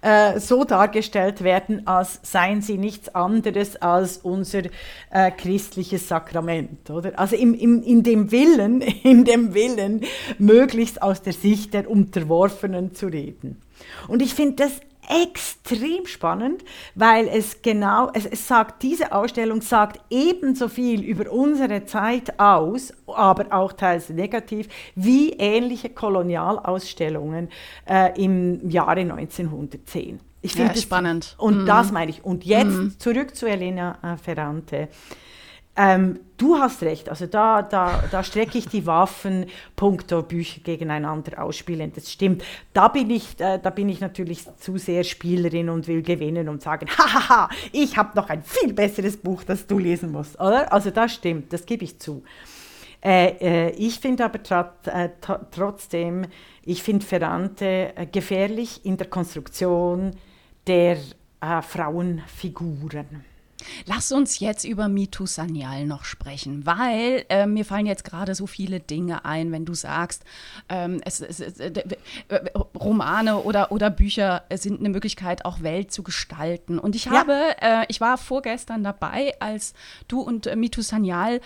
äh, 0.00 0.40
so 0.40 0.64
dargestellt 0.64 1.42
werden, 1.42 1.86
als 1.86 2.20
seien 2.22 2.62
sie 2.62 2.78
nichts 2.78 3.14
anderes 3.14 3.76
als 3.76 4.18
unser 4.18 4.62
äh, 5.10 5.30
christliches 5.30 6.08
Sakrament. 6.08 6.90
Oder? 6.90 7.18
Also 7.18 7.36
im, 7.36 7.54
im, 7.54 7.82
in, 7.82 8.02
dem 8.02 8.30
Willen, 8.30 8.80
in 9.02 9.24
dem 9.24 9.54
Willen, 9.54 10.02
möglichst 10.38 11.02
aus 11.02 11.22
der 11.22 11.32
Sicht 11.32 11.74
der 11.74 11.90
Unterworfenen 11.90 12.94
zu 12.94 13.06
reden. 13.06 13.60
Und 14.08 14.22
ich 14.22 14.34
finde 14.34 14.64
das 14.64 14.80
extrem 15.08 16.06
spannend, 16.06 16.62
weil 16.94 17.28
es 17.28 17.62
genau, 17.62 18.10
es, 18.12 18.26
es, 18.26 18.46
sagt, 18.46 18.82
diese 18.82 19.12
Ausstellung 19.12 19.60
sagt 19.60 20.00
ebenso 20.10 20.68
viel 20.68 21.02
über 21.02 21.30
unsere 21.30 21.84
Zeit 21.84 22.38
aus, 22.38 22.92
aber 23.06 23.46
auch 23.56 23.72
teils 23.72 24.08
negativ, 24.08 24.68
wie 24.94 25.30
ähnliche 25.32 25.90
Kolonialausstellungen 25.90 27.48
äh, 27.88 28.22
im 28.22 28.68
Jahre 28.68 29.00
1910. 29.00 30.20
Ich 30.42 30.52
finde 30.52 30.68
ja, 30.68 30.74
das 30.74 30.82
spannend. 30.82 31.34
Und 31.38 31.64
mm. 31.64 31.66
das 31.66 31.90
meine 31.90 32.10
ich. 32.10 32.24
Und 32.24 32.44
jetzt 32.44 32.76
mm. 32.76 32.88
zurück 32.98 33.34
zu 33.34 33.46
Elena 33.46 33.98
äh, 34.02 34.16
Ferrante. 34.16 34.88
Ähm, 35.78 36.20
du 36.38 36.56
hast 36.58 36.82
recht, 36.82 37.10
also 37.10 37.26
da, 37.26 37.60
da, 37.60 38.04
da 38.10 38.22
strecke 38.22 38.56
ich 38.56 38.66
die 38.66 38.86
Waffen 38.86 39.46
punkto 39.76 40.22
Bücher 40.22 40.60
gegeneinander 40.62 41.42
ausspielen. 41.42 41.92
Das 41.94 42.10
stimmt. 42.10 42.42
Da 42.72 42.88
bin 42.88 43.10
ich, 43.10 43.38
äh, 43.40 43.58
da 43.62 43.68
bin 43.68 43.90
ich 43.90 44.00
natürlich 44.00 44.44
zu 44.56 44.78
sehr 44.78 45.04
Spielerin 45.04 45.68
und 45.68 45.86
will 45.86 46.02
gewinnen 46.02 46.48
und 46.48 46.62
sagen, 46.62 46.86
hahaha, 46.98 47.50
ich 47.72 47.96
habe 47.98 48.16
noch 48.16 48.30
ein 48.30 48.42
viel 48.42 48.72
besseres 48.72 49.18
Buch, 49.18 49.44
das 49.44 49.66
du 49.66 49.78
lesen 49.78 50.12
musst, 50.12 50.36
oder? 50.40 50.72
Also 50.72 50.90
das 50.90 51.12
stimmt, 51.12 51.52
das 51.52 51.66
gebe 51.66 51.84
ich 51.84 51.98
zu. 51.98 52.22
Äh, 53.04 53.34
äh, 53.40 53.70
ich 53.72 54.00
finde 54.00 54.24
aber 54.24 54.40
äh, 54.86 55.10
trotzdem, 55.50 56.24
ich 56.62 56.82
finde 56.82 57.04
Ferrante 57.04 57.92
äh, 57.94 58.06
gefährlich 58.06 58.84
in 58.86 58.96
der 58.96 59.08
Konstruktion 59.08 60.12
der 60.66 60.96
äh, 61.40 61.60
Frauenfiguren. 61.60 63.35
Lass 63.86 64.12
uns 64.12 64.38
jetzt 64.38 64.64
über 64.64 64.88
Mitu 64.88 65.26
Sanyal 65.26 65.86
noch 65.86 66.04
sprechen, 66.04 66.66
weil 66.66 67.24
äh, 67.28 67.46
mir 67.46 67.64
fallen 67.64 67.86
jetzt 67.86 68.04
gerade 68.04 68.34
so 68.34 68.46
viele 68.46 68.80
Dinge 68.80 69.24
ein, 69.24 69.52
wenn 69.52 69.64
du 69.64 69.74
sagst, 69.74 70.24
ähm, 70.68 71.00
es, 71.04 71.20
es, 71.20 71.40
es, 71.40 71.58
äh, 71.60 71.72
äh, 72.28 72.50
Romane 72.78 73.38
oder, 73.38 73.72
oder 73.72 73.90
Bücher 73.90 74.44
sind 74.54 74.80
eine 74.80 74.88
Möglichkeit, 74.88 75.44
auch 75.44 75.62
Welt 75.62 75.92
zu 75.92 76.02
gestalten. 76.02 76.78
Und 76.78 76.94
ich 76.94 77.08
habe, 77.08 77.32
ja. 77.60 77.82
äh, 77.82 77.86
ich 77.88 78.00
war 78.00 78.18
vorgestern 78.18 78.84
dabei, 78.84 79.34
als 79.40 79.74
du 80.08 80.20
und 80.20 80.46
äh, 80.46 80.56
Mitu 80.56 80.82
Sanyal 80.82 81.40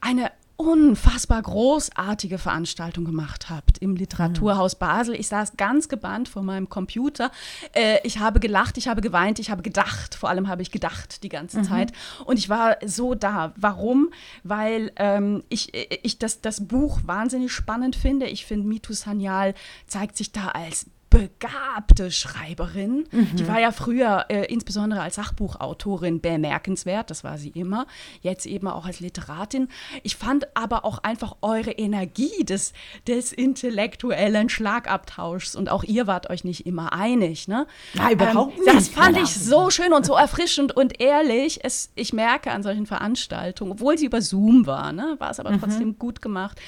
eine 0.00 0.30
unfassbar 0.56 1.42
großartige 1.42 2.38
Veranstaltung 2.38 3.04
gemacht 3.04 3.50
habt 3.50 3.78
im 3.78 3.94
Literaturhaus 3.94 4.74
Basel. 4.74 5.14
Ich 5.14 5.28
saß 5.28 5.56
ganz 5.56 5.88
gebannt 5.88 6.28
vor 6.28 6.42
meinem 6.42 6.68
Computer. 6.68 7.30
Äh, 7.72 7.98
ich 8.04 8.18
habe 8.20 8.40
gelacht, 8.40 8.78
ich 8.78 8.88
habe 8.88 9.02
geweint, 9.02 9.38
ich 9.38 9.50
habe 9.50 9.62
gedacht. 9.62 10.14
Vor 10.14 10.30
allem 10.30 10.48
habe 10.48 10.62
ich 10.62 10.70
gedacht 10.70 11.22
die 11.22 11.28
ganze 11.28 11.58
mhm. 11.58 11.64
Zeit. 11.64 11.92
Und 12.24 12.38
ich 12.38 12.48
war 12.48 12.76
so 12.84 13.14
da. 13.14 13.52
Warum? 13.56 14.10
Weil 14.44 14.92
ähm, 14.96 15.44
ich, 15.50 15.74
ich 15.74 16.18
das, 16.18 16.40
das 16.40 16.66
Buch 16.66 17.00
wahnsinnig 17.04 17.52
spannend 17.52 17.94
finde. 17.94 18.26
Ich 18.26 18.46
finde, 18.46 18.66
Mitu 18.66 18.94
Sanyal 18.94 19.54
zeigt 19.86 20.16
sich 20.16 20.32
da 20.32 20.48
als 20.48 20.86
begabte 21.10 22.10
Schreiberin. 22.10 23.06
Mhm. 23.10 23.36
Die 23.36 23.48
war 23.48 23.60
ja 23.60 23.72
früher 23.72 24.26
äh, 24.28 24.52
insbesondere 24.52 25.00
als 25.00 25.16
Sachbuchautorin 25.16 26.20
bemerkenswert, 26.20 27.10
das 27.10 27.24
war 27.24 27.38
sie 27.38 27.50
immer, 27.50 27.86
jetzt 28.22 28.46
eben 28.46 28.68
auch 28.68 28.86
als 28.86 29.00
Literatin. 29.00 29.68
Ich 30.02 30.16
fand 30.16 30.46
aber 30.56 30.84
auch 30.84 30.98
einfach 30.98 31.36
eure 31.42 31.70
Energie 31.70 32.44
des, 32.44 32.72
des 33.06 33.32
intellektuellen 33.32 34.48
Schlagabtauschs 34.48 35.54
und 35.54 35.70
auch 35.70 35.84
ihr 35.84 36.06
wart 36.06 36.28
euch 36.30 36.44
nicht 36.44 36.66
immer 36.66 36.92
einig. 36.92 37.48
Ne? 37.48 37.66
Nein, 37.94 38.12
überhaupt 38.12 38.58
ähm, 38.58 38.64
nicht. 38.64 38.76
Das 38.76 38.88
fand 38.88 39.16
ich 39.16 39.34
so 39.34 39.70
schön 39.70 39.92
und 39.92 40.04
so 40.04 40.14
erfrischend 40.14 40.76
und 40.76 41.00
ehrlich. 41.00 41.60
Es, 41.62 41.90
ich 41.94 42.12
merke 42.12 42.50
an 42.50 42.62
solchen 42.62 42.86
Veranstaltungen, 42.86 43.72
obwohl 43.72 43.96
sie 43.96 44.06
über 44.06 44.20
Zoom 44.20 44.66
war, 44.66 44.92
ne, 44.92 45.16
war 45.18 45.30
es 45.30 45.40
aber 45.40 45.52
mhm. 45.52 45.60
trotzdem 45.60 45.98
gut 45.98 46.20
gemacht. 46.20 46.60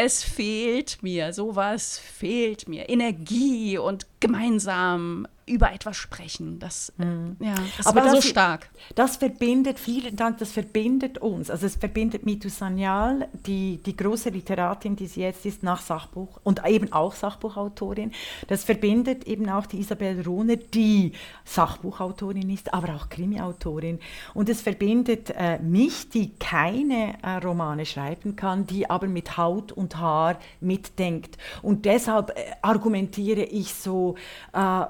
Es 0.00 0.22
fehlt 0.22 1.02
mir, 1.02 1.32
sowas 1.32 1.98
fehlt 1.98 2.68
mir. 2.68 2.88
Energie 2.88 3.78
und 3.78 4.06
gemeinsam 4.20 5.26
über 5.48 5.72
etwas 5.72 5.96
sprechen. 5.96 6.58
Das, 6.58 6.92
mhm. 6.96 7.36
ja, 7.40 7.54
das 7.76 7.86
Aber 7.86 8.00
war 8.00 8.12
das, 8.12 8.14
so 8.14 8.28
stark. 8.28 8.70
Das 8.94 9.16
verbindet, 9.16 9.78
vielen 9.78 10.16
Dank, 10.16 10.38
das 10.38 10.52
verbindet 10.52 11.18
uns. 11.18 11.50
Also 11.50 11.66
es 11.66 11.76
verbindet 11.76 12.24
Mitu 12.24 12.48
Sanyal, 12.48 13.28
die, 13.46 13.80
die 13.84 13.96
große 13.96 14.30
Literatin, 14.30 14.96
die 14.96 15.06
sie 15.06 15.22
jetzt 15.22 15.44
ist, 15.46 15.62
nach 15.62 15.80
Sachbuch 15.80 16.40
und 16.44 16.64
eben 16.66 16.92
auch 16.92 17.14
Sachbuchautorin. 17.14 18.12
Das 18.48 18.64
verbindet 18.64 19.24
eben 19.24 19.48
auch 19.48 19.66
die 19.66 19.80
Isabel 19.80 20.22
Rohner, 20.22 20.56
die 20.56 21.12
Sachbuchautorin 21.44 22.50
ist, 22.50 22.72
aber 22.72 22.94
auch 22.94 23.08
Krimiautorin. 23.08 23.98
Und 24.34 24.48
es 24.48 24.60
verbindet 24.60 25.30
äh, 25.30 25.58
mich, 25.58 26.08
die 26.10 26.34
keine 26.38 27.14
äh, 27.22 27.36
Romane 27.38 27.86
schreiben 27.86 28.36
kann, 28.36 28.66
die 28.66 28.88
aber 28.88 29.06
mit 29.06 29.36
Haut 29.36 29.72
und 29.72 29.96
Haar 29.96 30.38
mitdenkt. 30.60 31.38
Und 31.62 31.84
deshalb 31.84 32.30
äh, 32.30 32.52
argumentiere 32.62 33.42
ich 33.42 33.74
so, 33.74 34.16
äh, 34.52 34.58
äh, 34.78 34.84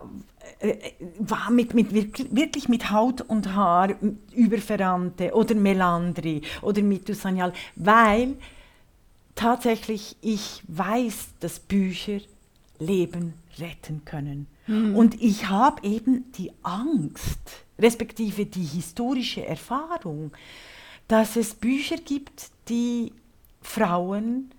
war 1.19 1.51
mit, 1.51 1.75
mit, 1.75 1.93
wirklich 1.93 2.69
mit 2.69 2.91
Haut 2.91 3.21
und 3.23 3.55
Haar 3.55 3.95
über 4.35 4.59
Ferrante 4.59 5.33
oder 5.35 5.55
Melandri 5.55 6.43
oder 6.63 6.83
Mitusanyal, 6.83 7.53
weil 7.77 8.37
tatsächlich 9.35 10.17
ich 10.21 10.63
weiß, 10.67 11.29
dass 11.41 11.61
Bücher 11.61 12.21
Leben 12.79 13.35
retten 13.59 14.05
können. 14.05 14.47
Mhm. 14.67 14.97
Und 14.97 15.21
ich 15.21 15.49
habe 15.49 15.87
eben 15.87 16.31
die 16.33 16.53
Angst, 16.63 17.39
respektive 17.79 18.47
die 18.47 18.65
historische 18.65 19.45
Erfahrung, 19.45 20.33
dass 21.09 21.37
es 21.37 21.55
Bücher 21.55 21.97
gibt, 21.97 22.51
die 22.69 23.13
Frauen, 23.63 24.51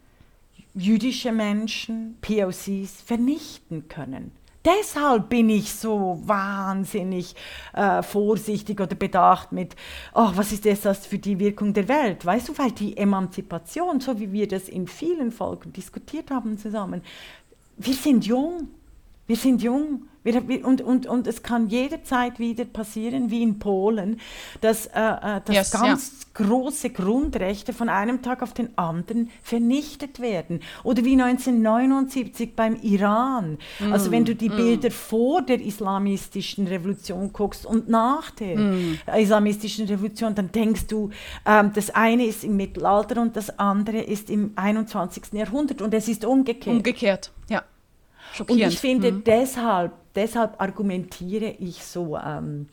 jüdische 0.73 1.31
Menschen, 1.31 2.17
POCs 2.21 3.01
vernichten 3.05 3.87
können. 3.87 4.31
Deshalb 4.65 5.29
bin 5.29 5.49
ich 5.49 5.73
so 5.73 6.21
wahnsinnig 6.25 7.33
äh, 7.73 8.03
vorsichtig 8.03 8.81
oder 8.81 8.95
bedacht 8.95 9.53
mit, 9.53 9.75
oh, 10.13 10.31
was 10.35 10.51
ist 10.51 10.65
das 10.65 11.05
für 11.05 11.17
die 11.17 11.39
Wirkung 11.39 11.73
der 11.73 11.87
Welt? 11.87 12.25
Weißt 12.25 12.49
du, 12.49 12.57
weil 12.57 12.71
die 12.71 12.97
Emanzipation, 12.97 14.01
so 14.01 14.19
wie 14.19 14.33
wir 14.33 14.47
das 14.47 14.67
in 14.67 14.87
vielen 14.87 15.31
Folgen 15.31 15.71
diskutiert 15.71 16.29
haben 16.29 16.57
zusammen, 16.57 17.01
wir 17.77 17.93
sind 17.93 18.25
jung, 18.25 18.67
wir 19.29 19.35
sind 19.35 19.61
jung 19.61 20.07
und, 20.63 20.81
und, 20.81 21.05
und 21.05 21.27
es 21.27 21.43
kann 21.43 21.69
jederzeit 21.69 22.39
wieder 22.39 22.65
passieren, 22.65 23.31
wie 23.31 23.41
in 23.43 23.59
Polen, 23.59 24.19
dass, 24.59 24.87
äh, 24.87 24.99
äh 24.99 25.41
dass 25.45 25.55
yes, 25.55 25.71
ganz 25.71 26.25
ja. 26.35 26.45
große 26.45 26.89
Grundrechte 26.89 27.73
von 27.73 27.89
einem 27.89 28.21
Tag 28.21 28.41
auf 28.41 28.53
den 28.53 28.77
anderen 28.77 29.29
vernichtet 29.41 30.19
werden. 30.19 30.61
Oder 30.83 31.05
wie 31.05 31.13
1979 31.13 32.55
beim 32.55 32.75
Iran. 32.81 33.59
Mm, 33.79 33.93
also 33.93 34.11
wenn 34.11 34.25
du 34.25 34.35
die 34.35 34.49
mm. 34.49 34.55
Bilder 34.55 34.91
vor 34.91 35.41
der 35.41 35.61
islamistischen 35.61 36.67
Revolution 36.67 37.31
guckst 37.31 37.65
und 37.65 37.87
nach 37.87 38.31
der 38.31 38.57
mm. 38.57 38.99
islamistischen 39.15 39.87
Revolution, 39.87 40.35
dann 40.35 40.51
denkst 40.51 40.87
du, 40.87 41.11
ähm, 41.45 41.71
das 41.73 41.91
eine 41.91 42.25
ist 42.25 42.43
im 42.43 42.57
Mittelalter 42.57 43.21
und 43.21 43.35
das 43.35 43.57
andere 43.57 43.99
ist 43.99 44.29
im 44.29 44.51
21. 44.55 45.33
Jahrhundert 45.33 45.81
und 45.81 45.93
es 45.93 46.07
ist 46.07 46.25
umgekehrt. 46.25 46.75
Umgekehrt, 46.75 47.31
ja. 47.47 47.63
Und 48.47 48.59
ich 48.59 48.79
finde, 48.79 49.11
mhm. 49.11 49.23
deshalb, 49.23 49.93
deshalb 50.15 50.61
argumentiere 50.61 51.55
ich 51.59 51.83
so 51.83 52.17
ähm, 52.17 52.67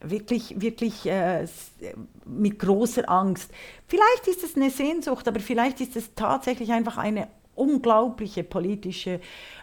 wirklich, 0.00 0.60
wirklich 0.60 1.06
äh, 1.06 1.46
mit 2.24 2.58
großer 2.58 3.08
Angst. 3.08 3.50
Vielleicht 3.86 4.28
ist 4.28 4.44
es 4.44 4.56
eine 4.56 4.70
Sehnsucht, 4.70 5.26
aber 5.28 5.40
vielleicht 5.40 5.80
ist 5.80 5.96
es 5.96 6.14
tatsächlich 6.14 6.72
einfach 6.72 6.98
eine 6.98 7.28
unglaubliche 7.54 8.42
politische 8.42 9.20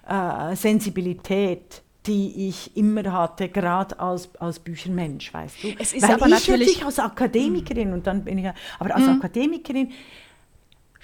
äh, 0.07 0.55
Sensibilität 0.55 1.83
die 2.07 2.49
ich 2.49 2.75
immer 2.75 3.11
hatte, 3.13 3.47
gerade 3.49 3.99
als, 3.99 4.33
als 4.39 4.59
Büchermensch, 4.59 5.33
weißt 5.33 5.63
du. 5.63 5.67
Es 5.77 5.93
ist 5.93 6.01
Weil 6.01 6.15
aber 6.15 6.25
ich 6.25 6.31
natürlich 6.31 6.83
als 6.83 6.97
Akademikerin 6.97 7.91
mm. 7.91 7.93
und 7.93 8.07
dann 8.07 8.23
bin 8.23 8.39
ich, 8.39 8.47
aber 8.79 8.95
als 8.95 9.05
mm. 9.05 9.09
Akademikerin 9.09 9.91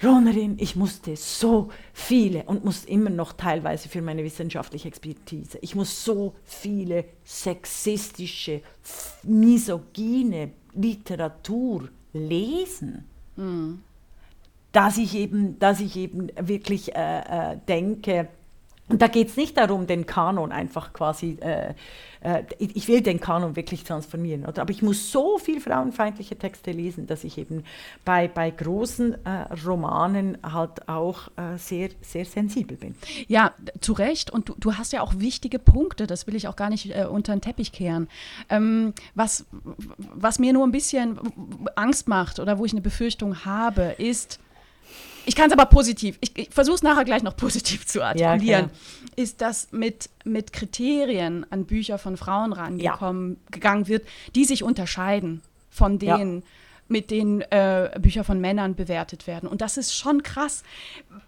Ronerin, 0.02 0.56
ich 0.58 0.76
musste 0.76 1.16
so 1.16 1.70
viele 1.92 2.44
und 2.44 2.64
muss 2.64 2.84
immer 2.84 3.10
noch 3.10 3.32
teilweise 3.32 3.88
für 3.88 4.00
meine 4.00 4.22
wissenschaftliche 4.22 4.88
Expertise, 4.88 5.58
ich 5.60 5.74
muss 5.74 6.04
so 6.04 6.34
viele 6.44 7.04
sexistische, 7.24 8.62
misogyne 9.24 10.52
Literatur 10.74 11.88
lesen, 12.12 13.04
mhm. 13.36 13.82
dass, 14.70 14.98
ich 14.98 15.16
eben, 15.16 15.58
dass 15.58 15.80
ich 15.80 15.96
eben 15.96 16.28
wirklich 16.40 16.94
äh, 16.94 17.52
äh, 17.52 17.58
denke, 17.66 18.28
und 18.88 19.02
da 19.02 19.08
geht 19.08 19.28
es 19.28 19.36
nicht 19.36 19.56
darum, 19.56 19.86
den 19.86 20.06
Kanon 20.06 20.50
einfach 20.50 20.92
quasi, 20.92 21.36
äh, 21.40 21.74
äh, 22.20 22.42
ich 22.58 22.88
will 22.88 23.02
den 23.02 23.20
Kanon 23.20 23.54
wirklich 23.54 23.84
transformieren, 23.84 24.46
oder? 24.46 24.62
aber 24.62 24.70
ich 24.70 24.82
muss 24.82 25.12
so 25.12 25.38
viel 25.38 25.60
frauenfeindliche 25.60 26.36
Texte 26.36 26.70
lesen, 26.70 27.06
dass 27.06 27.22
ich 27.24 27.36
eben 27.36 27.64
bei, 28.04 28.28
bei 28.28 28.50
großen 28.50 29.24
äh, 29.26 29.54
Romanen 29.66 30.38
halt 30.42 30.88
auch 30.88 31.28
äh, 31.36 31.58
sehr, 31.58 31.90
sehr 32.00 32.24
sensibel 32.24 32.76
bin. 32.76 32.94
Ja, 33.26 33.52
zu 33.80 33.92
Recht. 33.92 34.30
Und 34.30 34.48
du, 34.48 34.54
du 34.58 34.74
hast 34.74 34.92
ja 34.92 35.02
auch 35.02 35.14
wichtige 35.18 35.58
Punkte, 35.58 36.06
das 36.06 36.26
will 36.26 36.34
ich 36.34 36.48
auch 36.48 36.56
gar 36.56 36.70
nicht 36.70 36.94
äh, 36.96 37.04
unter 37.04 37.34
den 37.34 37.42
Teppich 37.42 37.72
kehren. 37.72 38.08
Ähm, 38.48 38.94
was, 39.14 39.44
was 40.14 40.38
mir 40.38 40.52
nur 40.52 40.66
ein 40.66 40.72
bisschen 40.72 41.18
Angst 41.76 42.08
macht 42.08 42.40
oder 42.40 42.58
wo 42.58 42.64
ich 42.64 42.72
eine 42.72 42.80
Befürchtung 42.80 43.44
habe, 43.44 43.94
ist, 43.98 44.40
ich 45.28 45.36
kann 45.36 45.48
es 45.48 45.52
aber 45.52 45.66
positiv, 45.66 46.16
ich, 46.22 46.36
ich 46.38 46.48
versuche 46.48 46.76
es 46.76 46.82
nachher 46.82 47.04
gleich 47.04 47.22
noch 47.22 47.36
positiv 47.36 47.86
zu 47.86 48.02
artikulieren, 48.02 48.70
ja, 48.70 49.22
ist, 49.22 49.42
dass 49.42 49.70
mit, 49.72 50.08
mit 50.24 50.54
Kriterien 50.54 51.44
an 51.50 51.66
Bücher 51.66 51.98
von 51.98 52.16
Frauen 52.16 52.54
rangekommen 52.54 53.32
ja. 53.32 53.50
gegangen 53.50 53.88
wird, 53.88 54.08
die 54.34 54.46
sich 54.46 54.62
unterscheiden 54.62 55.42
von 55.68 55.98
denen, 55.98 56.36
ja. 56.36 56.46
mit 56.88 57.10
denen 57.10 57.42
äh, 57.42 57.90
Bücher 58.00 58.24
von 58.24 58.40
Männern 58.40 58.74
bewertet 58.74 59.26
werden. 59.26 59.50
Und 59.50 59.60
das 59.60 59.76
ist 59.76 59.94
schon 59.94 60.22
krass, 60.22 60.62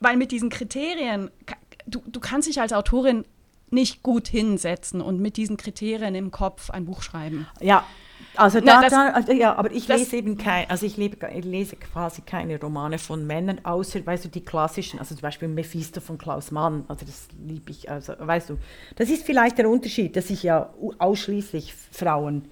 weil 0.01 0.17
mit 0.17 0.33
diesen 0.33 0.49
Kriterien, 0.49 1.31
du, 1.87 2.03
du 2.07 2.21
kannst 2.21 2.49
dich 2.49 2.59
als 2.59 2.73
Autorin 2.73 3.27
nicht 3.69 4.03
gut 4.03 4.29
hinsetzen 4.29 5.03
und 5.03 5.21
mit 5.21 5.37
diesen 5.37 5.59
Kriterien 5.59 6.15
im 6.15 6.31
Kopf 6.31 6.71
ein 6.71 6.87
Buch 6.87 7.03
schreiben. 7.03 7.47
Ja, 7.61 7.85
also 8.37 8.61
da, 8.61 8.77
Na, 8.77 8.81
das, 8.83 8.93
da 8.93 9.09
also, 9.11 9.33
ja, 9.33 9.55
aber 9.57 9.71
ich 9.73 9.89
lese 9.89 10.17
eben 10.17 10.37
kein, 10.39 10.69
also 10.71 10.87
ich, 10.87 10.97
lebe, 10.97 11.29
ich, 11.35 11.45
lese 11.45 11.77
quasi 11.77 12.23
keine 12.23 12.61
Romane 12.61 12.99
von 12.99 13.27
Männern, 13.27 13.61
außer, 13.65 14.05
weißt 14.05 14.27
du, 14.27 14.29
die 14.29 14.45
klassischen, 14.45 14.99
also 14.99 15.15
zum 15.15 15.23
Beispiel 15.23 15.49
Mephisto 15.49 16.01
von 16.01 16.19
Klaus 16.19 16.51
Mann, 16.51 16.85
also 16.89 17.05
das 17.05 17.29
liebe 17.45 17.71
ich, 17.71 17.91
also 17.91 18.15
weißt 18.19 18.51
du, 18.51 18.59
das 18.97 19.11
ist 19.11 19.25
vielleicht 19.25 19.59
der 19.59 19.69
Unterschied, 19.69 20.17
dass 20.17 20.31
ich 20.31 20.43
ja 20.43 20.71
ausschließlich 20.99 21.75
Frauen 21.91 22.49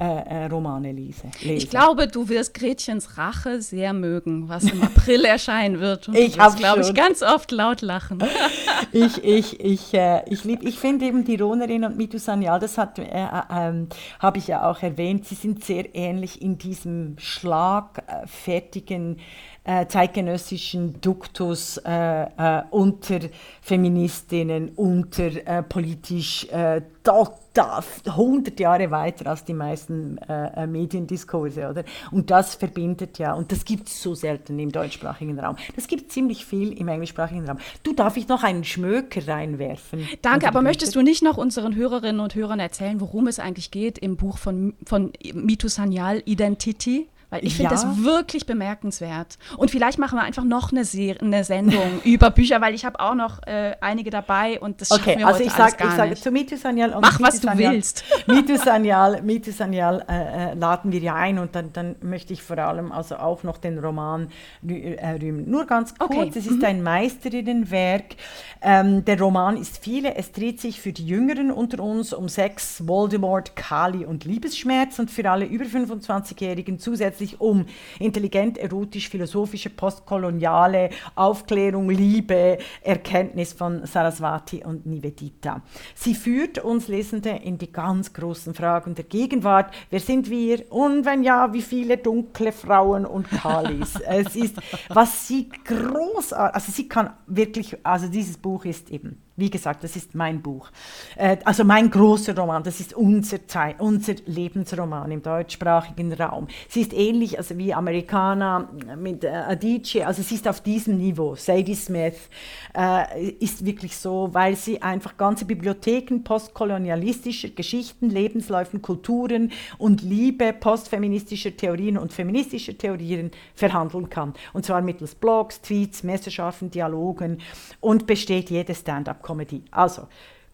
äh, 0.00 0.04
äh, 0.04 0.46
Romane 0.46 0.92
lese, 0.92 1.24
lese. 1.42 1.52
Ich 1.52 1.68
glaube, 1.68 2.08
du 2.08 2.30
wirst 2.30 2.54
Gretchens 2.54 3.18
Rache 3.18 3.60
sehr 3.60 3.92
mögen, 3.92 4.48
was 4.48 4.64
im 4.64 4.82
April 4.82 5.26
erscheinen 5.26 5.78
wird. 5.78 6.08
Und 6.08 6.16
ich 6.16 6.38
habe, 6.38 6.56
glaube 6.56 6.80
ich, 6.80 6.94
ganz 6.94 7.22
oft 7.22 7.52
laut 7.52 7.82
lachen. 7.82 8.24
ich 8.92 9.22
ich, 9.22 9.60
ich, 9.60 9.92
äh, 9.92 10.22
ich, 10.30 10.44
lieb, 10.44 10.62
ich 10.62 10.78
finde 10.78 11.04
eben 11.04 11.26
die 11.26 11.36
Ronerin 11.36 11.84
und 11.84 11.98
Mitu 11.98 12.16
Sanyal, 12.16 12.58
das 12.58 12.78
äh, 12.78 12.86
äh, 12.96 13.28
ähm, 13.52 13.88
habe 14.20 14.38
ich 14.38 14.46
ja 14.46 14.70
auch 14.70 14.82
erwähnt, 14.82 15.26
sie 15.26 15.34
sind 15.34 15.64
sehr 15.64 15.94
ähnlich 15.94 16.40
in 16.40 16.56
diesem 16.56 17.16
schlagfertigen 17.18 19.18
äh, 19.64 19.86
zeitgenössischen 19.86 21.00
Duktus 21.00 21.76
äh, 21.78 22.22
äh, 22.22 22.62
unter 22.70 23.20
Feministinnen, 23.60 24.70
unter 24.76 25.46
äh, 25.46 25.62
politisch 25.62 26.46
äh, 26.50 26.80
total 27.04 27.82
100 28.06 28.58
Jahre 28.58 28.90
weiter 28.90 29.28
als 29.28 29.44
die 29.44 29.52
meisten 29.52 30.18
äh, 30.18 30.66
Mediendiskurse, 30.66 31.68
oder? 31.68 31.84
Und 32.10 32.30
das 32.30 32.54
verbindet 32.54 33.18
ja, 33.18 33.34
und 33.34 33.52
das 33.52 33.64
gibt 33.64 33.88
es 33.88 34.02
so 34.02 34.14
selten 34.14 34.58
im 34.58 34.72
deutschsprachigen 34.72 35.38
Raum. 35.38 35.56
Das 35.76 35.88
gibt 35.88 36.10
ziemlich 36.10 36.46
viel 36.46 36.72
im 36.72 36.88
englischsprachigen 36.88 37.46
Raum. 37.46 37.58
Du, 37.82 37.92
darf 37.92 38.16
ich 38.16 38.28
noch 38.28 38.42
einen 38.42 38.64
Schmöker 38.64 39.26
reinwerfen? 39.28 40.08
Danke, 40.22 40.48
aber 40.48 40.62
möchtest 40.62 40.94
du 40.94 41.02
nicht 41.02 41.22
noch 41.22 41.36
unseren 41.36 41.74
Hörerinnen 41.74 42.20
und 42.20 42.34
Hörern 42.34 42.60
erzählen, 42.60 43.00
worum 43.00 43.26
es 43.26 43.38
eigentlich 43.38 43.70
geht 43.70 43.98
im 43.98 44.16
Buch 44.16 44.38
von, 44.38 44.74
von 44.86 45.12
Mitu 45.34 45.68
Sanyal, 45.68 46.22
Identity? 46.24 47.08
Weil 47.30 47.44
ich 47.44 47.54
finde 47.54 47.74
ja. 47.74 47.82
das 47.82 48.04
wirklich 48.04 48.44
bemerkenswert. 48.44 49.38
Und 49.56 49.70
vielleicht 49.70 49.98
machen 49.98 50.16
wir 50.18 50.22
einfach 50.22 50.44
noch 50.44 50.72
eine, 50.72 50.84
Serie, 50.84 51.20
eine 51.20 51.44
Sendung 51.44 52.00
über 52.04 52.30
Bücher, 52.30 52.60
weil 52.60 52.74
ich 52.74 52.84
habe 52.84 52.98
auch 52.98 53.14
noch 53.14 53.42
äh, 53.46 53.76
einige 53.80 54.10
dabei 54.10 54.60
und 54.60 54.80
das 54.80 54.90
okay, 54.90 55.00
schaffen 55.00 55.18
wir 55.18 55.26
also 55.26 55.38
heute 55.38 55.48
ich 55.48 55.54
sag, 55.54 55.78
gar 55.78 55.88
ich 55.88 55.94
sage 55.94 56.14
zu 56.16 56.30
Mitu 56.30 56.56
Sanyal 56.56 56.90
Mach, 57.00 57.12
Mitu 57.12 57.22
was 57.22 57.40
du 57.40 57.46
Sanyal, 57.46 57.72
willst. 57.72 58.04
Mitu 58.26 58.56
Sanyal, 58.56 59.22
Mitu 59.22 59.52
Sanyal 59.52 60.04
äh, 60.08 60.50
äh, 60.50 60.54
laden 60.54 60.90
wir 60.90 61.00
ja 61.00 61.14
ein 61.14 61.38
und 61.38 61.54
dann, 61.54 61.72
dann 61.72 61.96
möchte 62.02 62.32
ich 62.32 62.42
vor 62.42 62.58
allem 62.58 62.90
also 62.90 63.16
auch 63.16 63.44
noch 63.44 63.58
den 63.58 63.78
Roman 63.78 64.28
äh, 64.66 65.10
rühmen. 65.10 65.48
Nur 65.48 65.66
ganz 65.66 65.96
kurz, 65.96 66.10
okay. 66.10 66.32
es 66.34 66.46
ist 66.46 66.58
mhm. 66.58 66.64
ein 66.64 66.82
Meisterinnenwerk. 66.82 68.16
Ähm, 68.62 69.04
der 69.04 69.18
Roman 69.18 69.56
ist 69.56 69.78
viele, 69.78 70.16
es 70.16 70.32
dreht 70.32 70.60
sich 70.60 70.80
für 70.80 70.92
die 70.92 71.06
Jüngeren 71.06 71.50
unter 71.50 71.82
uns 71.82 72.12
um 72.12 72.28
Sex, 72.28 72.86
Voldemort, 72.86 73.56
Kali 73.56 74.04
und 74.04 74.24
Liebesschmerz 74.24 74.98
und 74.98 75.10
für 75.10 75.30
alle 75.30 75.46
über 75.46 75.64
25-Jährigen 75.64 76.78
zusätzlich 76.78 77.19
sich 77.20 77.40
um 77.40 77.66
intelligent, 77.98 78.58
erotisch, 78.58 79.08
philosophische, 79.08 79.70
postkoloniale 79.70 80.90
Aufklärung, 81.14 81.88
Liebe, 81.90 82.58
Erkenntnis 82.82 83.52
von 83.52 83.86
Saraswati 83.86 84.64
und 84.64 84.86
Nivedita. 84.86 85.62
Sie 85.94 86.14
führt 86.14 86.58
uns 86.58 86.88
Lesende 86.88 87.30
in 87.30 87.58
die 87.58 87.72
ganz 87.72 88.12
großen 88.12 88.54
Fragen 88.54 88.94
der 88.94 89.04
Gegenwart. 89.04 89.72
Wer 89.90 90.00
sind 90.00 90.28
wir? 90.28 90.70
Und 90.72 91.04
wenn 91.04 91.22
ja, 91.22 91.52
wie 91.52 91.62
viele 91.62 91.98
dunkle 91.98 92.52
Frauen 92.52 93.06
und 93.06 93.30
Kalis? 93.30 94.00
es 94.06 94.34
ist, 94.34 94.56
was 94.88 95.28
sie 95.28 95.48
großartig, 95.64 96.54
also 96.54 96.72
sie 96.72 96.88
kann 96.88 97.10
wirklich, 97.26 97.76
also 97.84 98.08
dieses 98.08 98.36
Buch 98.36 98.64
ist 98.64 98.90
eben 98.90 99.22
wie 99.36 99.50
gesagt, 99.50 99.82
das 99.84 99.96
ist 99.96 100.14
mein 100.14 100.42
Buch. 100.42 100.70
Äh, 101.16 101.38
also 101.44 101.64
mein 101.64 101.90
großer 101.90 102.36
Roman, 102.36 102.62
das 102.62 102.80
ist 102.80 102.94
unser, 102.94 103.46
Zeit, 103.46 103.80
unser 103.80 104.14
Lebensroman 104.26 105.10
im 105.10 105.22
deutschsprachigen 105.22 106.12
Raum. 106.12 106.46
Sie 106.68 106.82
ist 106.82 106.92
ähnlich 106.92 107.38
also 107.38 107.56
wie 107.56 107.72
Amerikaner 107.72 108.68
mit 108.96 109.24
äh, 109.24 109.28
Adichie, 109.28 110.04
also 110.04 110.22
sie 110.22 110.34
ist 110.34 110.46
auf 110.46 110.60
diesem 110.60 110.98
Niveau. 110.98 111.34
Sadie 111.34 111.74
Smith 111.74 112.28
äh, 112.76 113.30
ist 113.40 113.64
wirklich 113.64 113.96
so, 113.96 114.28
weil 114.32 114.56
sie 114.56 114.82
einfach 114.82 115.16
ganze 115.16 115.44
Bibliotheken 115.44 116.22
postkolonialistischer 116.22 117.48
Geschichten, 117.48 118.10
Lebensläufen, 118.10 118.82
Kulturen 118.82 119.52
und 119.78 120.02
Liebe 120.02 120.52
postfeministischer 120.52 121.56
Theorien 121.56 121.96
und 121.96 122.12
feministischer 122.12 122.76
Theorien 122.76 123.30
verhandeln 123.54 124.10
kann. 124.10 124.34
Und 124.52 124.66
zwar 124.66 124.82
mittels 124.82 125.14
Blogs, 125.14 125.60
Tweets, 125.60 126.02
Messerschaften, 126.02 126.70
Dialogen 126.70 127.38
und 127.80 128.06
besteht 128.06 128.50
jede 128.50 128.74
Stand-up 128.74 129.19
Comedy. 129.22 129.62
Also 129.70 130.08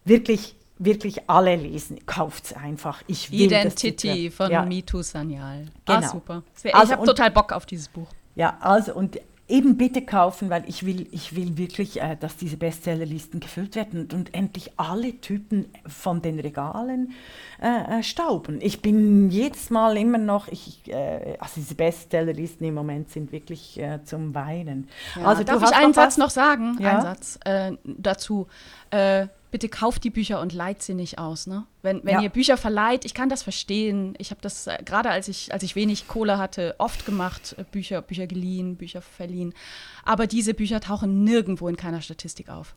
wirklich, 0.05 0.55
wirklich 0.77 1.29
alle 1.29 1.55
lesen. 1.55 2.05
Kauft 2.05 2.45
es 2.45 2.53
einfach. 2.53 3.03
Ich 3.07 3.31
will 3.31 3.41
Identity 3.41 4.29
von 4.31 4.51
ja. 4.51 4.63
Mitu 4.63 5.01
Sanyal. 5.01 5.65
Ah, 5.85 5.95
genau. 5.95 6.07
Ah, 6.07 6.11
super. 6.11 6.43
Ich 6.63 6.75
also, 6.75 6.93
habe 6.93 7.05
total 7.05 7.31
Bock 7.31 7.51
auf 7.51 7.65
dieses 7.65 7.87
Buch. 7.89 8.07
Ja, 8.35 8.57
also 8.59 8.93
und 8.93 9.19
eben 9.47 9.77
bitte 9.77 10.01
kaufen, 10.01 10.49
weil 10.49 10.63
ich 10.67 10.85
will, 10.85 11.07
ich 11.11 11.35
will 11.35 11.57
wirklich, 11.57 12.01
äh, 12.01 12.17
dass 12.19 12.35
diese 12.35 12.57
Bestsellerlisten 12.57 13.39
gefüllt 13.39 13.75
werden 13.75 14.01
und, 14.01 14.13
und, 14.13 14.33
endlich 14.33 14.71
alle 14.77 15.21
Typen 15.21 15.65
von 15.85 16.21
den 16.21 16.39
Regalen 16.39 17.13
äh, 17.61 17.99
äh, 17.99 18.03
stauben. 18.03 18.59
Ich 18.61 18.81
bin 18.81 19.29
jedes 19.29 19.69
Mal 19.69 19.95
immer 19.97 20.17
noch, 20.17 20.49
ich, 20.49 20.81
äh, 20.91 21.37
also 21.39 21.53
diese 21.55 21.75
Bestsellerlisten 21.75 22.67
im 22.67 22.73
Moment 22.73 23.09
sind 23.09 23.31
wirklich 23.31 23.79
äh, 23.79 24.03
zum 24.03 24.35
Weinen. 24.35 24.89
Ja, 25.15 25.23
also 25.23 25.43
darf 25.43 25.63
ich 25.63 25.75
einen 25.75 25.93
Satz 25.93 26.17
noch 26.17 26.29
sagen? 26.29 26.77
Ja? 26.79 26.91
Einen 26.91 27.01
Satz 27.01 27.39
äh, 27.45 27.71
dazu 27.85 28.47
bitte 29.57 29.69
kauft 29.69 30.03
die 30.03 30.11
Bücher 30.11 30.39
und 30.39 30.53
leiht 30.53 30.83
sie 30.83 30.93
nicht 30.93 31.17
aus. 31.17 31.47
Ne? 31.47 31.65
Wenn, 31.81 32.05
wenn 32.05 32.13
ja. 32.13 32.21
ihr 32.21 32.29
Bücher 32.29 32.57
verleiht, 32.57 33.05
ich 33.05 33.15
kann 33.15 33.27
das 33.27 33.41
verstehen. 33.41 34.13
Ich 34.19 34.29
habe 34.29 34.39
das 34.39 34.67
äh, 34.67 34.77
gerade 34.85 35.09
als 35.09 35.27
ich, 35.27 35.51
als 35.51 35.63
ich 35.63 35.75
wenig 35.75 36.07
Kohle 36.07 36.37
hatte, 36.37 36.75
oft 36.77 37.07
gemacht, 37.07 37.55
äh, 37.57 37.63
Bücher, 37.63 38.03
Bücher 38.03 38.27
geliehen, 38.27 38.75
Bücher 38.75 39.01
verliehen. 39.01 39.55
Aber 40.05 40.27
diese 40.27 40.53
Bücher 40.53 40.79
tauchen 40.79 41.23
nirgendwo 41.23 41.67
in 41.69 41.75
keiner 41.75 42.01
Statistik 42.01 42.49
auf. 42.49 42.75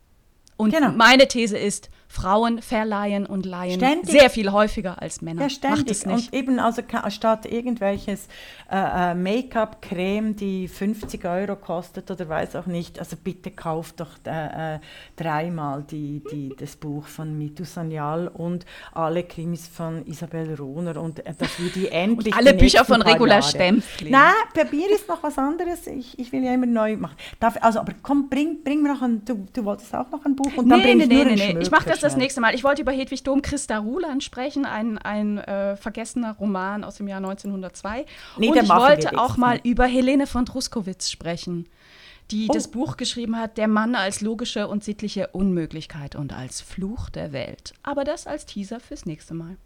Und 0.56 0.70
genau. 0.72 0.92
meine 0.92 1.28
These 1.28 1.58
ist, 1.58 1.90
Frauen 2.12 2.60
verleihen 2.60 3.24
und 3.24 3.46
leihen 3.46 3.78
ständig. 3.78 4.10
sehr 4.10 4.30
viel 4.30 4.50
häufiger 4.50 5.00
als 5.00 5.22
Männer. 5.22 5.42
Ja, 5.42 5.48
ständig. 5.48 5.78
Macht 5.78 5.90
es 5.92 6.06
nicht. 6.06 6.32
Und 6.32 6.38
eben 6.38 6.58
also 6.58 6.82
statt 7.08 7.46
irgendwelches 7.46 8.26
äh, 8.68 9.12
äh, 9.12 9.14
Make-up-Creme, 9.14 10.34
die 10.34 10.66
50 10.66 11.24
Euro 11.24 11.54
kostet 11.54 12.10
oder 12.10 12.28
weiß 12.28 12.56
auch 12.56 12.66
nicht, 12.66 12.98
also 12.98 13.14
bitte 13.16 13.52
kauft 13.52 14.00
doch 14.00 14.08
äh, 14.26 14.74
äh, 14.74 14.78
dreimal 15.14 15.84
die, 15.88 16.20
die, 16.32 16.52
das 16.58 16.74
Buch 16.74 17.06
von 17.06 17.38
Mitu 17.38 17.64
Sanyal 17.64 18.26
und 18.26 18.66
alle 18.92 19.22
Krimis 19.22 19.68
von 19.68 20.04
Isabel 20.04 20.56
Rohner 20.56 21.00
und 21.00 21.24
äh, 21.24 21.32
dass 21.38 21.60
wir 21.60 21.70
die 21.70 21.88
endlich... 21.92 22.34
alle 22.34 22.54
Bücher 22.54 22.84
von 22.84 23.02
Regula 23.02 23.40
Stempfli. 23.40 24.10
Nein, 24.10 24.34
bei 24.52 24.64
mir 24.64 24.90
ist 24.90 25.06
noch 25.06 25.22
was 25.22 25.38
anderes. 25.38 25.86
Ich, 25.86 26.18
ich 26.18 26.32
will 26.32 26.42
ja 26.42 26.54
immer 26.54 26.66
neu 26.66 26.96
machen. 26.96 27.14
Darf, 27.38 27.56
also, 27.60 27.78
aber 27.78 27.92
komm, 28.02 28.28
bring, 28.28 28.64
bring 28.64 28.82
mir 28.82 28.94
noch 28.94 29.02
ein... 29.02 29.24
Du, 29.24 29.46
du 29.52 29.64
wolltest 29.64 29.94
auch 29.94 30.10
noch 30.10 30.24
ein 30.24 30.34
Buch 30.34 30.56
und 30.56 30.68
dann 30.68 30.80
nee, 30.80 30.86
bringe 30.86 31.06
nee, 31.06 31.22
ich 31.22 31.40
nee, 31.40 31.54
nee, 31.54 31.62
Ich 31.62 31.70
mache 31.70 31.88
das 31.88 31.99
das 32.02 32.16
nächste 32.16 32.40
Mal. 32.40 32.54
Ich 32.54 32.64
wollte 32.64 32.82
über 32.82 32.92
Hedwig 32.92 33.22
Dom 33.22 33.42
Christa 33.42 33.78
Ruland 33.78 34.22
sprechen, 34.24 34.66
ein, 34.66 34.98
ein 34.98 35.38
äh, 35.38 35.76
vergessener 35.76 36.36
Roman 36.38 36.84
aus 36.84 36.96
dem 36.96 37.08
Jahr 37.08 37.18
1902. 37.18 38.06
Nee, 38.36 38.48
und 38.48 38.56
ich 38.56 38.68
wollte 38.68 39.18
auch 39.18 39.36
mal 39.36 39.60
über 39.62 39.86
Helene 39.86 40.26
von 40.26 40.44
Druskowitz 40.44 41.10
sprechen, 41.10 41.68
die 42.30 42.48
oh. 42.48 42.52
das 42.52 42.68
Buch 42.68 42.96
geschrieben 42.96 43.36
hat, 43.36 43.58
Der 43.58 43.68
Mann 43.68 43.94
als 43.94 44.20
logische 44.20 44.68
und 44.68 44.84
sittliche 44.84 45.28
Unmöglichkeit 45.28 46.16
und 46.16 46.32
als 46.32 46.60
Fluch 46.60 47.10
der 47.10 47.32
Welt. 47.32 47.74
Aber 47.82 48.04
das 48.04 48.26
als 48.26 48.46
Teaser 48.46 48.80
fürs 48.80 49.06
nächste 49.06 49.34
Mal. 49.34 49.56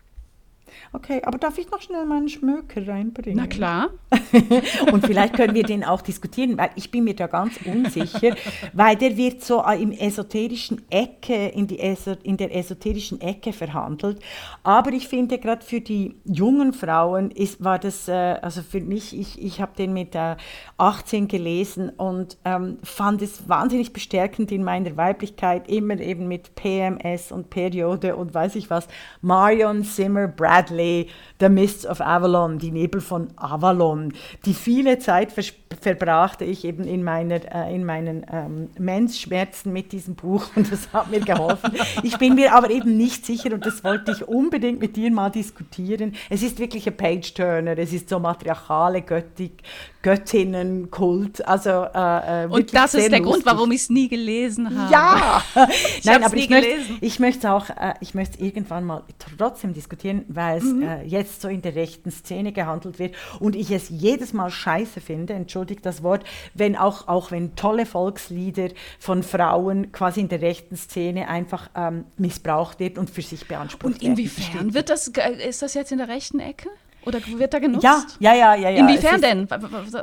Okay, 0.92 1.20
aber 1.24 1.38
darf 1.38 1.58
ich 1.58 1.70
noch 1.70 1.80
schnell 1.80 2.04
meinen 2.04 2.28
Schmöker 2.28 2.86
reinbringen? 2.86 3.38
Na 3.38 3.46
klar. 3.46 3.90
und 4.92 5.04
vielleicht 5.04 5.34
können 5.34 5.54
wir 5.54 5.64
den 5.64 5.84
auch 5.84 6.02
diskutieren, 6.02 6.56
weil 6.56 6.70
ich 6.76 6.90
bin 6.90 7.04
mir 7.04 7.14
da 7.14 7.26
ganz 7.26 7.58
unsicher, 7.64 8.36
weil 8.72 8.96
der 8.96 9.16
wird 9.16 9.42
so 9.42 9.62
im 9.64 9.92
esoterischen 9.92 10.82
Ecke, 10.90 11.48
in, 11.48 11.66
die 11.66 11.80
Eso 11.80 12.12
in 12.22 12.36
der 12.36 12.54
esoterischen 12.54 13.20
Ecke 13.20 13.52
verhandelt. 13.52 14.20
Aber 14.62 14.92
ich 14.92 15.08
finde, 15.08 15.38
gerade 15.38 15.64
für 15.64 15.80
die 15.80 16.16
jungen 16.24 16.72
Frauen 16.72 17.30
ist, 17.30 17.62
war 17.62 17.78
das, 17.78 18.08
äh, 18.08 18.12
also 18.12 18.62
für 18.62 18.80
mich, 18.80 19.18
ich, 19.18 19.42
ich 19.42 19.60
habe 19.60 19.72
den 19.76 19.92
mit 19.92 20.14
äh, 20.14 20.36
18 20.78 21.28
gelesen 21.28 21.90
und 21.90 22.38
ähm, 22.44 22.78
fand 22.82 23.22
es 23.22 23.48
wahnsinnig 23.48 23.92
bestärkend 23.92 24.52
in 24.52 24.64
meiner 24.64 24.96
Weiblichkeit, 24.96 25.68
immer 25.68 25.98
eben 25.98 26.28
mit 26.28 26.54
PMS 26.54 27.32
und 27.32 27.50
Periode 27.50 28.16
und 28.16 28.34
weiß 28.34 28.54
ich 28.56 28.70
was. 28.70 28.86
Marion 29.20 29.84
Zimmer 29.84 30.28
Bradley, 30.54 31.08
The 31.40 31.48
Mists 31.48 31.84
of 31.84 32.00
Avalon, 32.00 32.58
die 32.58 32.70
Nebel 32.70 33.00
von 33.00 33.32
Avalon, 33.36 34.12
die 34.44 34.54
viele 34.54 35.00
Zeit 35.00 35.32
verbrachte 35.80 36.44
ich 36.44 36.64
eben 36.64 36.84
in, 36.84 37.02
meiner, 37.02 37.40
äh, 37.54 37.74
in 37.74 37.84
meinen 37.84 38.26
ähm, 38.30 38.68
Mensschmerzen 38.78 39.72
mit 39.72 39.92
diesem 39.92 40.14
Buch 40.14 40.46
und 40.56 40.70
das 40.70 40.92
hat 40.92 41.10
mir 41.10 41.20
geholfen. 41.20 41.72
ich 42.02 42.18
bin 42.18 42.34
mir 42.34 42.54
aber 42.54 42.70
eben 42.70 42.96
nicht 42.96 43.26
sicher 43.26 43.52
und 43.52 43.64
das 43.66 43.84
wollte 43.84 44.12
ich 44.12 44.26
unbedingt 44.26 44.80
mit 44.80 44.96
dir 44.96 45.10
mal 45.10 45.30
diskutieren. 45.30 46.14
Es 46.30 46.42
ist 46.42 46.58
wirklich 46.58 46.86
ein 46.86 46.96
Page-Turner, 46.96 47.78
es 47.78 47.92
ist 47.92 48.08
so 48.08 48.18
matriarchale 48.18 49.02
Göttig, 49.02 49.62
Göttinnenkult. 50.04 51.46
Also, 51.48 51.70
äh, 51.70 52.44
äh 52.44 52.46
und 52.46 52.74
das 52.74 52.92
ist 52.92 53.10
der 53.10 53.20
lustig. 53.20 53.24
Grund, 53.24 53.46
warum 53.46 53.72
ich 53.72 53.80
es 53.80 53.90
nie 53.90 54.08
gelesen 54.08 54.78
habe. 54.78 54.92
Ja! 54.92 55.42
Nein, 56.04 56.22
aber 56.22 56.36
ich 56.36 56.50
möchte, 56.50 56.68
ich 57.00 57.18
möchte 57.18 57.50
auch, 57.50 57.70
äh, 57.70 57.94
ich 58.00 58.14
möchte 58.14 58.38
irgendwann 58.44 58.84
mal 58.84 59.02
trotzdem 59.38 59.72
diskutieren, 59.72 60.26
weil 60.28 60.58
es 60.58 60.64
mhm. 60.64 60.82
äh, 60.82 61.02
jetzt 61.04 61.40
so 61.40 61.48
in 61.48 61.62
der 61.62 61.74
rechten 61.74 62.10
Szene 62.10 62.52
gehandelt 62.52 62.98
wird 62.98 63.14
und 63.40 63.56
ich 63.56 63.70
es 63.70 63.88
jedes 63.88 64.34
Mal 64.34 64.50
scheiße 64.50 65.00
finde, 65.00 65.34
entschuldigt 65.64 65.86
das 65.86 66.02
Wort, 66.02 66.24
wenn 66.54 66.76
auch, 66.76 67.08
auch 67.08 67.30
wenn 67.30 67.56
tolle 67.56 67.86
Volkslieder 67.86 68.68
von 68.98 69.22
Frauen 69.22 69.92
quasi 69.92 70.20
in 70.20 70.28
der 70.28 70.42
rechten 70.42 70.76
Szene 70.76 71.28
einfach 71.28 71.70
ähm, 71.74 72.04
missbraucht 72.16 72.80
wird 72.80 72.98
und 72.98 73.10
für 73.10 73.22
sich 73.22 73.46
beansprucht 73.46 73.94
Und 73.94 74.02
inwiefern 74.02 74.74
wird 74.74 74.90
das, 74.90 75.08
äh, 75.08 75.48
ist 75.48 75.62
das 75.62 75.74
jetzt 75.74 75.92
in 75.92 75.98
der 75.98 76.08
rechten 76.08 76.40
Ecke? 76.40 76.68
Oder 77.06 77.20
wird 77.26 77.52
da 77.52 77.58
genutzt? 77.58 77.84
Ja, 77.84 78.02
ja, 78.18 78.34
ja, 78.34 78.54
ja. 78.54 78.70
ja. 78.70 78.80
Inwiefern 78.80 79.20
denn? 79.20 79.48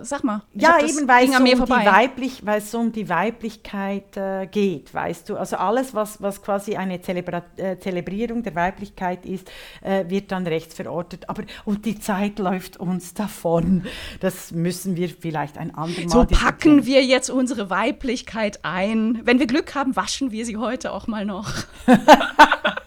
Sag 0.01 0.23
mal. 0.23 0.41
ja, 0.53 0.79
eben 0.79 1.07
weil 1.07 1.29
es, 1.29 1.37
um 1.37 1.45
die 1.45 1.69
Weiblich, 1.69 2.45
weil 2.45 2.59
es 2.59 2.73
um 2.73 2.91
die 2.91 3.09
Weiblichkeit 3.09 4.15
äh, 4.17 4.47
geht, 4.47 4.93
weißt 4.93 5.29
du. 5.29 5.37
Also 5.37 5.57
alles, 5.57 5.93
was, 5.93 6.21
was 6.21 6.41
quasi 6.41 6.75
eine 6.75 7.01
Zelebra 7.01 7.43
äh, 7.57 7.77
Zelebrierung 7.77 8.43
der 8.43 8.55
Weiblichkeit 8.55 9.25
ist, 9.25 9.49
äh, 9.81 10.05
wird 10.09 10.31
dann 10.31 10.45
rechts 10.45 10.75
verortet. 10.75 11.29
Aber 11.29 11.43
und 11.65 11.85
die 11.85 11.99
Zeit 11.99 12.39
läuft 12.39 12.77
uns 12.77 13.13
davon. 13.13 13.85
Das 14.19 14.51
müssen 14.51 14.95
wir 14.95 15.09
vielleicht 15.09 15.57
ein 15.57 15.73
andermal. 15.73 16.09
So 16.09 16.25
packen 16.25 16.85
wir 16.85 17.03
jetzt 17.03 17.29
unsere 17.29 17.69
Weiblichkeit 17.69 18.59
ein. 18.63 19.21
Wenn 19.23 19.39
wir 19.39 19.47
Glück 19.47 19.75
haben, 19.75 19.95
waschen 19.95 20.31
wir 20.31 20.45
sie 20.45 20.57
heute 20.57 20.91
auch 20.91 21.07
mal 21.07 21.25
noch. 21.25 21.51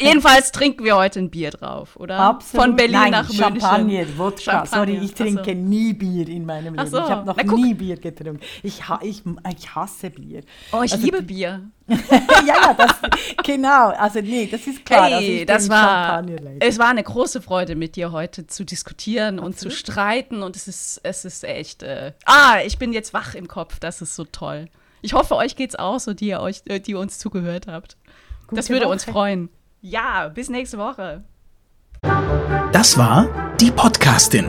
Jedenfalls 0.00 0.52
trinken 0.52 0.84
wir 0.84 0.96
heute 0.96 1.20
ein 1.20 1.30
Bier 1.30 1.50
drauf, 1.50 1.96
oder? 1.96 2.18
Absolut. 2.18 2.66
Von 2.66 2.76
Berlin 2.76 2.92
Nein, 2.92 3.10
nach 3.12 3.28
München. 3.28 3.60
Champagner, 3.60 4.18
Wodka. 4.18 4.40
Champagner. 4.42 4.66
Sorry, 4.66 4.98
ich 5.04 5.14
trinke 5.14 5.52
so. 5.52 5.58
nie 5.58 5.92
Bier 5.92 6.28
in 6.28 6.46
meinem 6.46 6.74
Leben. 6.74 6.88
So. 6.88 6.98
Ich 6.98 7.04
habe 7.04 7.26
noch 7.26 7.36
Na, 7.36 7.54
nie 7.54 7.74
Bier 7.74 7.96
getrunken. 7.96 8.40
Ich, 8.62 8.82
ich, 9.02 9.22
ich 9.56 9.74
hasse 9.74 10.10
Bier. 10.10 10.42
Oh, 10.72 10.82
ich 10.82 10.92
also, 10.92 11.04
liebe 11.04 11.22
Bier. 11.22 11.62
ja, 11.90 11.96
ja, 12.46 12.74
das, 12.74 12.96
genau. 13.44 13.88
Also 13.88 14.20
nee, 14.20 14.46
das 14.46 14.66
ist 14.66 14.84
klar. 14.84 15.08
Hey, 15.08 15.44
das 15.44 15.68
war, 15.68 16.24
es 16.60 16.78
war 16.78 16.88
eine 16.88 17.02
große 17.02 17.42
Freude, 17.42 17.74
mit 17.74 17.96
dir 17.96 18.12
heute 18.12 18.46
zu 18.46 18.64
diskutieren 18.64 19.40
Absolut. 19.40 19.46
und 19.46 19.58
zu 19.58 19.70
streiten. 19.70 20.42
Und 20.42 20.56
es 20.56 20.68
ist, 20.68 21.00
es 21.02 21.24
ist 21.24 21.44
echt, 21.44 21.82
äh, 21.82 22.12
ah, 22.26 22.58
ich 22.64 22.78
bin 22.78 22.92
jetzt 22.92 23.12
wach 23.12 23.34
im 23.34 23.48
Kopf. 23.48 23.80
Das 23.80 24.02
ist 24.02 24.14
so 24.14 24.24
toll. 24.24 24.68
Ich 25.02 25.14
hoffe, 25.14 25.34
euch 25.36 25.56
geht's 25.56 25.76
auch 25.76 25.98
so, 25.98 26.12
die 26.12 26.28
ihr, 26.28 26.40
euch, 26.40 26.62
äh, 26.66 26.78
die 26.78 26.92
ihr 26.92 26.98
uns 26.98 27.18
zugehört 27.18 27.66
habt. 27.66 27.96
Gute 28.50 28.60
das 28.62 28.68
würde 28.68 28.86
Woche. 28.86 28.92
uns 28.92 29.04
freuen. 29.04 29.48
Ja, 29.80 30.28
bis 30.28 30.48
nächste 30.48 30.76
Woche. 30.76 31.22
Das 32.72 32.98
war 32.98 33.28
die 33.60 33.70
Podcastin, 33.70 34.46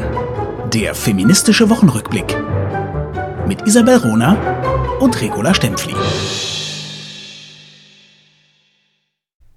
der 0.74 0.96
feministische 0.96 1.70
Wochenrückblick 1.70 2.36
mit 3.48 3.68
Isabel 3.68 3.98
Rona 3.98 4.36
und 5.00 5.22
Regula 5.22 5.54
Stempfli. 5.54 5.94